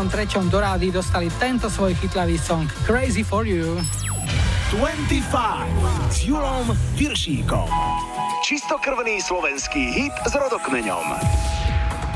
do 0.52 0.60
rády 0.60 0.92
dostali 0.92 1.32
tento 1.40 1.72
svoj 1.72 1.96
chytlavý 2.04 2.36
song 2.36 2.68
Crazy 2.84 3.24
For 3.24 3.48
You. 3.48 3.80
25 4.76 6.12
s 6.12 6.28
Julom 6.28 6.76
Viršíkom. 7.00 7.72
Čistokrvný 8.44 9.24
slovenský 9.24 9.96
hit 9.96 10.16
s 10.28 10.36
rodokmeňom. 10.36 11.08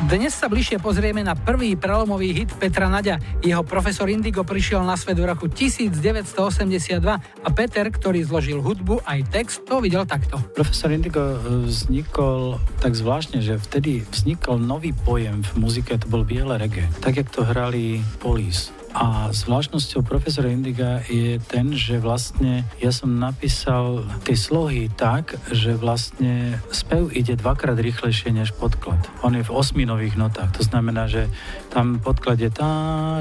Dnes 0.02 0.34
sa 0.34 0.50
bližšie 0.50 0.82
pozrieme 0.82 1.22
na 1.22 1.38
prvý 1.38 1.78
prelomový 1.78 2.34
hit 2.34 2.50
Petra 2.58 2.90
Naďa. 2.90 3.22
Jeho 3.46 3.62
profesor 3.62 4.10
Indigo 4.10 4.42
prišiel 4.42 4.82
na 4.82 4.98
svet 4.98 5.14
v 5.14 5.30
roku 5.30 5.46
1982 5.46 6.98
a 7.22 7.41
Peter, 7.52 7.88
ktorý 7.88 8.24
zložil 8.26 8.60
hudbu 8.64 9.04
aj 9.06 9.20
text, 9.30 9.64
to 9.68 9.84
videl 9.84 10.08
takto. 10.08 10.40
Profesor 10.58 10.90
Indigo 10.90 11.38
e, 11.38 11.68
vznikol 11.68 12.58
tak 12.80 12.98
zvláštne, 12.98 13.44
že 13.44 13.60
vtedy 13.60 14.08
vznikol 14.10 14.58
nový 14.58 14.96
pojem 14.96 15.44
v 15.44 15.52
muzike, 15.60 16.00
to 16.00 16.08
bol 16.10 16.24
biele 16.26 16.58
reggae. 16.58 16.88
Tak, 17.04 17.14
jak 17.22 17.30
to 17.30 17.46
hrali 17.46 18.02
Police. 18.24 18.81
A 19.02 19.34
zvláštnosťou 19.34 20.06
profesora 20.06 20.54
Indiga 20.54 21.02
je 21.10 21.42
ten, 21.50 21.74
že 21.74 21.98
vlastne 21.98 22.70
ja 22.78 22.94
som 22.94 23.18
napísal 23.18 24.06
tie 24.22 24.38
slohy 24.38 24.94
tak, 24.94 25.42
že 25.50 25.74
vlastne 25.74 26.62
spev 26.70 27.10
ide 27.10 27.34
dvakrát 27.34 27.82
rýchlejšie 27.82 28.30
než 28.30 28.54
podklad. 28.54 29.02
On 29.26 29.34
je 29.34 29.42
v 29.42 29.50
osminových 29.50 30.22
notách, 30.22 30.54
to 30.54 30.62
znamená, 30.62 31.10
že 31.10 31.26
tam 31.74 31.98
podklad 31.98 32.46
je 32.46 32.54
tá, 32.54 32.74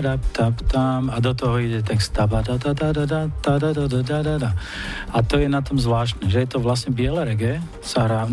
da, 0.04 0.20
tap, 0.36 0.60
tam 0.68 1.08
a 1.08 1.16
do 1.16 1.32
toho 1.32 1.56
ide 1.56 1.80
text 1.80 2.12
ta, 2.12 2.28
da, 2.28 2.44
da, 2.44 2.60
da, 2.60 2.92
da, 2.92 2.92
da, 2.92 3.24
da, 3.40 3.56
da, 3.72 3.84
da, 3.88 4.18
da, 4.20 4.34
da. 4.36 4.52
A 5.16 5.24
to 5.24 5.40
je 5.40 5.48
na 5.48 5.64
tom 5.64 5.80
zvláštne, 5.80 6.28
že 6.28 6.44
je 6.44 6.48
to 6.52 6.60
vlastne 6.60 6.92
biele 6.92 7.24
reggae, 7.24 7.56
sa 7.80 8.04
hrá 8.04 8.28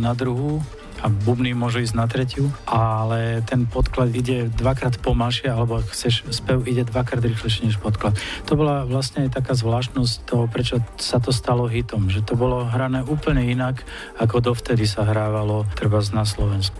na 0.00 0.12
druhú, 0.16 0.64
a 1.02 1.06
bubny 1.10 1.54
môžu 1.54 1.84
ísť 1.84 1.94
na 1.94 2.06
tretiu, 2.10 2.50
ale 2.66 3.44
ten 3.46 3.64
podklad 3.68 4.10
ide 4.14 4.50
dvakrát 4.50 4.98
pomalšie, 4.98 5.50
alebo 5.50 5.78
ak 5.80 5.94
chceš, 5.94 6.26
spev 6.34 6.66
ide 6.66 6.86
dvakrát 6.86 7.22
rýchlejšie 7.22 7.70
než 7.70 7.78
podklad. 7.78 8.18
To 8.50 8.58
bola 8.58 8.82
vlastne 8.86 9.26
aj 9.26 9.38
taká 9.38 9.54
zvláštnosť 9.54 10.14
toho, 10.26 10.44
prečo 10.50 10.82
sa 10.98 11.22
to 11.22 11.30
stalo 11.30 11.70
hitom, 11.70 12.10
že 12.10 12.24
to 12.24 12.34
bolo 12.34 12.66
hrané 12.66 13.02
úplne 13.06 13.46
inak, 13.46 13.82
ako 14.18 14.54
dovtedy 14.54 14.86
sa 14.86 15.06
hrávalo 15.06 15.66
treba 15.74 15.98
na 16.14 16.22
Slovensku. 16.22 16.78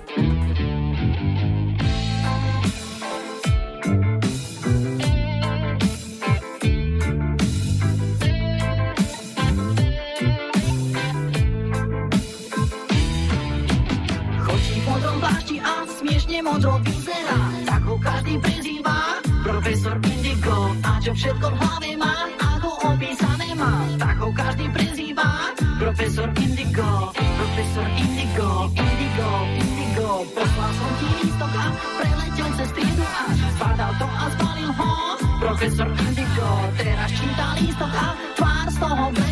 Čo 21.08 21.12
všetko 21.16 21.46
v 21.48 21.56
hlave 21.56 21.90
má 21.96 22.14
Ako 22.36 22.68
opísané 22.92 23.48
má. 23.56 23.88
Tak 23.96 24.16
ho 24.20 24.28
každý 24.28 24.68
prezýva. 24.68 25.56
Profesor 25.80 26.28
Indigo 26.36 26.88
Profesor 27.16 27.86
Indigo 27.96 28.48
Indigo, 28.76 29.30
Indigo. 29.56 30.08
Poslal 30.36 30.72
som 30.76 30.90
ti 31.00 31.08
lístok 31.24 31.52
a 31.56 31.66
preletel 31.96 32.50
cez 32.60 32.70
triedu 32.76 33.04
a 33.08 33.24
Zbadal 33.56 33.92
to 33.96 34.04
a 34.04 34.24
zbalil 34.36 34.70
ho. 34.76 34.92
Profesor 35.40 35.88
Indigo 35.96 36.50
Teraz 36.76 37.10
číta 37.16 37.46
lístok 37.56 37.92
a 37.96 38.08
tvár 38.36 38.66
z 38.68 38.76
toho 38.76 39.04
z 39.08 39.27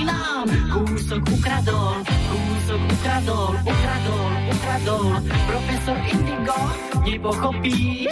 lásky 0.00 0.04
nám 0.04 0.46
Kúsok 0.72 1.22
ukradol 1.32 1.96
Kúsok 2.30 2.80
ukradol, 2.92 3.52
ukradol, 3.66 4.30
ukradol. 4.50 5.10
Profesor 5.50 5.98
Indigo 6.06 6.60
nepochopí. 7.02 8.06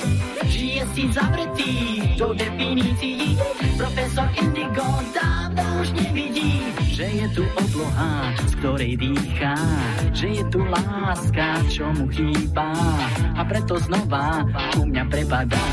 Žije 0.48 0.82
si 0.94 1.02
zavretý 1.12 1.73
do 2.19 2.35
definícií. 2.35 3.39
Profesor 3.78 4.27
Indigo 4.35 4.86
dávno 5.15 5.62
už 5.82 5.94
nevidí 5.94 6.66
Že 6.90 7.06
je 7.06 7.27
tu 7.31 7.44
obloha, 7.55 8.35
z 8.35 8.52
ktorej 8.59 8.93
dýchá. 8.98 9.55
Že 10.10 10.28
je 10.43 10.44
tu 10.51 10.60
láska, 10.66 11.62
čo 11.70 11.86
mu 11.94 12.10
chýba. 12.10 12.74
A 13.39 13.47
preto 13.47 13.78
znova 13.78 14.43
u 14.74 14.82
mňa 14.82 15.05
prepadá 15.06 15.66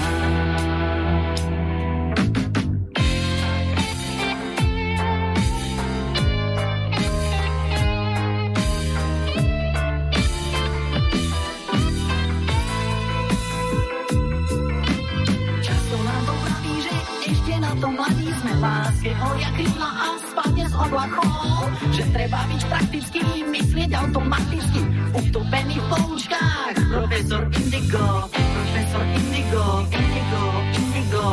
automaticky, 24.25 24.81
utopený 25.13 25.77
v 25.77 25.85
poučkách. 25.85 26.73
Profesor 26.89 27.45
Indigo, 27.45 28.25
profesor 28.33 29.03
Indigo, 29.13 29.63
Indigo, 29.93 30.41
Indigo, 30.73 31.25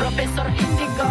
profesor 0.00 0.48
Indigo. 0.56 1.08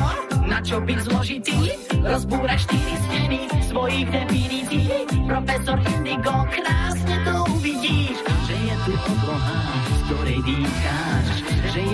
Na 0.49 0.57
čo 0.65 0.81
byť 0.81 0.97
zložitý? 1.05 1.77
Rozbúrať 2.01 2.57
štyri 2.65 2.95
steny 3.05 3.39
svojich 3.69 4.09
definícií. 4.09 4.89
Profesor 5.30 5.77
Indigo, 5.77 6.34
krásne 6.49 7.15
to 7.22 7.34
uvidíš, 7.53 8.18
že 8.49 8.55
je 8.57 8.76
tu 8.89 8.93
obloha, 8.97 9.61
z 9.77 9.97
ktorej 10.09 10.39
dýcháš, 10.41 11.47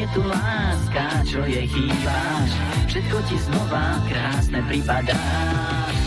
je 0.03 0.11
tu 0.11 0.21
láska, 0.27 1.23
čo 1.23 1.39
jej 1.47 1.63
chýbáš. 1.63 2.51
Všetko 2.91 3.17
ti 3.23 3.37
znova 3.39 4.03
krásne 4.11 4.59
pripadá. 4.67 5.15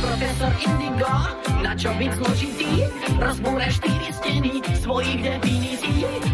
Profesor 0.04 0.52
Indigo, 0.60 1.12
na 1.64 1.72
čo 1.72 1.96
byť 1.96 2.12
zložitý? 2.20 2.72
Rozbúraj 3.16 3.72
štyri 3.72 4.08
steny 4.12 4.52
svojich 4.84 5.24
definícií. 5.24 5.75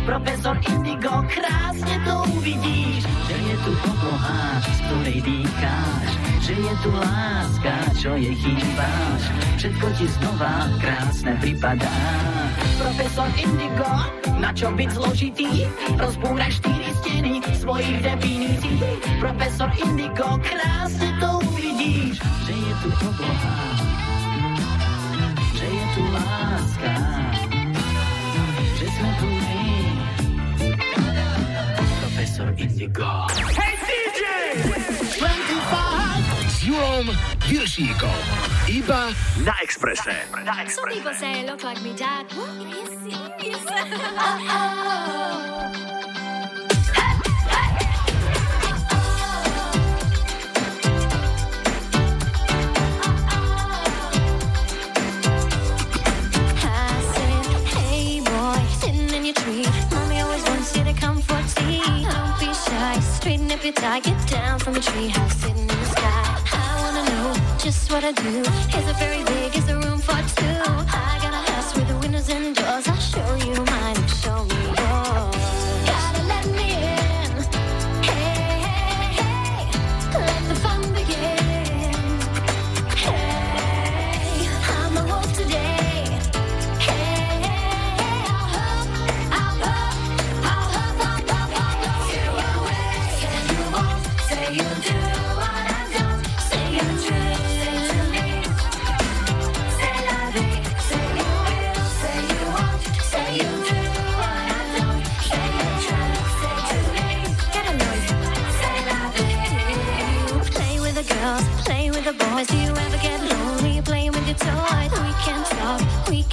Profesor 0.02 0.56
Indigo, 0.66 1.22
krásne 1.28 1.94
to 2.02 2.14
uvidíš, 2.34 3.04
že 3.04 3.36
je 3.36 3.56
tu 3.62 3.72
obloha, 3.86 4.42
z 4.64 4.78
ktorej 4.82 5.18
dýcháš, 5.22 6.10
že 6.42 6.54
je 6.58 6.74
tu 6.82 6.90
láska, 6.90 7.74
čo 8.00 8.10
jej 8.18 8.34
chýbáš. 8.34 9.22
Všetko 9.60 9.86
ti 9.94 10.06
znova 10.18 10.66
krásne 10.82 11.32
pripadá. 11.38 11.94
Profesor 12.82 13.28
Indigo, 13.38 13.92
na 14.42 14.50
čo 14.50 14.74
byť 14.74 14.90
zložitý? 14.90 15.70
Rozbúraj 16.00 16.50
štyri 16.50 16.90
steny 16.98 17.34
svojich 17.62 17.98
definícií. 18.02 18.82
Profesor 19.22 19.70
Indigo, 19.78 20.40
krásne 20.42 21.08
to 21.22 21.28
uvidíš, 21.46 22.18
že 22.48 22.54
je 22.56 22.72
tu 22.82 22.88
obloha, 22.90 23.58
že 25.54 25.66
je 25.70 25.84
tu 25.94 26.02
láska, 26.10 26.92
Profesor 32.32 32.54
Indigo. 32.56 33.26
Hey 33.52 33.76
DJ! 33.84 34.24
25 35.20 36.48
s 36.48 36.64
Julom 36.64 37.04
Viršíkom. 37.44 38.24
Iba 38.72 39.12
na 39.44 39.52
Expresse. 39.60 40.24
Some 40.72 40.88
people 40.88 41.12
say 41.12 41.44
I 41.44 41.44
look 41.44 41.60
like 41.60 41.84
me 41.84 41.92
dad. 41.92 42.24
What? 42.32 42.48
Are 42.56 42.72
you 42.72 42.88
serious? 43.04 43.60
I 56.64 56.96
said, 57.12 57.44
hey 57.76 58.24
boy, 58.24 58.56
sitting 58.80 59.12
in 59.12 59.28
your 59.28 59.36
tree. 59.36 59.68
Mommy 59.92 60.20
always 60.24 60.44
wants 60.48 60.72
you 60.72 60.84
to 60.84 60.94
come 60.96 61.20
for 61.20 61.36
shy, 62.72 63.00
straighten 63.00 63.50
up 63.52 63.62
your 63.64 63.72
tie. 63.72 64.00
Get 64.00 64.18
down 64.28 64.58
from 64.58 64.74
your 64.74 64.82
treehouse, 64.82 65.34
sitting 65.42 65.68
in 65.74 65.78
the 65.82 65.90
sky. 65.94 66.22
I 66.52 66.74
wanna 66.82 67.04
know 67.10 67.28
just 67.58 67.90
what 67.92 68.02
I 68.04 68.12
do. 68.12 68.34
Is 68.78 68.84
it 68.92 68.98
very 69.04 69.22
big? 69.32 69.56
Is 69.58 69.64
there 69.66 69.80
room 69.86 70.00
for 70.06 70.20
two? 70.38 70.58
I 71.00 71.12
got 71.24 71.32
a 71.40 71.42
house 71.50 71.70
with 71.76 71.86
the 71.88 71.96
windows 72.02 72.28
and 72.28 72.54
doors. 72.56 72.86
I'll 72.88 73.04
show 73.12 73.30
you 73.46 73.54
mine. 73.72 74.00
Show 74.22 74.38
me 74.44 74.81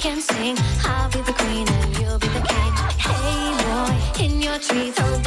can 0.00 0.18
sing. 0.22 0.56
I'll 0.86 1.10
be 1.10 1.20
the 1.20 1.32
queen 1.34 1.68
and 1.68 1.98
you'll 1.98 2.18
be 2.18 2.28
the 2.28 2.40
king. 2.40 2.72
Hey 2.96 3.52
boy, 3.68 4.24
in 4.24 4.40
your 4.40 4.58
tree, 4.58 4.90
throw 4.92 5.19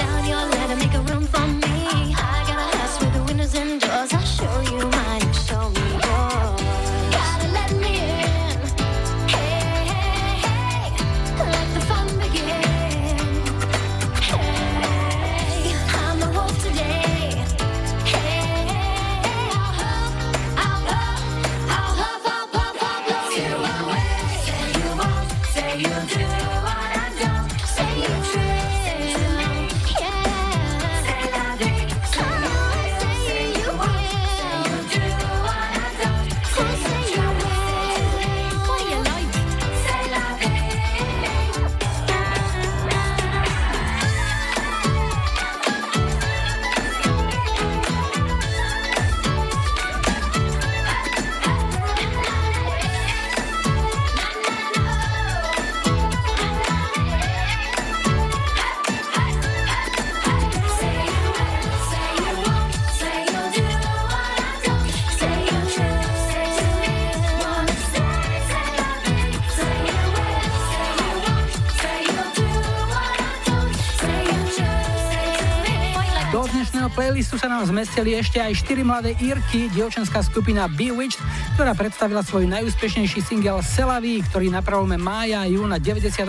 nám 77.63 77.79
zmestili 77.79 78.19
ešte 78.19 78.43
aj 78.43 78.59
4 78.59 78.83
mladé 78.83 79.15
Irky, 79.23 79.71
dievčenská 79.71 80.19
skupina 80.19 80.67
Bewitched, 80.67 81.23
ktorá 81.55 81.71
predstavila 81.71 82.19
svoj 82.19 82.43
najúspešnejší 82.51 83.23
single 83.23 83.63
Selaví, 83.63 84.19
ktorý 84.19 84.51
na 84.51 84.59
prelome 84.59 84.99
mája 84.99 85.39
a 85.39 85.47
júna 85.47 85.79
98 85.79 86.27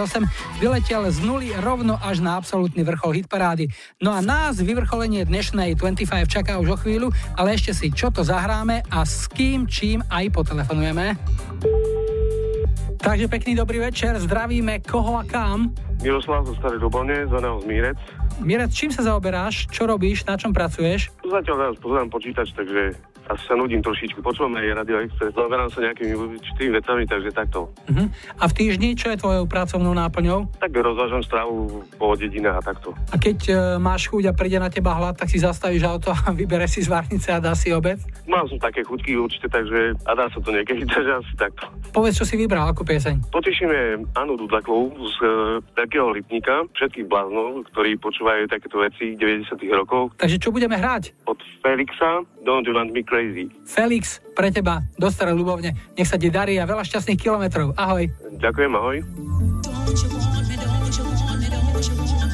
vyletel 0.63 1.03
z 1.11 1.19
nuly 1.27 1.51
rovno 1.59 1.99
až 1.99 2.23
na 2.23 2.39
absolútny 2.39 2.87
vrchol 2.87 3.19
hitparády. 3.19 3.67
No 3.99 4.15
a 4.15 4.23
nás 4.23 4.63
vyvrcholenie 4.63 5.27
dnešnej 5.27 5.75
25 5.75 6.31
čaká 6.31 6.63
už 6.63 6.69
o 6.71 6.79
chvíľu, 6.79 7.11
ale 7.35 7.59
ešte 7.59 7.75
si 7.75 7.91
čo 7.91 8.15
to 8.15 8.23
zahráme 8.23 8.87
a 8.87 9.03
s 9.03 9.27
kým, 9.27 9.67
čím 9.67 10.07
aj 10.15 10.31
potelefonujeme. 10.31 11.19
Takže 13.03 13.27
pekný 13.27 13.59
dobrý 13.59 13.83
večer, 13.83 14.23
zdravíme 14.23 14.87
koho 14.87 15.19
a 15.19 15.27
kam. 15.27 15.75
Miroslav 15.99 16.47
zo 16.47 16.55
Starý 16.63 16.79
Dubovne, 16.79 17.27
za 17.27 17.43
nás 17.43 17.59
Mírec. 17.67 17.99
Mirec, 18.43 18.71
čím 18.75 18.91
sa 18.91 19.07
zaoberáš, 19.07 19.71
čo 19.71 19.87
robíš, 19.87 20.27
na 20.27 20.35
čom 20.35 20.51
pracuješ? 20.51 21.14
Zatiaľ 21.25 21.57
teraz 21.57 21.77
pozerám 21.81 22.09
počítač, 22.13 22.53
takže 22.53 22.93
asi 23.29 23.45
sa 23.49 23.57
nudím 23.57 23.81
trošičku. 23.81 24.21
Počúvam 24.21 24.53
aj 24.61 24.85
Radio 24.85 25.01
Express, 25.01 25.33
zaoberám 25.33 25.73
sa 25.73 25.81
nejakými 25.81 26.13
určitými 26.13 26.71
vecami, 26.77 27.03
takže 27.09 27.31
takto. 27.33 27.73
Uh-huh. 27.89 28.07
A 28.37 28.45
v 28.45 28.53
týždni, 28.53 28.93
čo 28.93 29.09
je 29.09 29.21
tvojou 29.21 29.49
pracovnou 29.49 29.97
náplňou? 29.97 30.53
Tak 30.61 30.77
rozvážam 30.77 31.25
stravu 31.25 31.85
po 31.97 32.13
dedinách 32.15 32.61
a 32.61 32.63
takto. 32.75 32.93
A 33.13 33.17
keď 33.17 33.39
e, 33.49 33.55
máš 33.81 34.13
chuť 34.13 34.29
a 34.29 34.37
príde 34.37 34.61
na 34.61 34.69
teba 34.69 34.93
hlad, 34.93 35.17
tak 35.17 35.33
si 35.33 35.41
zastavíš 35.41 35.89
auto 35.89 36.13
a 36.13 36.33
vybereš 36.39 36.81
si 36.81 36.81
z 36.85 36.93
varnice 36.93 37.29
a 37.33 37.41
dá 37.41 37.57
si 37.57 37.73
obed? 37.73 37.97
Mal 38.29 38.45
som 38.49 38.61
také 38.61 38.85
chutky 38.85 39.17
určite, 39.17 39.49
takže 39.49 39.97
a 40.05 40.13
dá 40.13 40.29
sa 40.29 40.39
to 40.41 40.53
niekedy, 40.53 40.85
takže 40.93 41.25
asi 41.25 41.33
takto. 41.41 41.65
Povedz, 41.97 42.21
čo 42.21 42.29
si 42.29 42.37
vybral, 42.37 42.69
akú 42.69 42.85
pieseň. 42.85 43.33
Potešíme 43.33 44.05
Anu 44.21 44.37
Dudlakovú 44.37 44.93
z 45.01 45.17
e, 45.25 45.29
takého 45.73 46.13
Lipníka, 46.13 46.69
všetkých 46.77 47.09
bláznov, 47.09 47.65
ktorí 47.73 47.97
počúvajú 47.97 48.53
takéto 48.53 48.85
veci 48.85 49.17
90 49.17 49.57
rokov. 49.73 50.13
Takže 50.21 50.37
čo 50.37 50.53
budeme 50.53 50.77
hrať? 50.77 51.25
Od 51.25 51.41
Felixa 51.65 52.21
Don't 52.45 52.69
You 52.69 52.77
Want 52.77 52.93
Me 52.93 53.01
Crazy. 53.15 53.47
Felix, 53.63 54.19
pre 54.35 54.51
teba, 54.51 54.83
do 54.99 55.07
Starej 55.07 55.39
Ľubovne. 55.39 55.71
Nech 55.95 56.11
sa 56.11 56.19
ti 56.19 56.35
darí 56.35 56.59
a 56.59 56.67
veľa 56.67 56.83
šťastných 56.83 57.23
kilometrov. 57.23 57.71
Ahoj. 57.79 58.11
Ďakujem, 58.43 58.75
ahoj. 58.75 58.97
Don't 59.07 60.03
you 60.03 60.11
want 60.11 60.35
my 60.35 61.47
loving? 62.11 62.34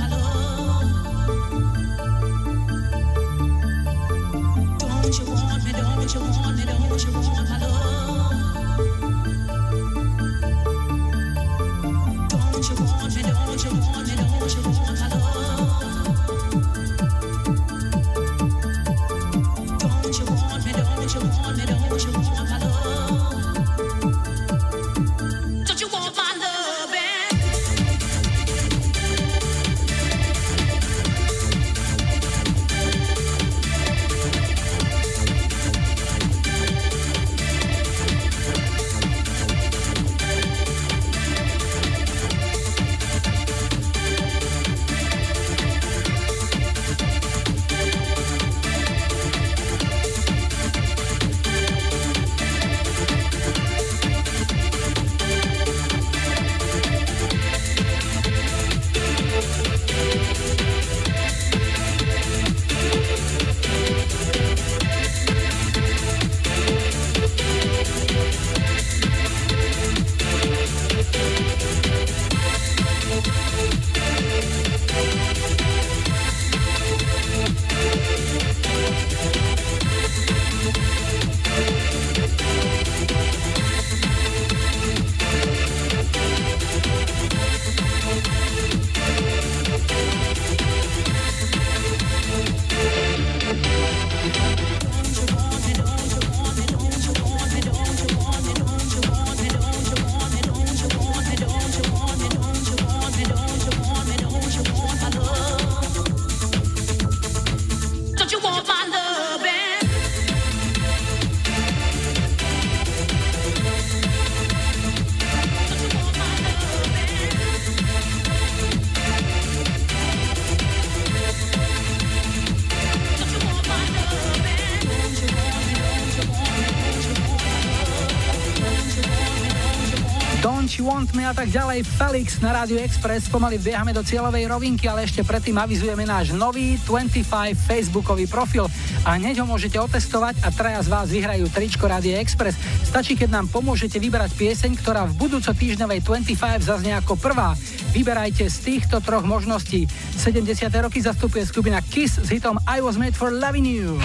A 131.31 131.47
tak 131.47 131.55
ďalej. 131.55 131.87
Felix 131.87 132.43
na 132.43 132.51
Radio 132.51 132.83
Express. 132.83 133.31
Pomaly 133.31 133.55
vbiehame 133.63 133.95
do 133.95 134.03
cieľovej 134.03 134.51
rovinky, 134.51 134.91
ale 134.91 135.07
ešte 135.07 135.23
predtým 135.23 135.55
avizujeme 135.55 136.03
náš 136.03 136.35
nový 136.35 136.75
25 136.83 137.55
Facebookový 137.55 138.27
profil 138.27 138.67
a 139.07 139.15
hneď 139.15 139.39
ho 139.39 139.47
môžete 139.47 139.79
otestovať 139.79 140.43
a 140.43 140.51
traja 140.51 140.83
z 140.83 140.91
vás 140.91 141.07
vyhrajú 141.07 141.47
tričko 141.55 141.87
Radio 141.87 142.19
Express. 142.19 142.59
Stačí, 142.83 143.15
keď 143.15 143.31
nám 143.31 143.47
pomôžete 143.47 144.03
vybrať 144.03 144.35
pieseň, 144.35 144.75
ktorá 144.83 145.07
v 145.07 145.23
budúco 145.23 145.55
týždňovej 145.55 146.03
25 146.03 146.67
zaznie 146.67 146.99
ako 146.99 147.15
prvá. 147.15 147.55
Vyberajte 147.95 148.51
z 148.51 148.57
týchto 148.67 148.99
troch 148.99 149.23
možností. 149.23 149.87
70. 150.19 150.67
roky 150.83 150.99
zastupuje 150.99 151.47
skupina 151.47 151.79
Kiss 151.79 152.19
s 152.19 152.27
hitom 152.35 152.59
I 152.67 152.83
Was 152.83 152.99
Made 152.99 153.15
for 153.15 153.31
Loving 153.31 153.71
You. 153.71 154.03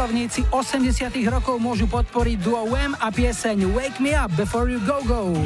Milovníci 0.00 0.48
80 0.48 1.12
rokov 1.28 1.60
môžu 1.60 1.84
podporiť 1.84 2.40
duo 2.40 2.64
Wham 2.72 2.96
a 3.04 3.12
pieseň 3.12 3.68
Wake 3.68 4.00
Me 4.00 4.16
Up 4.16 4.32
Before 4.32 4.64
You 4.64 4.80
Go 4.80 5.04
Go. 5.04 5.36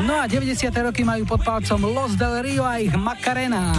No 0.00 0.14
a 0.16 0.24
90. 0.24 0.72
roky 0.80 1.04
majú 1.04 1.28
pod 1.28 1.44
palcom 1.44 1.84
Los 1.92 2.16
del 2.16 2.40
Rio 2.40 2.64
a 2.64 2.80
ich 2.80 2.96
Macarena. 2.96 3.76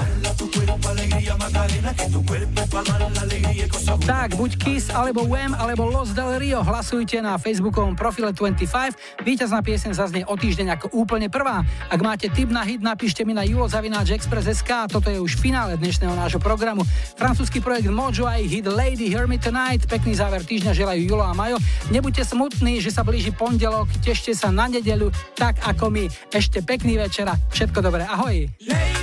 Tak, 4.02 4.36
buď 4.40 4.52
Kiss, 4.56 4.88
alebo 4.92 5.28
Wham, 5.28 5.52
alebo 5.54 5.84
Los 5.88 6.16
del 6.16 6.40
Rio. 6.40 6.64
Hlasujte 6.64 7.20
na 7.20 7.36
facebookovom 7.36 7.94
profile 7.94 8.32
25. 8.32 9.24
Víťazná 9.28 9.60
pieseň 9.60 9.92
zaznie 9.92 10.24
o 10.24 10.40
týždeň 10.40 10.80
ako 10.80 10.86
úplne 10.96 11.28
prvá. 11.28 11.62
Ak 11.92 12.00
máte 12.00 12.32
tip 12.32 12.48
na 12.48 12.64
hit, 12.64 12.80
napíšte 12.80 13.28
mi 13.28 13.36
na 13.36 13.44
julozavináčexpress.sk. 13.44 14.72
Toto 14.88 15.12
je 15.12 15.20
už 15.20 15.38
finále 15.38 15.76
dnešného 15.76 16.16
nášho 16.16 16.40
programu. 16.40 16.88
Francúzsky 17.20 17.60
projekt 17.60 17.92
Mojo 17.92 18.26
a 18.26 18.40
ich 18.40 18.62
hit 18.62 18.66
Lady 18.72 19.12
Hear 19.12 19.28
Me 19.28 19.36
Tonight. 19.36 19.84
Pekný 19.92 20.16
záver 20.16 20.48
týždňa 20.48 20.72
želajú 20.72 21.02
Julo 21.04 21.28
a 21.28 21.36
Majo. 21.36 21.60
Nebuďte 21.92 22.26
smutní, 22.32 22.80
že 22.80 22.96
sa 22.96 23.04
blíži 23.04 23.36
pondelok, 23.36 23.92
tešte 24.00 24.32
sa 24.32 24.50
na 24.56 24.72
nedeľu, 24.72 25.12
tak 25.36 25.60
ako 25.68 25.92
my. 25.92 26.08
Ešte 26.32 26.64
pekný 26.64 26.96
večer 26.96 27.28
a 27.28 27.36
všetko 27.52 27.84
dobré. 27.84 28.08
Ahoj. 28.08 28.48
Hear 28.64 29.01